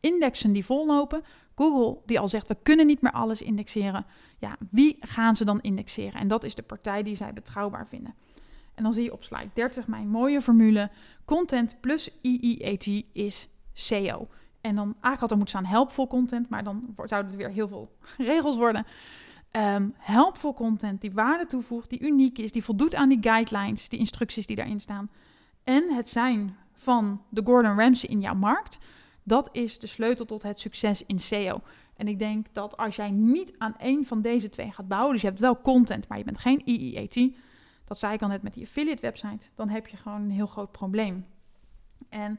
indexen 0.07 0.53
die 0.53 0.64
vollopen, 0.64 1.23
Google 1.55 2.01
die 2.07 2.21
al 2.21 2.29
zegt 2.29 2.49
we 2.49 2.57
kunnen 2.62 2.87
niet 2.87 3.01
meer 3.01 3.12
alles 3.12 3.42
indexeren. 3.42 4.07
Ja, 4.38 4.57
wie 4.71 4.97
gaan 5.01 5.37
ze 5.37 5.45
dan 5.45 5.61
indexeren? 5.61 6.21
En 6.21 6.29
dat 6.29 6.45
is 6.45 6.55
de 6.55 6.62
partij 6.62 7.03
die 7.03 7.16
zij 7.16 7.33
betrouwbaar 7.33 7.88
vinden. 7.88 8.14
En 8.75 8.83
dan 8.83 8.92
zie 8.92 9.03
je 9.03 9.12
op 9.12 9.25
slide 9.25 9.51
30 9.53 9.87
mijn 9.87 10.09
mooie 10.09 10.42
formule. 10.42 10.90
Content 11.25 11.77
plus 11.81 12.11
EEAT 12.23 12.87
is 13.12 13.49
SEO. 13.73 14.29
En 14.61 14.75
dan 14.75 14.85
eigenlijk 14.85 15.21
had 15.21 15.31
er 15.31 15.37
moeten 15.37 15.59
staan 15.59 15.73
helpful 15.73 16.07
content, 16.07 16.49
maar 16.49 16.64
dan 16.64 16.95
zouden 16.97 17.31
het 17.31 17.40
weer 17.40 17.51
heel 17.51 17.69
veel 17.69 17.97
regels 18.33 18.57
worden. 18.57 18.87
Um, 19.53 19.95
helpful 19.97 20.55
content 20.55 21.01
die 21.01 21.12
waarde 21.12 21.47
toevoegt, 21.47 21.90
die 21.90 22.01
uniek 22.01 22.38
is, 22.38 22.53
die 22.53 22.64
voldoet 22.64 22.95
aan 22.95 23.09
die 23.09 23.19
guidelines, 23.21 23.88
die 23.88 23.99
instructies 23.99 24.47
die 24.47 24.57
daarin 24.57 24.81
staan. 24.81 25.11
En 25.64 25.95
het 25.95 26.09
zijn 26.09 26.57
van 26.73 27.23
de 27.29 27.42
Gordon 27.45 27.79
Ramsay 27.79 28.11
in 28.11 28.21
jouw 28.21 28.35
markt, 28.35 28.79
dat 29.27 29.49
is 29.53 29.79
de 29.79 29.87
sleutel 29.87 30.25
tot 30.25 30.43
het 30.43 30.61
succes 30.61 31.03
in 31.07 31.21
SEO. 31.21 31.61
En 31.97 32.09
ik 32.09 32.19
denk 32.19 32.47
dat 32.53 32.77
als 32.77 32.97
jij 32.97 33.11
niet 33.11 33.55
aan 33.59 33.77
één 33.79 34.05
van 34.05 34.21
deze 34.23 34.49
twee 34.49 34.73
gaat 34.73 34.89
bouwen, 34.89 35.12
dus 35.12 35.21
je 35.21 35.29
hebt 35.29 35.41
wel 35.41 35.61
content, 35.61 36.09
maar 36.09 36.19
je 36.19 36.25
bent 36.25 36.39
geen 36.39 36.62
EEAT, 36.65 37.35
dat 37.85 37.99
zei 37.99 38.15
ik 38.15 38.23
al 38.23 38.29
net 38.29 38.43
met 38.43 38.55
die 38.55 38.65
affiliate 38.65 39.03
website, 39.03 39.47
dan 39.55 39.69
heb 39.69 39.87
je 39.87 39.97
gewoon 39.97 40.23
een 40.23 40.31
heel 40.31 40.47
groot 40.47 40.73
probleem. 40.73 41.27
En 42.09 42.39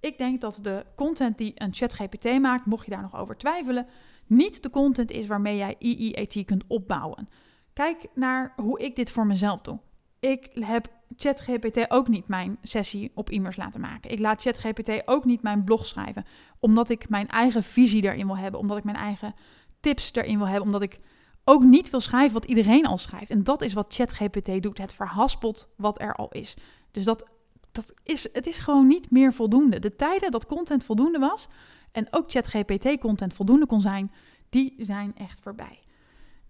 ik 0.00 0.18
denk 0.18 0.40
dat 0.40 0.58
de 0.62 0.86
content 0.94 1.38
die 1.38 1.52
een 1.54 1.74
ChatGPT 1.74 2.24
maakt, 2.24 2.66
mocht 2.66 2.84
je 2.84 2.90
daar 2.90 3.02
nog 3.02 3.16
over 3.16 3.36
twijfelen, 3.36 3.86
niet 4.26 4.62
de 4.62 4.70
content 4.70 5.10
is 5.10 5.26
waarmee 5.26 5.56
jij 5.56 5.76
EEAT 5.78 6.44
kunt 6.44 6.64
opbouwen. 6.66 7.28
Kijk 7.72 8.06
naar 8.14 8.52
hoe 8.56 8.80
ik 8.80 8.96
dit 8.96 9.10
voor 9.10 9.26
mezelf 9.26 9.60
doe. 9.60 9.78
Ik 10.20 10.50
heb 10.52 10.99
ChatGPT 11.16 11.90
ook 11.90 12.08
niet 12.08 12.28
mijn 12.28 12.58
sessie 12.62 13.10
op 13.14 13.30
e-mails 13.30 13.56
laten 13.56 13.80
maken. 13.80 14.10
Ik 14.10 14.18
laat 14.18 14.42
ChatGPT 14.42 15.02
ook 15.04 15.24
niet 15.24 15.42
mijn 15.42 15.64
blog 15.64 15.86
schrijven, 15.86 16.24
omdat 16.58 16.90
ik 16.90 17.08
mijn 17.08 17.28
eigen 17.28 17.62
visie 17.62 18.02
erin 18.02 18.26
wil 18.26 18.36
hebben, 18.36 18.60
omdat 18.60 18.76
ik 18.76 18.84
mijn 18.84 18.96
eigen 18.96 19.34
tips 19.80 20.14
erin 20.14 20.38
wil 20.38 20.46
hebben, 20.46 20.64
omdat 20.64 20.82
ik 20.82 21.00
ook 21.44 21.62
niet 21.62 21.90
wil 21.90 22.00
schrijven 22.00 22.32
wat 22.32 22.44
iedereen 22.44 22.86
al 22.86 22.98
schrijft. 22.98 23.30
En 23.30 23.44
dat 23.44 23.62
is 23.62 23.72
wat 23.72 23.94
ChatGPT 23.94 24.62
doet. 24.62 24.78
Het 24.78 24.94
verhaspelt 24.94 25.68
wat 25.76 26.00
er 26.00 26.14
al 26.14 26.28
is. 26.28 26.56
Dus 26.90 27.04
dat, 27.04 27.28
dat 27.72 27.94
is, 28.02 28.28
het 28.32 28.46
is 28.46 28.58
gewoon 28.58 28.86
niet 28.86 29.10
meer 29.10 29.32
voldoende. 29.32 29.78
De 29.78 29.96
tijden 29.96 30.30
dat 30.30 30.46
content 30.46 30.84
voldoende 30.84 31.18
was 31.18 31.48
en 31.92 32.06
ook 32.10 32.30
ChatGPT-content 32.30 33.34
voldoende 33.34 33.66
kon 33.66 33.80
zijn, 33.80 34.12
die 34.48 34.74
zijn 34.78 35.16
echt 35.16 35.40
voorbij. 35.40 35.78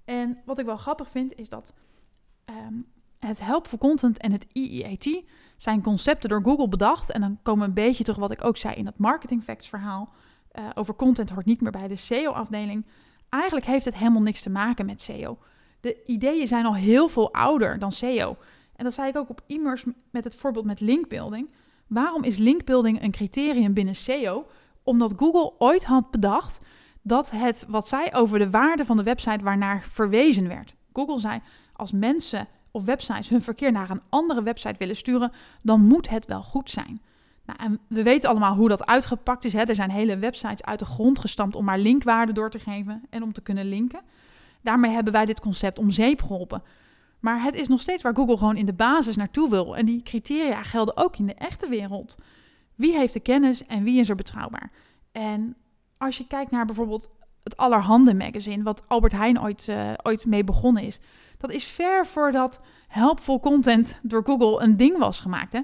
En 0.04 0.38
wat 0.44 0.58
ik 0.58 0.66
wel 0.66 0.76
grappig 0.76 1.10
vind 1.10 1.34
is 1.34 1.48
dat 1.48 1.72
um, 2.46 2.86
het 3.20 3.40
helpful 3.40 3.78
content 3.78 4.18
en 4.18 4.32
het 4.32 4.46
EEAT 4.52 5.22
zijn 5.56 5.82
concepten 5.82 6.28
door 6.28 6.42
Google 6.42 6.68
bedacht. 6.68 7.10
En 7.10 7.20
dan 7.20 7.38
komen 7.42 7.60
we 7.60 7.68
een 7.68 7.86
beetje 7.86 8.04
terug 8.04 8.18
wat 8.18 8.30
ik 8.30 8.44
ook 8.44 8.56
zei 8.56 8.74
in 8.74 8.84
dat 8.84 8.98
marketing 8.98 9.42
facts 9.42 9.68
verhaal. 9.68 10.12
Uh, 10.58 10.64
over 10.74 10.94
content 10.94 11.30
hoort 11.30 11.46
niet 11.46 11.60
meer 11.60 11.70
bij 11.70 11.88
de 11.88 11.96
SEO-afdeling. 11.96 12.86
Eigenlijk 13.28 13.66
heeft 13.66 13.84
het 13.84 13.96
helemaal 13.96 14.22
niks 14.22 14.42
te 14.42 14.50
maken 14.50 14.86
met 14.86 15.00
SEO. 15.00 15.38
De 15.80 16.02
ideeën 16.06 16.46
zijn 16.46 16.66
al 16.66 16.74
heel 16.74 17.08
veel 17.08 17.32
ouder 17.32 17.78
dan 17.78 17.92
SEO. 17.92 18.36
En 18.76 18.84
dat 18.84 18.94
zei 18.94 19.08
ik 19.08 19.16
ook 19.16 19.28
op 19.28 19.42
e-mails 19.46 19.84
met 20.10 20.24
het 20.24 20.34
voorbeeld 20.34 20.64
met 20.64 20.80
linkbuilding. 20.80 21.48
Waarom 21.86 22.24
is 22.24 22.36
linkbuilding 22.36 23.02
een 23.02 23.10
criterium 23.10 23.72
binnen 23.72 23.94
SEO? 23.94 24.46
Omdat 24.82 25.14
Google 25.16 25.52
ooit 25.58 25.84
had 25.84 26.10
bedacht 26.10 26.60
dat 27.02 27.30
het 27.30 27.64
wat 27.68 27.88
zij 27.88 28.14
over 28.14 28.38
de 28.38 28.50
waarde 28.50 28.84
van 28.84 28.96
de 28.96 29.02
website 29.02 29.44
waarnaar 29.44 29.86
verwezen 29.90 30.48
werd. 30.48 30.74
Google 30.92 31.18
zei: 31.18 31.40
als 31.72 31.92
mensen 31.92 32.48
of 32.70 32.84
websites 32.84 33.28
hun 33.28 33.42
verkeer 33.42 33.72
naar 33.72 33.90
een 33.90 34.02
andere 34.08 34.42
website 34.42 34.78
willen 34.78 34.96
sturen, 34.96 35.32
dan 35.62 35.80
moet 35.80 36.08
het 36.08 36.26
wel 36.26 36.42
goed 36.42 36.70
zijn. 36.70 37.00
Nou, 37.46 37.58
en 37.58 37.80
we 37.88 38.02
weten 38.02 38.28
allemaal 38.28 38.54
hoe 38.54 38.68
dat 38.68 38.86
uitgepakt 38.86 39.44
is. 39.44 39.52
Hè? 39.52 39.62
Er 39.62 39.74
zijn 39.74 39.90
hele 39.90 40.18
websites 40.18 40.62
uit 40.62 40.78
de 40.78 40.84
grond 40.84 41.18
gestampt 41.18 41.56
om 41.56 41.64
maar 41.64 41.78
linkwaarde 41.78 42.32
door 42.32 42.50
te 42.50 42.58
geven 42.58 43.02
en 43.10 43.22
om 43.22 43.32
te 43.32 43.40
kunnen 43.40 43.68
linken. 43.68 44.00
Daarmee 44.62 44.90
hebben 44.90 45.12
wij 45.12 45.24
dit 45.24 45.40
concept 45.40 45.78
om 45.78 45.90
zeep 45.90 46.22
geholpen. 46.22 46.62
Maar 47.20 47.42
het 47.42 47.54
is 47.54 47.68
nog 47.68 47.80
steeds 47.80 48.02
waar 48.02 48.14
Google 48.14 48.36
gewoon 48.36 48.56
in 48.56 48.66
de 48.66 48.72
basis 48.72 49.16
naartoe 49.16 49.50
wil. 49.50 49.76
En 49.76 49.86
die 49.86 50.02
criteria 50.02 50.62
gelden 50.62 50.96
ook 50.96 51.16
in 51.16 51.26
de 51.26 51.34
echte 51.34 51.68
wereld. 51.68 52.16
Wie 52.74 52.96
heeft 52.96 53.12
de 53.12 53.20
kennis 53.20 53.66
en 53.66 53.82
wie 53.82 54.00
is 54.00 54.08
er 54.08 54.14
betrouwbaar? 54.14 54.70
En 55.12 55.56
als 55.98 56.18
je 56.18 56.26
kijkt 56.26 56.50
naar 56.50 56.66
bijvoorbeeld 56.66 57.10
het 57.42 57.56
Allerhande 57.56 58.14
magazine, 58.14 58.62
wat 58.62 58.82
Albert 58.88 59.12
Heijn 59.12 59.40
ooit, 59.40 59.66
uh, 59.68 59.92
ooit 60.02 60.26
mee 60.26 60.44
begonnen 60.44 60.82
is. 60.82 61.00
Dat 61.40 61.52
is 61.52 61.64
ver 61.64 62.06
voordat 62.06 62.60
helpful 62.88 63.40
content 63.40 63.98
door 64.02 64.24
Google 64.24 64.62
een 64.62 64.76
ding 64.76 64.98
was 64.98 65.20
gemaakt. 65.20 65.52
Hè? 65.52 65.60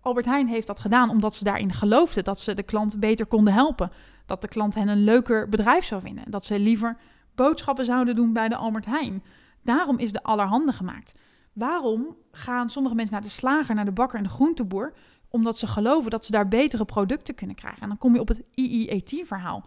Albert 0.00 0.26
Heijn 0.26 0.48
heeft 0.48 0.66
dat 0.66 0.80
gedaan 0.80 1.10
omdat 1.10 1.34
ze 1.34 1.44
daarin 1.44 1.72
geloofden 1.72 2.24
dat 2.24 2.40
ze 2.40 2.54
de 2.54 2.62
klant 2.62 3.00
beter 3.00 3.26
konden 3.26 3.52
helpen. 3.52 3.90
Dat 4.26 4.40
de 4.40 4.48
klant 4.48 4.74
hen 4.74 4.88
een 4.88 5.04
leuker 5.04 5.48
bedrijf 5.48 5.84
zou 5.84 6.00
vinden. 6.00 6.30
Dat 6.30 6.44
ze 6.44 6.58
liever 6.58 6.96
boodschappen 7.34 7.84
zouden 7.84 8.16
doen 8.16 8.32
bij 8.32 8.48
de 8.48 8.56
Albert 8.56 8.86
Heijn. 8.86 9.22
Daarom 9.62 9.98
is 9.98 10.12
de 10.12 10.22
Allerhande 10.22 10.72
gemaakt. 10.72 11.14
Waarom 11.52 12.16
gaan 12.32 12.70
sommige 12.70 12.94
mensen 12.94 13.14
naar 13.14 13.24
de 13.24 13.28
slager, 13.28 13.74
naar 13.74 13.84
de 13.84 13.92
bakker 13.92 14.18
en 14.18 14.24
de 14.24 14.30
groenteboer? 14.30 14.92
Omdat 15.28 15.58
ze 15.58 15.66
geloven 15.66 16.10
dat 16.10 16.24
ze 16.24 16.32
daar 16.32 16.48
betere 16.48 16.84
producten 16.84 17.34
kunnen 17.34 17.56
krijgen. 17.56 17.82
En 17.82 17.88
dan 17.88 17.98
kom 17.98 18.14
je 18.14 18.20
op 18.20 18.28
het 18.28 18.42
IIAT-verhaal. 18.54 19.64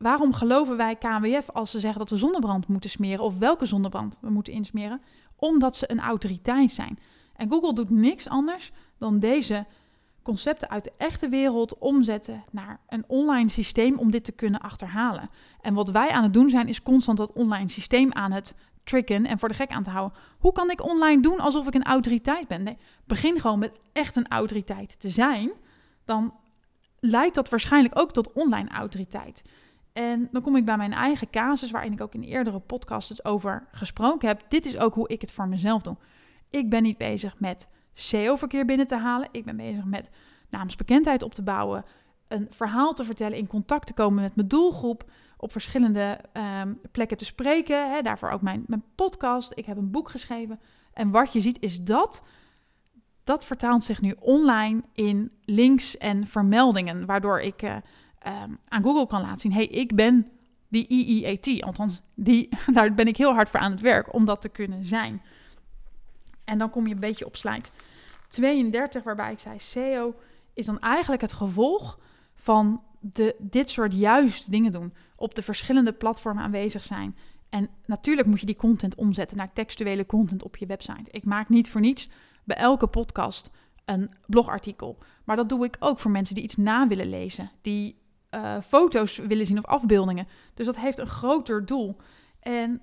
Waarom 0.00 0.32
geloven 0.32 0.76
wij 0.76 0.96
KWF 0.96 1.50
als 1.50 1.70
ze 1.70 1.80
zeggen 1.80 1.98
dat 1.98 2.10
we 2.10 2.16
zonnebrand 2.16 2.68
moeten 2.68 2.90
smeren 2.90 3.24
of 3.24 3.38
welke 3.38 3.66
zonnebrand 3.66 4.16
we 4.20 4.30
moeten 4.30 4.52
insmeren? 4.52 5.02
Omdat 5.36 5.76
ze 5.76 5.90
een 5.90 6.00
autoriteit 6.00 6.70
zijn. 6.70 6.98
En 7.36 7.50
Google 7.50 7.74
doet 7.74 7.90
niks 7.90 8.28
anders 8.28 8.72
dan 8.98 9.18
deze 9.18 9.66
concepten 10.22 10.70
uit 10.70 10.84
de 10.84 10.92
echte 10.96 11.28
wereld 11.28 11.78
omzetten 11.78 12.44
naar 12.50 12.80
een 12.88 13.04
online 13.06 13.48
systeem 13.48 13.98
om 13.98 14.10
dit 14.10 14.24
te 14.24 14.32
kunnen 14.32 14.60
achterhalen. 14.60 15.30
En 15.60 15.74
wat 15.74 15.90
wij 15.90 16.08
aan 16.08 16.22
het 16.22 16.32
doen 16.32 16.50
zijn, 16.50 16.68
is 16.68 16.82
constant 16.82 17.18
dat 17.18 17.32
online 17.32 17.68
systeem 17.68 18.12
aan 18.12 18.32
het 18.32 18.54
tricken 18.84 19.26
en 19.26 19.38
voor 19.38 19.48
de 19.48 19.54
gek 19.54 19.70
aan 19.70 19.82
te 19.82 19.90
houden. 19.90 20.18
Hoe 20.38 20.52
kan 20.52 20.70
ik 20.70 20.84
online 20.84 21.22
doen 21.22 21.40
alsof 21.40 21.66
ik 21.66 21.74
een 21.74 21.84
autoriteit 21.84 22.48
ben? 22.48 22.62
Nee, 22.62 22.76
begin 23.04 23.40
gewoon 23.40 23.58
met 23.58 23.72
echt 23.92 24.16
een 24.16 24.28
autoriteit 24.28 25.00
te 25.00 25.10
zijn. 25.10 25.50
Dan 26.04 26.34
leidt 27.00 27.34
dat 27.34 27.48
waarschijnlijk 27.48 27.98
ook 27.98 28.12
tot 28.12 28.32
online 28.32 28.68
autoriteit. 28.68 29.42
En 30.00 30.28
dan 30.32 30.42
kom 30.42 30.56
ik 30.56 30.64
bij 30.64 30.76
mijn 30.76 30.92
eigen 30.92 31.30
casus, 31.30 31.70
waarin 31.70 31.92
ik 31.92 32.00
ook 32.00 32.14
in 32.14 32.22
eerdere 32.22 32.58
podcasts 32.58 33.24
over 33.24 33.66
gesproken 33.72 34.28
heb. 34.28 34.42
Dit 34.48 34.66
is 34.66 34.78
ook 34.78 34.94
hoe 34.94 35.08
ik 35.08 35.20
het 35.20 35.32
voor 35.32 35.48
mezelf 35.48 35.82
doe. 35.82 35.96
Ik 36.48 36.70
ben 36.70 36.82
niet 36.82 36.98
bezig 36.98 37.40
met 37.40 37.68
SEO-verkeer 37.92 38.64
binnen 38.64 38.86
te 38.86 38.96
halen. 38.96 39.28
Ik 39.32 39.44
ben 39.44 39.56
bezig 39.56 39.84
met 39.84 40.10
naamsbekendheid 40.50 41.22
op 41.22 41.34
te 41.34 41.42
bouwen, 41.42 41.84
een 42.28 42.46
verhaal 42.50 42.94
te 42.94 43.04
vertellen, 43.04 43.38
in 43.38 43.46
contact 43.46 43.86
te 43.86 43.92
komen 43.92 44.22
met 44.22 44.36
mijn 44.36 44.48
doelgroep, 44.48 45.10
op 45.36 45.52
verschillende 45.52 46.20
um, 46.62 46.80
plekken 46.92 47.16
te 47.16 47.24
spreken. 47.24 47.90
Hè, 47.90 48.02
daarvoor 48.02 48.30
ook 48.30 48.42
mijn, 48.42 48.64
mijn 48.66 48.84
podcast. 48.94 49.52
Ik 49.54 49.66
heb 49.66 49.76
een 49.76 49.90
boek 49.90 50.10
geschreven. 50.10 50.60
En 50.92 51.10
wat 51.10 51.32
je 51.32 51.40
ziet 51.40 51.60
is 51.60 51.82
dat 51.82 52.22
dat 53.24 53.44
vertaalt 53.44 53.84
zich 53.84 54.00
nu 54.00 54.14
online 54.18 54.82
in 54.92 55.30
links 55.44 55.98
en 55.98 56.26
vermeldingen, 56.26 57.06
waardoor 57.06 57.40
ik 57.40 57.62
uh, 57.62 57.76
um, 58.26 58.58
aan 58.68 58.82
Google 58.82 59.06
kan 59.06 59.20
laten 59.20 59.40
zien: 59.40 59.52
hey, 59.52 59.66
ik 59.66 59.94
ben 59.94 60.30
die 60.68 60.86
EEAT. 60.88 61.62
Althans, 61.62 62.02
die, 62.14 62.48
daar 62.74 62.94
ben 62.94 63.06
ik 63.06 63.16
heel 63.16 63.34
hard 63.34 63.50
voor 63.50 63.60
aan 63.60 63.70
het 63.70 63.80
werk 63.80 64.14
om 64.14 64.24
dat 64.24 64.40
te 64.40 64.48
kunnen 64.48 64.84
zijn. 64.84 65.22
En 66.44 66.58
dan 66.58 66.70
kom 66.70 66.86
je 66.86 66.94
een 66.94 67.00
beetje 67.00 67.26
op 67.26 67.36
slide 67.36 67.68
32, 68.28 69.02
waarbij 69.02 69.32
ik 69.32 69.38
zei: 69.38 69.58
SEO 69.58 70.14
is 70.54 70.66
dan 70.66 70.78
eigenlijk 70.78 71.22
het 71.22 71.32
gevolg 71.32 71.98
van 72.34 72.82
de, 73.00 73.36
dit 73.38 73.70
soort 73.70 73.94
juist 73.94 74.50
dingen 74.50 74.72
doen. 74.72 74.94
Op 75.16 75.34
de 75.34 75.42
verschillende 75.42 75.92
platformen 75.92 76.42
aanwezig 76.42 76.84
zijn. 76.84 77.16
En 77.48 77.68
natuurlijk 77.86 78.28
moet 78.28 78.40
je 78.40 78.46
die 78.46 78.56
content 78.56 78.94
omzetten 78.94 79.36
naar 79.36 79.52
textuele 79.52 80.06
content 80.06 80.42
op 80.42 80.56
je 80.56 80.66
website. 80.66 81.10
Ik 81.10 81.24
maak 81.24 81.48
niet 81.48 81.70
voor 81.70 81.80
niets 81.80 82.08
bij 82.44 82.56
elke 82.56 82.86
podcast 82.86 83.50
een 83.84 84.10
blogartikel. 84.26 84.98
Maar 85.24 85.36
dat 85.36 85.48
doe 85.48 85.64
ik 85.64 85.76
ook 85.78 85.98
voor 85.98 86.10
mensen 86.10 86.34
die 86.34 86.44
iets 86.44 86.56
na 86.56 86.86
willen 86.86 87.08
lezen. 87.08 87.50
Die 87.62 87.99
uh, 88.34 88.60
foto's 88.60 89.16
willen 89.16 89.46
zien 89.46 89.58
of 89.58 89.64
afbeeldingen. 89.64 90.28
Dus 90.54 90.66
dat 90.66 90.76
heeft 90.76 90.98
een 90.98 91.06
groter 91.06 91.66
doel. 91.66 91.96
En 92.40 92.82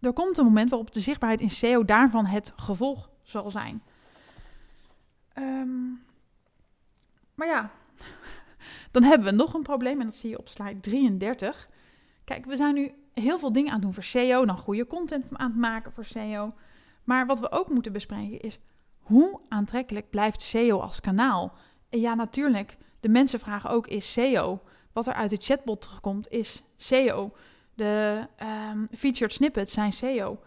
er 0.00 0.12
komt 0.12 0.38
een 0.38 0.44
moment 0.44 0.70
waarop 0.70 0.92
de 0.92 1.00
zichtbaarheid 1.00 1.40
in 1.40 1.50
SEO 1.50 1.84
daarvan 1.84 2.26
het 2.26 2.52
gevolg 2.56 3.10
zal 3.22 3.50
zijn. 3.50 3.82
Um, 5.38 6.02
maar 7.34 7.46
ja, 7.46 7.70
dan 8.90 9.02
hebben 9.02 9.28
we 9.28 9.34
nog 9.34 9.54
een 9.54 9.62
probleem 9.62 10.00
en 10.00 10.06
dat 10.06 10.16
zie 10.16 10.30
je 10.30 10.38
op 10.38 10.48
slide 10.48 10.80
33. 10.80 11.68
Kijk, 12.24 12.44
we 12.44 12.56
zijn 12.56 12.74
nu 12.74 12.92
heel 13.14 13.38
veel 13.38 13.52
dingen 13.52 13.68
aan 13.68 13.74
het 13.74 13.82
doen 13.82 13.94
voor 13.94 14.02
SEO, 14.02 14.44
dan 14.44 14.58
goede 14.58 14.86
content 14.86 15.24
aan 15.32 15.50
het 15.50 15.60
maken 15.60 15.92
voor 15.92 16.04
SEO. 16.04 16.54
Maar 17.04 17.26
wat 17.26 17.40
we 17.40 17.50
ook 17.50 17.68
moeten 17.68 17.92
bespreken 17.92 18.40
is 18.40 18.60
hoe 18.98 19.40
aantrekkelijk 19.48 20.10
blijft 20.10 20.42
SEO 20.42 20.78
als 20.78 21.00
kanaal? 21.00 21.52
En 21.88 22.00
ja, 22.00 22.14
natuurlijk, 22.14 22.76
de 23.02 23.08
mensen 23.08 23.40
vragen 23.40 23.70
ook: 23.70 23.86
is 23.86 24.12
SEO? 24.12 24.60
Wat 24.92 25.06
er 25.06 25.14
uit 25.14 25.30
de 25.30 25.38
chatbot 25.40 25.80
terugkomt, 25.80 26.30
is 26.30 26.62
SEO. 26.76 27.32
De 27.74 28.26
um, 28.70 28.88
featured 28.96 29.32
snippets 29.32 29.72
zijn 29.72 29.92
SEO. 29.92 30.38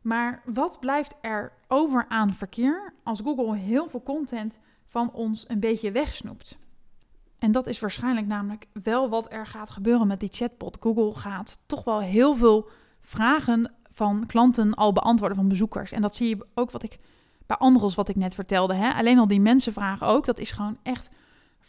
Maar 0.00 0.42
wat 0.44 0.80
blijft 0.80 1.14
er 1.20 1.52
over 1.68 2.06
aan 2.08 2.34
verkeer 2.34 2.92
als 3.02 3.20
Google 3.20 3.56
heel 3.56 3.88
veel 3.88 4.02
content 4.02 4.58
van 4.86 5.12
ons 5.12 5.44
een 5.48 5.60
beetje 5.60 5.92
wegsnoept? 5.92 6.58
En 7.38 7.52
dat 7.52 7.66
is 7.66 7.80
waarschijnlijk 7.80 8.26
namelijk 8.26 8.66
wel 8.82 9.08
wat 9.08 9.32
er 9.32 9.46
gaat 9.46 9.70
gebeuren 9.70 10.06
met 10.06 10.20
die 10.20 10.32
chatbot. 10.32 10.76
Google 10.80 11.14
gaat 11.14 11.58
toch 11.66 11.84
wel 11.84 12.00
heel 12.00 12.34
veel 12.34 12.68
vragen 13.00 13.72
van 13.90 14.26
klanten 14.26 14.74
al 14.74 14.92
beantwoorden 14.92 15.36
van 15.36 15.48
bezoekers. 15.48 15.92
En 15.92 16.02
dat 16.02 16.16
zie 16.16 16.28
je 16.28 16.46
ook 16.54 16.70
wat 16.70 16.82
ik 16.82 16.98
bij 17.46 17.56
Andros 17.56 17.94
wat 17.94 18.08
ik 18.08 18.16
net 18.16 18.34
vertelde. 18.34 18.74
Hè? 18.74 18.92
Alleen 18.92 19.18
al 19.18 19.26
die 19.26 19.40
mensen 19.40 19.72
vragen 19.72 20.06
ook. 20.06 20.26
Dat 20.26 20.38
is 20.38 20.50
gewoon 20.50 20.78
echt 20.82 21.10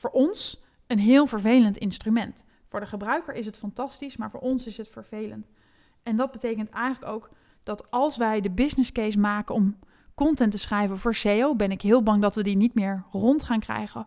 voor 0.04 0.12
ons 0.12 0.62
een 0.88 1.00
heel 1.00 1.28
vervelend 1.28 1.78
instrument. 1.78 2.46
Voor 2.68 2.80
de 2.80 2.86
gebruiker 2.86 3.34
is 3.34 3.46
het 3.46 3.58
fantastisch, 3.58 4.18
maar 4.18 4.30
voor 4.30 4.40
ons 4.40 4.66
is 4.66 4.78
het 4.78 4.90
vervelend. 4.90 5.52
En 6.04 6.16
dat 6.16 6.32
betekent 6.32 6.70
eigenlijk 6.70 7.14
ook 7.14 7.30
dat 7.64 7.92
als 7.92 8.18
wij 8.18 8.42
de 8.42 8.50
business 8.50 8.92
case 8.92 9.20
maken 9.20 9.56
om 9.56 9.78
content 10.16 10.52
te 10.52 10.60
schrijven 10.60 10.98
voor 10.98 11.16
SEO, 11.16 11.56
ben 11.56 11.72
ik 11.72 11.82
heel 11.82 12.04
bang 12.04 12.22
dat 12.22 12.36
we 12.36 12.44
die 12.44 12.56
niet 12.56 12.74
meer 12.74 13.04
rond 13.12 13.44
gaan 13.44 13.60
krijgen 13.60 14.06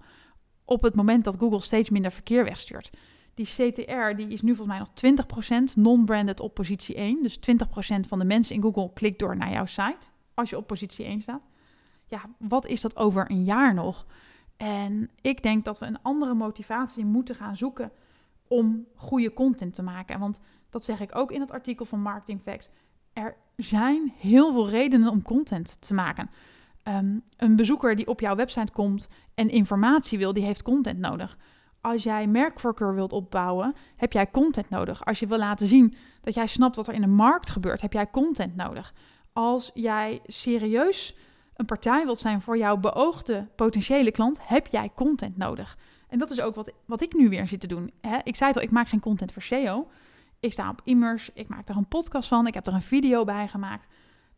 op 0.64 0.82
het 0.82 0.94
moment 0.94 1.24
dat 1.24 1.37
Google 1.38 1.61
steeds 1.61 1.90
minder 1.90 2.11
verkeer 2.11 2.44
wegstuurt. 2.44 2.90
Die 3.35 3.46
CTR 3.46 4.16
die 4.16 4.28
is 4.28 4.42
nu 4.42 4.54
volgens 4.54 4.78
mij 4.78 5.12
nog 5.12 5.24
20% 5.70 5.74
non-branded 5.74 6.40
op 6.40 6.54
positie 6.54 6.94
1. 6.94 7.22
Dus 7.22 7.38
20% 7.38 7.40
van 8.09 8.18
de 8.18 8.24
mensen 8.24 8.54
in 8.54 8.62
Google 8.62 8.92
klikt 8.94 9.18
door 9.18 9.37
naar 9.37 9.52
jouw 9.52 9.66
site 9.66 10.06
als 10.35 10.50
je 10.50 10.56
op 10.56 10.66
positie 10.66 11.04
1 11.04 11.20
staat. 11.20 11.42
Ja, 12.06 12.20
wat 12.38 12.66
is 12.66 12.80
dat 12.80 12.96
over 12.96 13.30
een 13.30 13.44
jaar 13.44 13.74
nog? 13.74 14.06
En 14.57 15.11
ik 15.21 15.42
denk 15.42 15.64
dat 15.64 15.79
we 15.79 15.87
een 15.87 16.03
andere 16.03 16.35
motivatie 16.35 17.05
moeten 17.05 17.35
gaan 17.35 17.57
zoeken 17.57 17.90
om 18.49 18.87
goede 18.95 19.33
content 19.33 19.75
te 19.75 19.83
maken. 19.83 20.19
Want 20.19 20.40
dat 20.71 20.85
zeg 20.85 21.01
ik 21.01 21.16
ook 21.16 21.33
in 21.33 21.40
het 21.40 21.53
artikel 21.53 21.85
van 21.85 22.01
Marketing 22.01 22.40
Facts. 22.40 22.69
Er 23.12 23.37
zijn 23.57 24.12
heel 24.16 24.53
veel 24.53 24.69
redenen 24.69 25.11
om 25.11 25.23
content 25.23 25.81
te 25.81 25.95
maken. 25.95 26.31
Um, 26.88 27.23
een 27.37 27.57
bezoeker 27.57 27.97
die 27.97 28.07
op 28.07 28.21
jouw 28.21 28.35
website 28.35 28.73
komt 28.73 29.09
en 29.35 29.49
informatie 29.49 30.19
wil, 30.19 30.33
die 30.33 30.45
heeft 30.45 30.62
content 30.62 30.99
nodig. 30.99 31.37
Als 31.81 32.03
jij 32.03 32.27
merkvoorkeur 32.27 32.95
wilt 32.95 33.12
opbouwen, 33.12 33.75
heb 33.97 34.12
jij 34.12 34.31
content 34.31 34.69
nodig. 34.69 35.05
Als 35.05 35.19
je 35.19 35.27
wil 35.27 35.38
laten 35.38 35.66
zien 35.66 35.95
dat 36.21 36.35
jij 36.35 36.47
snapt 36.47 36.77
wat 36.77 36.87
er 36.87 36.95
in 36.95 37.01
de 37.01 37.07
markt 37.07 37.51
gebeurt, 37.51 37.81
heb 37.81 37.92
jij 37.92 38.11
content 38.11 38.57
nodig. 38.57 38.95
Als 39.33 39.71
jij 39.75 40.21
serieus 40.25 41.16
een 41.57 41.66
partij 41.66 42.05
wilt 42.05 42.19
zijn 42.19 42.40
voor 42.40 42.59
jouw 42.59 42.77
beoogde 42.77 43.47
potentiële 43.57 44.11
klant, 44.11 44.49
heb 44.49 44.66
jij 44.66 44.90
content 44.95 45.37
nodig. 45.37 45.77
En 46.09 46.19
dat 46.19 46.31
is 46.31 46.40
ook 46.40 46.55
wat, 46.55 46.73
wat 46.85 47.01
ik 47.01 47.14
nu 47.14 47.29
weer 47.29 47.47
zit 47.47 47.61
te 47.61 47.66
doen. 47.66 47.92
Hè? 48.01 48.19
Ik 48.25 48.37
zei 48.37 48.51
het 48.51 48.59
al, 48.59 48.64
ik 48.64 48.71
maak 48.71 48.88
geen 48.88 49.01
content 49.01 49.33
voor 49.33 49.42
SEO. 49.42 49.88
Ik 50.40 50.53
sta 50.53 50.71
op 50.71 50.81
Immers, 50.85 51.31
ik 51.33 51.49
maak 51.49 51.69
er 51.69 51.77
een 51.77 51.88
podcast 51.88 52.29
van, 52.29 52.47
ik 52.47 52.55
heb 52.55 52.66
er 52.66 52.75
een 52.75 52.83
video 52.83 53.25
bij 53.25 53.49
gemaakt. 53.49 53.87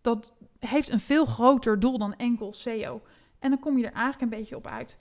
Dat 0.00 0.34
heeft 0.58 0.90
een 0.90 1.00
veel 1.00 1.24
groter 1.24 1.80
doel 1.80 1.98
dan 1.98 2.14
enkel 2.14 2.52
SEO. 2.52 3.02
En 3.38 3.50
dan 3.50 3.58
kom 3.60 3.78
je 3.78 3.86
er 3.86 3.92
eigenlijk 3.92 4.22
een 4.22 4.38
beetje 4.38 4.56
op 4.56 4.66
uit. 4.66 4.98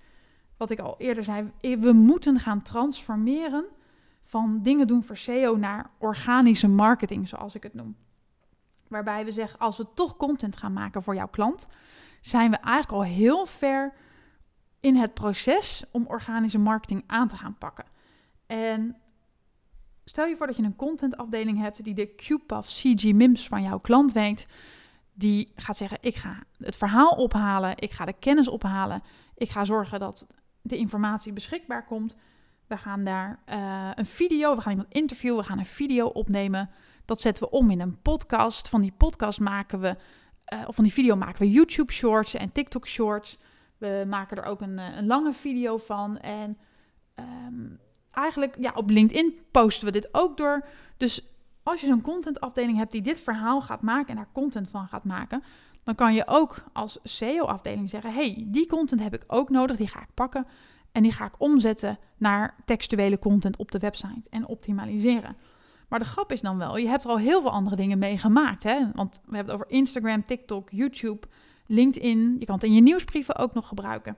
Wat 0.58 0.70
ik 0.70 0.80
al 0.80 0.96
eerder 0.98 1.24
zei, 1.24 1.52
we 1.62 1.94
moeten 1.94 2.40
gaan 2.40 2.62
transformeren 2.62 3.66
van 4.24 4.60
dingen 4.64 4.88
doen 4.88 5.04
voor 5.04 5.18
SEO 5.18 5.56
naar 5.56 5.90
organische 5.98 6.68
marketing, 6.68 7.28
zoals 7.28 7.56
ik 7.56 7.64
het 7.64 7.74
noem. 7.74 7.96
Waarbij 8.88 9.26
we 9.26 9.32
zeggen, 9.32 9.60
als 9.60 9.78
we 9.78 9.86
toch 9.94 10.18
content 10.18 10.58
gaan 10.58 10.74
maken 10.74 11.04
voor 11.04 11.16
jouw 11.16 11.28
klant, 11.28 11.68
zijn 12.22 12.52
we 12.52 12.58
eigenlijk 12.58 12.92
al 12.92 13.16
heel 13.16 13.46
ver 13.46 13.94
in 14.80 14.96
het 14.96 15.14
proces 15.14 15.84
om 15.92 16.06
organische 16.08 16.58
marketing 16.58 17.04
aan 17.08 17.28
te 17.28 17.38
gaan 17.38 17.58
pakken. 17.58 17.86
En 18.46 18.96
stel 20.04 20.26
je 20.26 20.38
voor 20.38 20.48
dat 20.48 20.58
je 20.58 20.64
een 20.64 20.76
contentafdeling 20.76 21.60
hebt 21.60 21.84
die 21.84 21.94
de 21.94 22.16
QPAF 22.16 22.68
CG 22.68 23.04
MIMS 23.04 23.48
van 23.48 23.64
jouw 23.64 23.80
klant 23.80 24.12
weet. 24.12 24.48
Die 25.14 25.52
gaat 25.56 25.78
zeggen: 25.78 25.98
Ik 26.02 26.16
ga 26.16 26.44
het 26.58 26.76
verhaal 26.76 27.12
ophalen, 27.12 27.78
ik 27.78 27.92
ga 27.92 28.06
de 28.06 28.16
kennis 28.20 28.48
ophalen, 28.48 29.04
ik 29.36 29.50
ga 29.50 29.66
zorgen 29.66 30.00
dat 30.00 30.28
de 30.62 30.78
informatie 30.78 31.34
beschikbaar 31.34 31.86
komt. 31.86 32.16
We 32.68 32.78
gaan 32.78 33.04
daar 33.04 33.40
uh, 33.50 33.90
een 33.96 34.06
video, 34.06 34.56
we 34.56 34.62
gaan 34.62 34.72
iemand 34.72 34.94
interviewen, 34.94 35.38
we 35.38 35.46
gaan 35.46 35.60
een 35.60 35.66
video 35.66 36.08
opnemen. 36.08 36.70
Dat 37.06 37.22
zetten 37.22 37.44
we 37.44 37.50
om 37.50 37.72
in 37.72 37.82
een 37.82 38.02
podcast. 38.02 38.70
Van 38.70 38.82
die 38.82 38.94
podcast 38.98 39.40
maken 39.40 39.80
we, 39.80 39.96
uh, 40.54 40.60
of 40.68 40.76
van 40.76 40.84
die 40.84 40.94
video 40.94 41.16
maken 41.16 41.40
we 41.40 41.52
YouTube 41.52 41.92
shorts 41.92 42.34
en 42.34 42.52
TikTok 42.52 42.88
shorts. 42.88 43.38
We 43.78 44.06
maken 44.08 44.38
er 44.38 44.44
ook 44.44 44.62
een, 44.62 44.80
eh, 44.80 44.96
een 44.96 45.08
lange 45.08 45.34
video 45.34 45.78
van. 45.78 46.20
En 46.20 46.58
um, 47.16 47.80
eigenlijk, 48.12 48.56
ja, 48.60 48.72
op 48.76 48.90
LinkedIn 48.90 49.40
posten 49.52 49.86
we 49.86 49.92
dit 49.92 50.10
ook 50.12 50.38
door. 50.38 50.66
Dus 50.98 51.28
als 51.64 51.82
je 51.82 51.88
zo'n 51.88 52.02
contentafdeling 52.02 52.78
hebt 52.78 52.92
die 52.92 53.02
dit 53.02 53.20
verhaal 53.20 53.62
gaat 53.62 53.82
maken 53.82 54.10
en 54.10 54.16
daar 54.16 54.30
content 54.34 54.70
van 54.70 54.88
gaat 54.88 55.04
maken, 55.04 55.44
dan 55.84 55.96
kan 55.96 56.14
je 56.14 56.28
ook 56.28 56.64
als 56.74 57.00
SEO-afdeling 57.04 57.90
zeggen: 57.90 58.14
hey, 58.14 58.46
die 58.48 58.68
content 58.68 59.02
heb 59.02 59.14
ik 59.14 59.24
ook 59.28 59.50
nodig, 59.50 59.78
die 59.78 59.88
ga 59.88 60.02
ik 60.02 60.14
pakken 60.14 60.48
en 60.92 61.04
die 61.04 61.12
ga 61.12 61.26
ik 61.26 61.34
omzetten 61.38 62.00
naar 62.18 62.56
textuele 62.66 63.20
content 63.20 63.58
op 63.58 63.72
de 63.72 63.80
website 63.80 64.30
en 64.30 64.48
optimaliseren. 64.48 65.36
Maar 65.88 66.00
de 66.00 66.06
grap 66.06 66.32
is 66.32 66.42
dan 66.42 66.58
wel, 66.58 66.78
je 66.78 66.88
hebt 66.88 67.04
er 67.04 67.10
al 67.10 67.20
heel 67.20 67.42
veel 67.42 67.52
andere 67.52 67.76
dingen 67.76 68.00
mee 68.00 68.18
gemaakt. 68.18 68.64
Hè? 68.64 68.92
Want 68.94 69.22
we 69.26 69.36
hebben 69.36 69.54
het 69.54 69.64
over 69.64 69.76
Instagram, 69.76 70.26
TikTok, 70.26 70.70
YouTube, 70.72 71.28
LinkedIn. 71.66 72.36
Je 72.40 72.46
kan 72.46 72.56
het 72.56 72.64
in 72.64 72.74
je 72.74 72.82
nieuwsbrieven 72.82 73.36
ook 73.36 73.54
nog 73.54 73.68
gebruiken. 73.68 74.16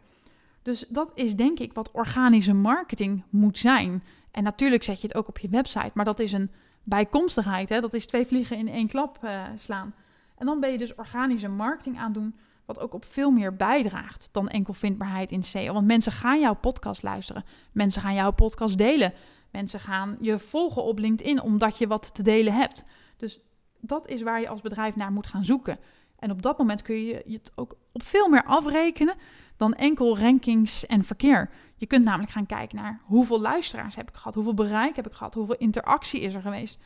Dus 0.62 0.86
dat 0.90 1.12
is 1.14 1.36
denk 1.36 1.60
ik 1.60 1.74
wat 1.74 1.92
organische 1.92 2.54
marketing 2.54 3.24
moet 3.30 3.58
zijn. 3.58 4.04
En 4.32 4.44
natuurlijk 4.44 4.84
zet 4.84 5.02
je 5.02 5.08
het 5.08 5.16
ook 5.16 5.28
op 5.28 5.40
je 5.40 5.50
website, 5.50 5.92
maar 5.94 6.06
dat 6.06 6.20
is 6.20 6.32
een 6.32 6.52
bijkomstigheid. 6.84 7.70
Hè? 7.70 7.80
Dat 7.80 7.94
is 7.94 8.06
twee 8.06 8.26
vliegen 8.26 8.58
in 8.58 8.68
één 8.68 8.88
klap 8.88 9.20
uh, 9.24 9.44
slaan. 9.56 9.94
En 10.38 10.46
dan 10.46 10.60
ben 10.60 10.72
je 10.72 10.78
dus 10.78 10.96
organische 10.96 11.48
marketing 11.48 11.98
aan 11.98 12.14
doen, 12.14 12.36
wat 12.66 12.80
ook 12.80 12.94
op 12.94 13.06
veel 13.06 13.32
meer 13.32 13.56
bijdraagt 13.56 14.30
dan 14.32 14.50
enkel 14.50 14.74
vindbaarheid 14.74 15.32
in 15.32 15.44
SEO. 15.44 15.74
Want 15.74 15.88
mensen 15.88 16.12
gaan 16.12 16.40
jouw 16.40 16.54
podcast 16.54 17.04
luisteren, 17.04 17.44
mensen 17.72 18.02
gaan 18.02 18.14
jouw 18.14 18.32
podcast 18.32 18.78
delen, 18.78 19.14
mensen 19.52 19.80
gaan 19.80 20.18
je 20.20 20.40
volgen 20.40 20.84
op 20.84 21.00
LinkedIn 21.00 21.42
omdat 21.42 21.78
je 21.78 21.88
wat 21.88 22.16
te 22.16 22.24
delen 22.24 22.54
hebt. 22.54 22.84
Dus 23.18 23.40
dat 23.80 24.08
is 24.08 24.22
waar 24.22 24.42
je 24.42 24.50
als 24.50 24.62
bedrijf 24.62 24.96
naar 24.96 25.12
moet 25.12 25.28
gaan 25.28 25.46
zoeken. 25.46 25.80
En 26.20 26.32
op 26.32 26.42
dat 26.42 26.58
moment 26.58 26.82
kun 26.82 27.04
je 27.04 27.24
het 27.26 27.52
ook 27.56 27.76
op 27.92 28.04
veel 28.04 28.30
meer 28.30 28.44
afrekenen 28.44 29.16
dan 29.58 29.74
enkel 29.74 30.18
rankings 30.18 30.86
en 30.86 31.04
verkeer. 31.04 31.50
Je 31.76 31.86
kunt 31.86 32.04
namelijk 32.04 32.32
gaan 32.32 32.46
kijken 32.46 32.78
naar 32.78 33.02
hoeveel 33.04 33.42
luisteraars 33.42 33.96
heb 33.96 34.10
ik 34.10 34.16
gehad, 34.16 34.36
hoeveel 34.36 34.54
bereik 34.54 34.96
heb 34.96 35.08
ik 35.08 35.14
gehad, 35.14 35.34
hoeveel 35.34 35.58
interactie 35.58 36.22
is 36.22 36.34
er 36.34 36.42
geweest. 36.42 36.80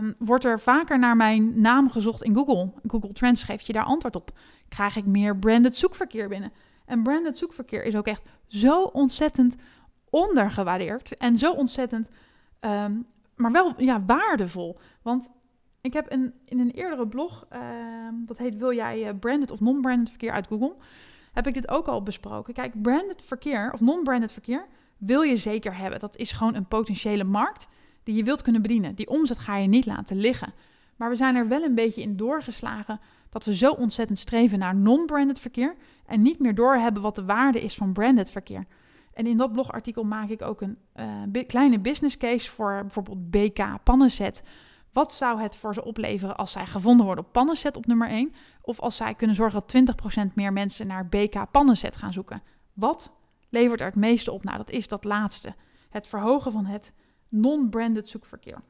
Um, 0.00 0.14
wordt 0.18 0.44
er 0.44 0.60
vaker 0.60 0.98
naar 0.98 1.16
mijn 1.16 1.60
naam 1.60 1.90
gezocht 1.90 2.22
in 2.22 2.34
Google? 2.34 2.72
Google 2.86 3.12
Trends 3.12 3.44
geeft 3.44 3.66
je 3.66 3.72
daar 3.72 3.84
antwoord 3.84 4.16
op. 4.16 4.30
Krijg 4.68 4.96
ik 4.96 5.06
meer 5.06 5.36
branded 5.36 5.76
zoekverkeer 5.76 6.28
binnen? 6.28 6.52
En 6.84 7.02
branded 7.02 7.38
zoekverkeer 7.38 7.84
is 7.84 7.96
ook 7.96 8.06
echt 8.06 8.22
zo 8.46 8.82
ontzettend 8.82 9.56
ondergewaardeerd 10.16 11.16
en 11.16 11.38
zo 11.38 11.52
ontzettend, 11.52 12.08
um, 12.60 13.06
maar 13.36 13.52
wel 13.52 13.74
ja, 13.76 14.04
waardevol. 14.04 14.78
Want 15.02 15.30
ik 15.80 15.92
heb 15.92 16.12
een, 16.12 16.34
in 16.44 16.60
een 16.60 16.70
eerdere 16.70 17.06
blog, 17.06 17.46
um, 17.52 18.26
dat 18.26 18.38
heet 18.38 18.56
Wil 18.56 18.72
jij 18.72 19.08
uh, 19.08 19.18
branded 19.20 19.50
of 19.50 19.60
non-branded 19.60 20.08
verkeer 20.08 20.32
uit 20.32 20.46
Google? 20.46 20.74
Heb 21.32 21.46
ik 21.46 21.54
dit 21.54 21.68
ook 21.68 21.86
al 21.86 22.02
besproken. 22.02 22.54
Kijk, 22.54 22.82
branded 22.82 23.22
verkeer 23.22 23.72
of 23.72 23.80
non-branded 23.80 24.32
verkeer 24.32 24.66
wil 24.96 25.22
je 25.22 25.36
zeker 25.36 25.76
hebben. 25.76 26.00
Dat 26.00 26.16
is 26.16 26.32
gewoon 26.32 26.54
een 26.54 26.66
potentiële 26.66 27.24
markt 27.24 27.68
die 28.02 28.14
je 28.14 28.24
wilt 28.24 28.42
kunnen 28.42 28.62
bedienen. 28.62 28.94
Die 28.94 29.08
omzet 29.08 29.38
ga 29.38 29.56
je 29.56 29.68
niet 29.68 29.86
laten 29.86 30.16
liggen. 30.16 30.52
Maar 30.96 31.10
we 31.10 31.16
zijn 31.16 31.36
er 31.36 31.48
wel 31.48 31.62
een 31.62 31.74
beetje 31.74 32.02
in 32.02 32.16
doorgeslagen 32.16 33.00
dat 33.30 33.44
we 33.44 33.56
zo 33.56 33.72
ontzettend 33.72 34.18
streven 34.18 34.58
naar 34.58 34.74
non-branded 34.74 35.38
verkeer 35.38 35.74
en 36.06 36.22
niet 36.22 36.38
meer 36.38 36.54
doorhebben 36.54 37.02
wat 37.02 37.14
de 37.14 37.24
waarde 37.24 37.60
is 37.60 37.74
van 37.74 37.92
branded 37.92 38.30
verkeer. 38.30 38.66
En 39.16 39.26
in 39.26 39.36
dat 39.36 39.52
blogartikel 39.52 40.04
maak 40.04 40.28
ik 40.28 40.42
ook 40.42 40.60
een 40.60 40.78
uh, 41.32 41.46
kleine 41.46 41.78
business 41.78 42.16
case 42.16 42.50
voor 42.50 42.78
bijvoorbeeld 42.80 43.30
BK 43.30 43.82
Pannenset. 43.82 44.42
Wat 44.92 45.12
zou 45.12 45.40
het 45.40 45.56
voor 45.56 45.74
ze 45.74 45.84
opleveren 45.84 46.36
als 46.36 46.52
zij 46.52 46.66
gevonden 46.66 47.06
worden 47.06 47.24
op 47.24 47.32
Pannenset 47.32 47.76
op 47.76 47.86
nummer 47.86 48.08
1? 48.08 48.34
Of 48.60 48.80
als 48.80 48.96
zij 48.96 49.14
kunnen 49.14 49.36
zorgen 49.36 49.62
dat 49.66 49.96
20% 50.30 50.32
meer 50.34 50.52
mensen 50.52 50.86
naar 50.86 51.08
BK 51.08 51.50
Pannenset 51.50 51.96
gaan 51.96 52.12
zoeken? 52.12 52.42
Wat 52.72 53.12
levert 53.48 53.80
er 53.80 53.86
het 53.86 53.96
meeste 53.96 54.32
op? 54.32 54.44
Nou, 54.44 54.56
dat 54.56 54.70
is 54.70 54.88
dat 54.88 55.04
laatste 55.04 55.54
het 55.88 56.06
verhogen 56.06 56.52
van 56.52 56.66
het 56.66 56.92
non-branded 57.28 58.08
zoekverkeer. 58.08 58.62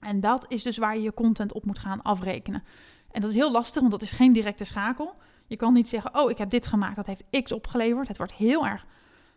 En 0.00 0.20
dat 0.20 0.44
is 0.48 0.62
dus 0.62 0.76
waar 0.76 0.96
je 0.96 1.02
je 1.02 1.14
content 1.14 1.52
op 1.52 1.64
moet 1.64 1.78
gaan 1.78 2.02
afrekenen. 2.02 2.64
En 3.10 3.20
dat 3.20 3.30
is 3.30 3.36
heel 3.36 3.52
lastig, 3.52 3.80
want 3.80 3.92
dat 3.92 4.02
is 4.02 4.10
geen 4.10 4.32
directe 4.32 4.64
schakel. 4.64 5.14
Je 5.46 5.56
kan 5.56 5.72
niet 5.72 5.88
zeggen, 5.88 6.18
oh, 6.18 6.30
ik 6.30 6.38
heb 6.38 6.50
dit 6.50 6.66
gemaakt, 6.66 6.96
dat 6.96 7.06
heeft 7.06 7.24
X 7.42 7.52
opgeleverd. 7.52 8.08
Het 8.08 8.16
wordt 8.16 8.32
heel 8.32 8.66
erg 8.66 8.86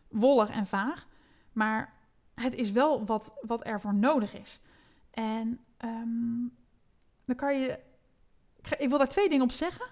wollig 0.10 0.50
en 0.50 0.68
vaag. 0.68 1.08
Maar 1.54 1.94
het 2.34 2.56
is 2.56 2.72
wel 2.72 3.06
wat, 3.06 3.34
wat 3.42 3.66
er 3.66 3.82
voor 3.82 3.94
nodig 3.94 4.34
is. 4.34 4.62
En 5.12 5.60
ehm, 5.78 6.48
dan 7.26 7.36
kan 7.36 7.60
je. 7.60 7.80
Ik 8.78 8.90
wil 8.90 8.98
daar 8.98 9.08
twee 9.08 9.30
dingen 9.30 9.44
op 9.44 9.52
zeggen. 9.52 9.86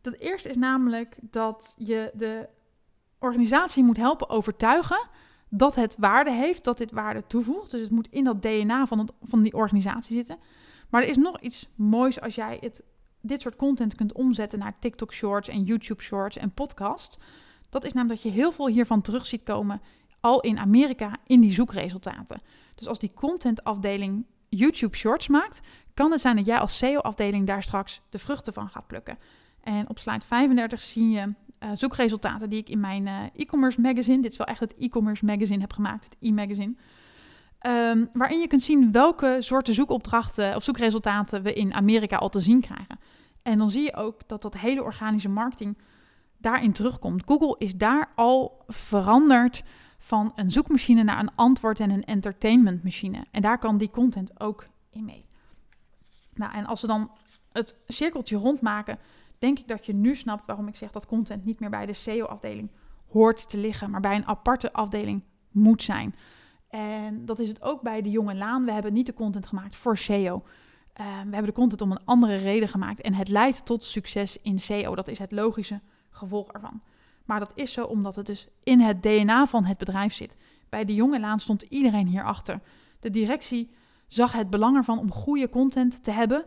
Dat 0.00 0.14
eerste 0.14 0.48
is 0.48 0.56
namelijk 0.56 1.16
dat 1.20 1.74
je 1.76 2.10
de 2.14 2.48
organisatie 3.18 3.84
moet 3.84 3.96
helpen 3.96 4.28
overtuigen 4.28 5.08
dat 5.48 5.74
het 5.74 5.96
waarde 5.98 6.30
heeft, 6.30 6.64
dat 6.64 6.78
dit 6.78 6.92
waarde 6.92 7.26
toevoegt. 7.26 7.70
Dus 7.70 7.80
het 7.80 7.90
moet 7.90 8.08
in 8.10 8.24
dat 8.24 8.42
DNA 8.42 8.86
van, 8.86 9.08
van 9.22 9.42
die 9.42 9.54
organisatie 9.54 10.16
zitten. 10.16 10.38
Maar 10.90 11.02
er 11.02 11.08
is 11.08 11.16
nog 11.16 11.40
iets 11.40 11.68
moois 11.74 12.20
als 12.20 12.34
jij 12.34 12.58
het, 12.60 12.82
dit 13.20 13.40
soort 13.40 13.56
content 13.56 13.94
kunt 13.94 14.12
omzetten 14.12 14.58
naar 14.58 14.78
TikTok 14.78 15.12
Shorts 15.12 15.48
en 15.48 15.62
YouTube 15.62 16.02
Shorts 16.02 16.36
en 16.36 16.50
podcasts. 16.50 17.18
Dat 17.68 17.84
is 17.84 17.92
namelijk 17.92 18.22
dat 18.22 18.32
je 18.32 18.38
heel 18.38 18.52
veel 18.52 18.68
hiervan 18.68 19.00
terug 19.00 19.26
ziet 19.26 19.42
komen 19.42 19.80
al 20.20 20.40
in 20.40 20.58
Amerika 20.58 21.16
in 21.26 21.40
die 21.40 21.52
zoekresultaten. 21.52 22.40
Dus 22.74 22.86
als 22.88 22.98
die 22.98 23.12
contentafdeling 23.14 24.26
YouTube 24.48 24.96
Shorts 24.96 25.28
maakt, 25.28 25.60
kan 25.94 26.10
het 26.10 26.20
zijn 26.20 26.36
dat 26.36 26.46
jij 26.46 26.58
als 26.58 26.78
SEO-afdeling 26.78 27.46
daar 27.46 27.62
straks 27.62 28.00
de 28.10 28.18
vruchten 28.18 28.52
van 28.52 28.68
gaat 28.68 28.86
plukken. 28.86 29.18
En 29.60 29.88
op 29.88 29.98
slide 29.98 30.24
35 30.24 30.82
zie 30.82 31.10
je 31.10 31.34
uh, 31.60 31.70
zoekresultaten 31.74 32.50
die 32.50 32.58
ik 32.58 32.68
in 32.68 32.80
mijn 32.80 33.06
uh, 33.06 33.22
e-commerce 33.36 33.80
magazine, 33.80 34.22
dit 34.22 34.32
is 34.32 34.38
wel 34.38 34.46
echt 34.46 34.60
het 34.60 34.76
e-commerce 34.78 35.24
magazine, 35.24 35.60
heb 35.60 35.72
gemaakt, 35.72 36.04
het 36.04 36.16
e-magazine. 36.20 36.74
Um, 37.66 38.08
waarin 38.12 38.40
je 38.40 38.46
kunt 38.46 38.62
zien 38.62 38.92
welke 38.92 39.36
soorten 39.40 39.74
zoekopdrachten 39.74 40.56
of 40.56 40.64
zoekresultaten 40.64 41.42
we 41.42 41.52
in 41.52 41.74
Amerika 41.74 42.16
al 42.16 42.28
te 42.28 42.40
zien 42.40 42.60
krijgen. 42.60 42.98
En 43.42 43.58
dan 43.58 43.70
zie 43.70 43.82
je 43.82 43.94
ook 43.94 44.28
dat 44.28 44.42
dat 44.42 44.56
hele 44.56 44.82
organische 44.82 45.28
marketing 45.28 45.78
daarin 46.46 46.72
terugkomt. 46.72 47.22
Google 47.26 47.54
is 47.58 47.76
daar 47.76 48.12
al 48.14 48.64
veranderd 48.66 49.64
van 49.98 50.32
een 50.34 50.50
zoekmachine 50.50 51.02
naar 51.02 51.18
een 51.18 51.34
antwoord 51.34 51.80
en 51.80 51.90
een 51.90 52.04
entertainmentmachine. 52.04 53.24
En 53.30 53.42
daar 53.42 53.58
kan 53.58 53.78
die 53.78 53.90
content 53.90 54.40
ook 54.40 54.66
in 54.90 55.04
mee. 55.04 55.26
Nou, 56.34 56.52
en 56.52 56.66
als 56.66 56.80
we 56.80 56.86
dan 56.86 57.10
het 57.52 57.76
cirkeltje 57.86 58.36
rondmaken, 58.36 58.98
denk 59.38 59.58
ik 59.58 59.68
dat 59.68 59.86
je 59.86 59.94
nu 59.94 60.14
snapt 60.14 60.46
waarom 60.46 60.68
ik 60.68 60.76
zeg 60.76 60.90
dat 60.90 61.06
content 61.06 61.44
niet 61.44 61.60
meer 61.60 61.70
bij 61.70 61.86
de 61.86 61.92
SEO-afdeling 61.92 62.70
hoort 63.10 63.48
te 63.48 63.58
liggen, 63.58 63.90
maar 63.90 64.00
bij 64.00 64.16
een 64.16 64.26
aparte 64.26 64.72
afdeling 64.72 65.22
moet 65.50 65.82
zijn. 65.82 66.14
En 66.68 67.24
dat 67.24 67.38
is 67.38 67.48
het 67.48 67.62
ook 67.62 67.82
bij 67.82 68.02
de 68.02 68.10
jonge 68.10 68.34
laan. 68.34 68.64
We 68.64 68.72
hebben 68.72 68.92
niet 68.92 69.06
de 69.06 69.14
content 69.14 69.46
gemaakt 69.46 69.76
voor 69.76 69.98
SEO. 69.98 70.34
Uh, 70.36 71.06
we 71.06 71.32
hebben 71.32 71.44
de 71.44 71.52
content 71.52 71.80
om 71.80 71.90
een 71.90 72.04
andere 72.04 72.36
reden 72.36 72.68
gemaakt. 72.68 73.00
En 73.00 73.14
het 73.14 73.28
leidt 73.28 73.64
tot 73.64 73.84
succes 73.84 74.38
in 74.42 74.58
SEO. 74.58 74.94
Dat 74.94 75.08
is 75.08 75.18
het 75.18 75.32
logische 75.32 75.80
gevolg 76.16 76.52
ervan. 76.52 76.80
Maar 77.24 77.38
dat 77.38 77.52
is 77.54 77.72
zo 77.72 77.84
omdat 77.84 78.16
het 78.16 78.26
dus 78.26 78.48
in 78.62 78.80
het 78.80 79.02
DNA 79.02 79.46
van 79.46 79.64
het 79.64 79.78
bedrijf 79.78 80.14
zit. 80.14 80.36
Bij 80.68 80.84
de 80.84 80.94
jonge 80.94 81.20
laan 81.20 81.40
stond 81.40 81.62
iedereen 81.62 82.06
hierachter. 82.06 82.60
De 83.00 83.10
directie 83.10 83.70
zag 84.06 84.32
het 84.32 84.50
belang 84.50 84.76
ervan 84.76 84.98
om 84.98 85.12
goede 85.12 85.48
content 85.48 86.02
te 86.02 86.10
hebben, 86.10 86.44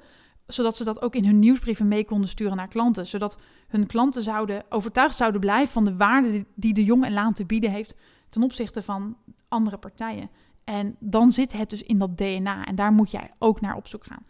zodat 0.47 0.77
ze 0.77 0.83
dat 0.83 1.01
ook 1.01 1.15
in 1.15 1.25
hun 1.25 1.39
nieuwsbrieven 1.39 1.87
mee 1.87 2.05
konden 2.05 2.29
sturen 2.29 2.57
naar 2.57 2.67
klanten. 2.67 3.07
Zodat 3.07 3.37
hun 3.67 3.87
klanten 3.87 4.23
zouden, 4.23 4.63
overtuigd 4.69 5.15
zouden 5.15 5.41
blijven 5.41 5.73
van 5.73 5.85
de 5.85 5.95
waarde 5.95 6.45
die 6.55 6.73
de 6.73 6.83
jonge 6.83 7.11
laan 7.11 7.33
te 7.33 7.45
bieden 7.45 7.71
heeft 7.71 7.95
ten 8.29 8.43
opzichte 8.43 8.81
van 8.81 9.17
andere 9.47 9.77
partijen. 9.77 10.29
En 10.63 10.95
dan 10.99 11.31
zit 11.31 11.51
het 11.51 11.69
dus 11.69 11.83
in 11.83 11.97
dat 11.97 12.17
DNA 12.17 12.65
en 12.65 12.75
daar 12.75 12.91
moet 12.91 13.11
jij 13.11 13.31
ook 13.37 13.61
naar 13.61 13.75
op 13.75 13.87
zoek 13.87 14.05
gaan. 14.05 14.25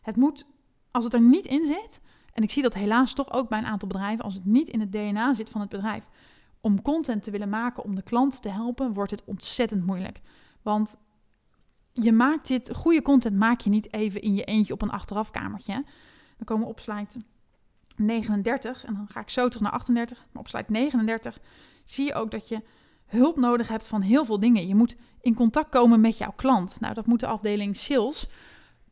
Het 0.00 0.16
moet, 0.16 0.46
als 0.90 1.04
het 1.04 1.14
er 1.14 1.20
niet 1.20 1.46
in 1.46 1.64
zit, 1.64 2.00
en 2.36 2.42
ik 2.42 2.50
zie 2.50 2.62
dat 2.62 2.74
helaas 2.74 3.12
toch 3.12 3.32
ook 3.32 3.48
bij 3.48 3.58
een 3.58 3.66
aantal 3.66 3.88
bedrijven, 3.88 4.24
als 4.24 4.34
het 4.34 4.44
niet 4.44 4.68
in 4.68 4.80
het 4.80 4.92
DNA 4.92 5.34
zit 5.34 5.48
van 5.48 5.60
het 5.60 5.70
bedrijf, 5.70 6.04
om 6.60 6.82
content 6.82 7.22
te 7.22 7.30
willen 7.30 7.48
maken 7.48 7.84
om 7.84 7.94
de 7.94 8.02
klant 8.02 8.42
te 8.42 8.48
helpen, 8.48 8.92
wordt 8.92 9.10
het 9.10 9.24
ontzettend 9.24 9.86
moeilijk. 9.86 10.20
Want 10.62 10.96
je 11.92 12.12
maakt 12.12 12.46
dit, 12.46 12.74
goede 12.74 13.02
content 13.02 13.36
maak 13.36 13.60
je 13.60 13.70
niet 13.70 13.92
even 13.92 14.20
in 14.20 14.34
je 14.34 14.44
eentje 14.44 14.72
op 14.72 14.82
een 14.82 14.90
achterafkamertje. 14.90 15.72
Dan 16.36 16.44
komen 16.44 16.64
we 16.64 16.70
op 16.70 16.80
slide 16.80 17.06
39 17.96 18.84
en 18.84 18.94
dan 18.94 19.08
ga 19.08 19.20
ik 19.20 19.30
zo 19.30 19.48
terug 19.48 19.62
naar 19.62 19.72
38. 19.72 20.26
Maar 20.32 20.42
op 20.42 20.48
slide 20.48 20.72
39 20.72 21.38
zie 21.84 22.06
je 22.06 22.14
ook 22.14 22.30
dat 22.30 22.48
je 22.48 22.62
hulp 23.06 23.36
nodig 23.36 23.68
hebt 23.68 23.86
van 23.86 24.00
heel 24.00 24.24
veel 24.24 24.40
dingen. 24.40 24.68
Je 24.68 24.74
moet 24.74 24.96
in 25.20 25.34
contact 25.34 25.68
komen 25.68 26.00
met 26.00 26.18
jouw 26.18 26.32
klant. 26.36 26.80
Nou, 26.80 26.94
dat 26.94 27.06
moet 27.06 27.20
de 27.20 27.26
afdeling 27.26 27.76
sales 27.76 28.28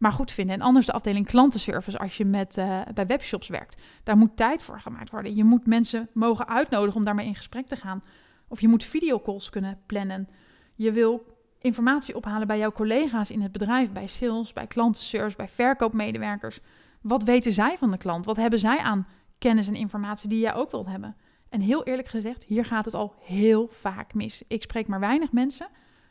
maar 0.04 0.12
goed 0.12 0.32
vinden. 0.32 0.54
En 0.54 0.60
anders 0.60 0.86
de 0.86 0.92
afdeling 0.92 1.26
klantenservice 1.26 1.98
als 1.98 2.16
je 2.16 2.24
met, 2.24 2.56
uh, 2.56 2.80
bij 2.94 3.06
webshops 3.06 3.48
werkt. 3.48 3.82
Daar 4.02 4.16
moet 4.16 4.36
tijd 4.36 4.62
voor 4.62 4.80
gemaakt 4.80 5.10
worden. 5.10 5.36
Je 5.36 5.44
moet 5.44 5.66
mensen 5.66 6.08
mogen 6.12 6.48
uitnodigen 6.48 6.96
om 6.96 7.04
daarmee 7.04 7.26
in 7.26 7.34
gesprek 7.34 7.66
te 7.66 7.76
gaan. 7.76 8.02
Of 8.48 8.60
je 8.60 8.68
moet 8.68 8.84
videocalls 8.84 9.50
kunnen 9.50 9.80
plannen. 9.86 10.28
Je 10.74 10.92
wil 10.92 11.26
informatie 11.58 12.16
ophalen 12.16 12.46
bij 12.46 12.58
jouw 12.58 12.72
collega's 12.72 13.30
in 13.30 13.42
het 13.42 13.52
bedrijf, 13.52 13.92
bij 13.92 14.06
sales, 14.06 14.52
bij 14.52 14.66
klantenservice, 14.66 15.36
bij 15.36 15.48
verkoopmedewerkers. 15.48 16.60
Wat 17.00 17.22
weten 17.22 17.52
zij 17.52 17.78
van 17.78 17.90
de 17.90 17.98
klant? 17.98 18.24
Wat 18.24 18.36
hebben 18.36 18.58
zij 18.58 18.78
aan 18.78 19.06
kennis 19.38 19.68
en 19.68 19.74
informatie 19.74 20.28
die 20.28 20.40
jij 20.40 20.54
ook 20.54 20.70
wilt 20.70 20.86
hebben? 20.86 21.16
En 21.48 21.60
heel 21.60 21.84
eerlijk 21.84 22.08
gezegd, 22.08 22.44
hier 22.44 22.64
gaat 22.64 22.84
het 22.84 22.94
al 22.94 23.14
heel 23.20 23.68
vaak 23.70 24.14
mis. 24.14 24.42
Ik 24.48 24.62
spreek 24.62 24.86
maar 24.86 25.00
weinig 25.00 25.32
mensen, 25.32 25.66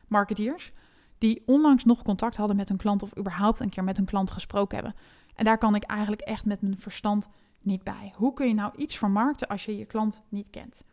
marketeers, 0.08 0.72
die 1.24 1.44
onlangs 1.46 1.84
nog 1.84 2.04
contact 2.04 2.36
hadden 2.36 2.56
met 2.56 2.70
een 2.70 2.78
klant 2.78 3.04
of 3.04 3.18
überhaupt 3.18 3.60
een 3.60 3.70
keer 3.70 3.84
met 3.84 3.98
een 3.98 4.06
klant 4.06 4.32
gesproken 4.32 4.76
hebben. 4.76 4.96
En 5.36 5.46
daar 5.46 5.58
kan 5.58 5.76
ik 5.76 5.84
eigenlijk 5.84 6.22
echt 6.22 6.46
met 6.46 6.62
mijn 6.62 6.78
verstand 6.78 7.28
niet 7.62 7.84
bij. 7.84 8.14
Hoe 8.16 8.34
kun 8.34 8.48
je 8.48 8.54
nou 8.54 8.72
iets 8.76 8.98
vermarkten 8.98 9.48
als 9.48 9.66
je 9.66 9.78
je 9.78 9.86
klant 9.86 10.22
niet 10.30 10.50
kent? 10.50 10.84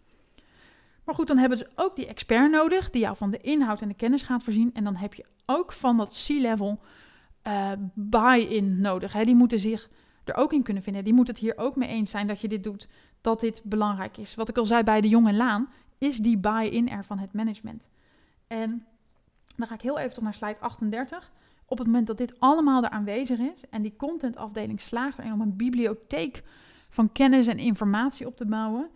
Maar 1.04 1.14
goed, 1.14 1.26
dan 1.26 1.38
hebben 1.38 1.58
ze 1.58 1.70
ook 1.74 1.96
die 1.96 2.06
expert 2.06 2.50
nodig 2.50 2.90
die 2.90 3.00
jou 3.00 3.16
van 3.16 3.30
de 3.30 3.40
inhoud 3.40 3.80
en 3.80 3.88
de 3.88 3.94
kennis 3.94 4.22
gaat 4.22 4.42
voorzien. 4.42 4.70
En 4.74 4.84
dan 4.84 4.96
heb 4.96 5.14
je 5.14 5.24
ook 5.46 5.72
van 5.72 5.96
dat 5.96 6.24
C-level 6.26 6.80
uh, 7.46 7.72
buy-in 7.94 8.80
nodig. 8.80 9.12
Hè. 9.12 9.24
Die 9.24 9.34
moeten 9.34 9.58
zich 9.58 9.88
er 10.24 10.34
ook 10.34 10.52
in 10.52 10.62
kunnen 10.62 10.82
vinden. 10.82 11.04
Die 11.04 11.14
moeten 11.14 11.34
het 11.34 11.42
hier 11.42 11.58
ook 11.58 11.76
mee 11.76 11.88
eens 11.88 12.10
zijn 12.10 12.26
dat 12.26 12.40
je 12.40 12.48
dit 12.48 12.64
doet, 12.64 12.88
dat 13.20 13.40
dit 13.40 13.62
belangrijk 13.64 14.16
is. 14.16 14.34
Wat 14.34 14.48
ik 14.48 14.58
al 14.58 14.64
zei 14.64 14.82
bij 14.82 15.00
de 15.00 15.08
jonge 15.08 15.32
laan, 15.32 15.68
is 15.98 16.16
die 16.16 16.38
buy-in 16.38 16.88
er 16.88 17.04
van 17.04 17.18
het 17.18 17.32
management. 17.32 17.88
En 18.46 18.86
dan 19.60 19.68
ga 19.68 19.74
ik 19.74 19.80
heel 19.80 19.98
even 19.98 20.14
tot 20.14 20.22
naar 20.22 20.34
slide 20.34 20.60
38. 20.60 21.32
Op 21.64 21.78
het 21.78 21.86
moment 21.86 22.06
dat 22.06 22.18
dit 22.18 22.40
allemaal 22.40 22.82
er 22.82 22.90
aanwezig 22.90 23.38
is 23.38 23.64
en 23.70 23.82
die 23.82 23.96
contentafdeling 23.96 24.80
slaagt 24.80 25.18
erin 25.18 25.32
om 25.32 25.40
een 25.40 25.56
bibliotheek 25.56 26.42
van 26.88 27.12
kennis 27.12 27.46
en 27.46 27.58
informatie 27.58 28.26
op 28.26 28.36
te 28.36 28.46
bouwen. 28.46 28.90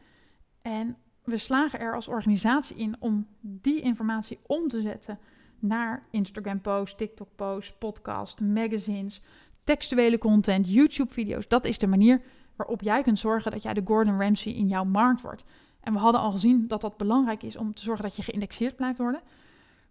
En 0.62 0.96
we 1.24 1.38
slagen 1.38 1.80
er 1.80 1.94
als 1.94 2.08
organisatie 2.08 2.76
in 2.76 2.96
om 2.98 3.26
die 3.40 3.80
informatie 3.80 4.38
om 4.46 4.68
te 4.68 4.80
zetten 4.80 5.18
naar 5.58 6.06
Instagram 6.10 6.60
posts, 6.60 6.96
TikTok 6.96 7.28
posts, 7.34 7.78
podcasts, 7.78 8.40
magazines, 8.40 9.20
textuele 9.64 10.18
content, 10.18 10.68
YouTube 10.68 11.12
video's. 11.12 11.48
Dat 11.48 11.64
is 11.64 11.78
de 11.78 11.86
manier 11.86 12.22
waarop 12.56 12.82
jij 12.82 13.02
kunt 13.02 13.18
zorgen 13.18 13.50
dat 13.50 13.62
jij 13.62 13.74
de 13.74 13.82
Gordon 13.84 14.20
Ramsay 14.20 14.52
in 14.52 14.68
jouw 14.68 14.84
markt 14.84 15.20
wordt. 15.20 15.44
En 15.80 15.92
we 15.92 15.98
hadden 15.98 16.20
al 16.20 16.30
gezien 16.30 16.66
dat 16.66 16.80
dat 16.80 16.96
belangrijk 16.96 17.42
is 17.42 17.56
om 17.56 17.74
te 17.74 17.82
zorgen 17.82 18.04
dat 18.04 18.16
je 18.16 18.22
geïndexeerd 18.22 18.76
blijft 18.76 18.98
worden. 18.98 19.20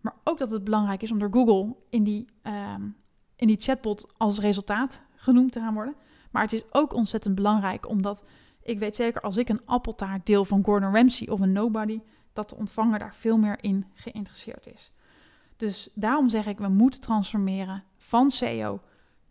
Maar 0.04 0.16
ook 0.24 0.38
dat 0.38 0.52
het 0.52 0.64
belangrijk 0.64 1.02
is 1.02 1.12
om 1.12 1.20
door 1.20 1.32
Google 1.32 1.76
in 1.90 2.04
die, 2.04 2.26
ehm, 2.42 2.82
in 3.36 3.48
die 3.48 3.60
chatbot 3.60 4.08
als 4.18 4.40
resultaat 4.40 5.02
genoemd 5.16 5.52
te 5.52 5.60
gaan 5.60 5.74
worden. 5.74 5.96
Maar 6.32 6.42
het 6.42 6.54
is 6.54 6.64
ook 6.72 6.94
ontzettend 6.94 7.36
belangrijk 7.36 7.90
omdat 7.90 8.24
ik 8.62 8.80
weet 8.80 8.96
zeker 8.96 9.22
als 9.22 9.38
ik 9.38 9.50
een 9.50 9.66
appeltaart 9.66 10.26
deel 10.26 10.46
van 10.46 10.64
Gordon 10.64 10.94
Ramsay 10.94 11.28
of 11.28 11.40
een 11.40 11.52
Nobody, 11.52 12.02
dat 12.34 12.50
de 12.50 12.56
ontvanger 12.56 13.00
daar 13.00 13.16
veel 13.16 13.38
meer 13.38 13.58
in 13.62 13.86
geïnteresseerd 13.94 14.68
is. 14.68 14.92
Dus 15.58 15.90
daarom 15.94 16.30
zeg 16.30 16.46
ik, 16.46 16.58
we 16.58 16.68
moeten 16.68 17.02
transformeren 17.02 17.84
van 17.98 18.32
SEO 18.32 18.80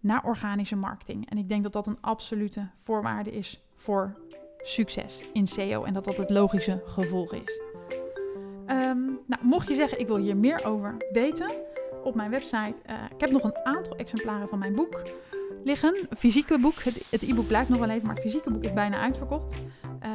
naar 0.01 0.25
organische 0.25 0.77
marketing. 0.77 1.31
En 1.31 1.39
ik 1.39 1.49
denk 1.49 1.63
dat 1.63 1.73
dat 1.73 1.87
een 1.87 2.01
absolute 2.01 2.69
voorwaarde 2.79 3.33
is 3.33 3.61
voor 3.75 4.17
succes 4.59 5.31
in 5.33 5.47
SEO 5.47 5.85
en 5.85 5.93
dat 5.93 6.05
dat 6.05 6.17
het 6.17 6.31
logische 6.31 6.83
gevolg 6.87 7.33
is. 7.33 7.72
Ehm, 8.67 9.05
nou, 9.27 9.43
mocht 9.43 9.69
je 9.69 9.75
zeggen, 9.75 10.01
ik 10.01 10.07
wil 10.07 10.17
hier 10.17 10.37
meer 10.37 10.65
over 10.65 10.97
weten, 11.13 11.51
op 12.03 12.15
mijn 12.15 12.31
website, 12.31 12.75
uh, 12.91 12.95
ik 13.15 13.21
heb 13.21 13.31
nog 13.31 13.45
een 13.45 13.57
aantal 13.65 13.97
exemplaren 13.97 14.49
van 14.49 14.59
mijn 14.59 14.75
boek 14.75 15.03
liggen. 15.65 15.97
Fysieke 16.19 16.59
boek, 16.59 16.83
het 16.83 17.23
e-book 17.23 17.47
blijft 17.47 17.69
nog 17.69 17.79
wel 17.79 17.89
even, 17.89 18.07
maar 18.07 18.15
het 18.15 18.25
fysieke 18.25 18.51
boek 18.51 18.65
is 18.65 18.73
bijna 18.73 18.99
uitverkocht. 18.99 19.63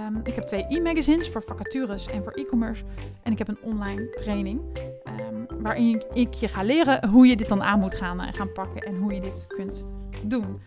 Um, 0.07 0.19
ik 0.23 0.33
heb 0.33 0.43
twee 0.43 0.65
e-magazines 0.69 1.29
voor 1.29 1.43
vacatures 1.43 2.07
en 2.07 2.23
voor 2.23 2.31
e-commerce. 2.31 2.83
En 3.23 3.31
ik 3.31 3.37
heb 3.37 3.47
een 3.47 3.61
online 3.61 4.09
training 4.09 4.61
um, 5.05 5.47
waarin 5.61 6.03
ik 6.13 6.33
je 6.33 6.47
ga 6.47 6.63
leren 6.63 7.09
hoe 7.09 7.27
je 7.27 7.35
dit 7.35 7.49
dan 7.49 7.63
aan 7.63 7.79
moet 7.79 7.95
gaan, 7.95 8.21
uh, 8.21 8.27
gaan 8.31 8.51
pakken 8.51 8.81
en 8.81 8.95
hoe 8.95 9.13
je 9.13 9.21
dit 9.21 9.45
kunt 9.47 9.85
doen. 10.25 10.61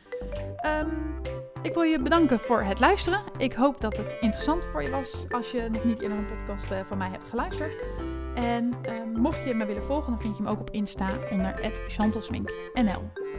Ik 1.62 1.74
wil 1.74 1.82
je 1.82 2.02
bedanken 2.02 2.40
voor 2.40 2.62
het 2.62 2.80
luisteren. 2.80 3.22
Ik 3.36 3.52
hoop 3.52 3.80
dat 3.80 3.96
het 3.96 4.16
interessant 4.20 4.64
voor 4.64 4.82
je 4.82 4.90
was 4.90 5.24
als 5.28 5.50
je 5.50 5.68
nog 5.72 5.84
niet 5.84 6.00
eerder 6.02 6.18
een 6.18 6.26
podcast 6.26 6.70
eh, 6.70 6.80
van 6.86 6.98
mij 6.98 7.08
hebt 7.10 7.24
geluisterd. 7.28 7.74
En 8.34 8.74
ehm, 8.82 9.08
mocht 9.08 9.44
je 9.44 9.54
me 9.54 9.64
willen 9.66 9.84
volgen, 9.84 10.10
dan 10.10 10.20
vind 10.20 10.36
je 10.36 10.42
hem 10.42 10.52
ook 10.52 10.60
op 10.60 10.70
Insta 10.70 11.08
onder 11.30 11.72
@chantalsmink.nl. 11.88 13.29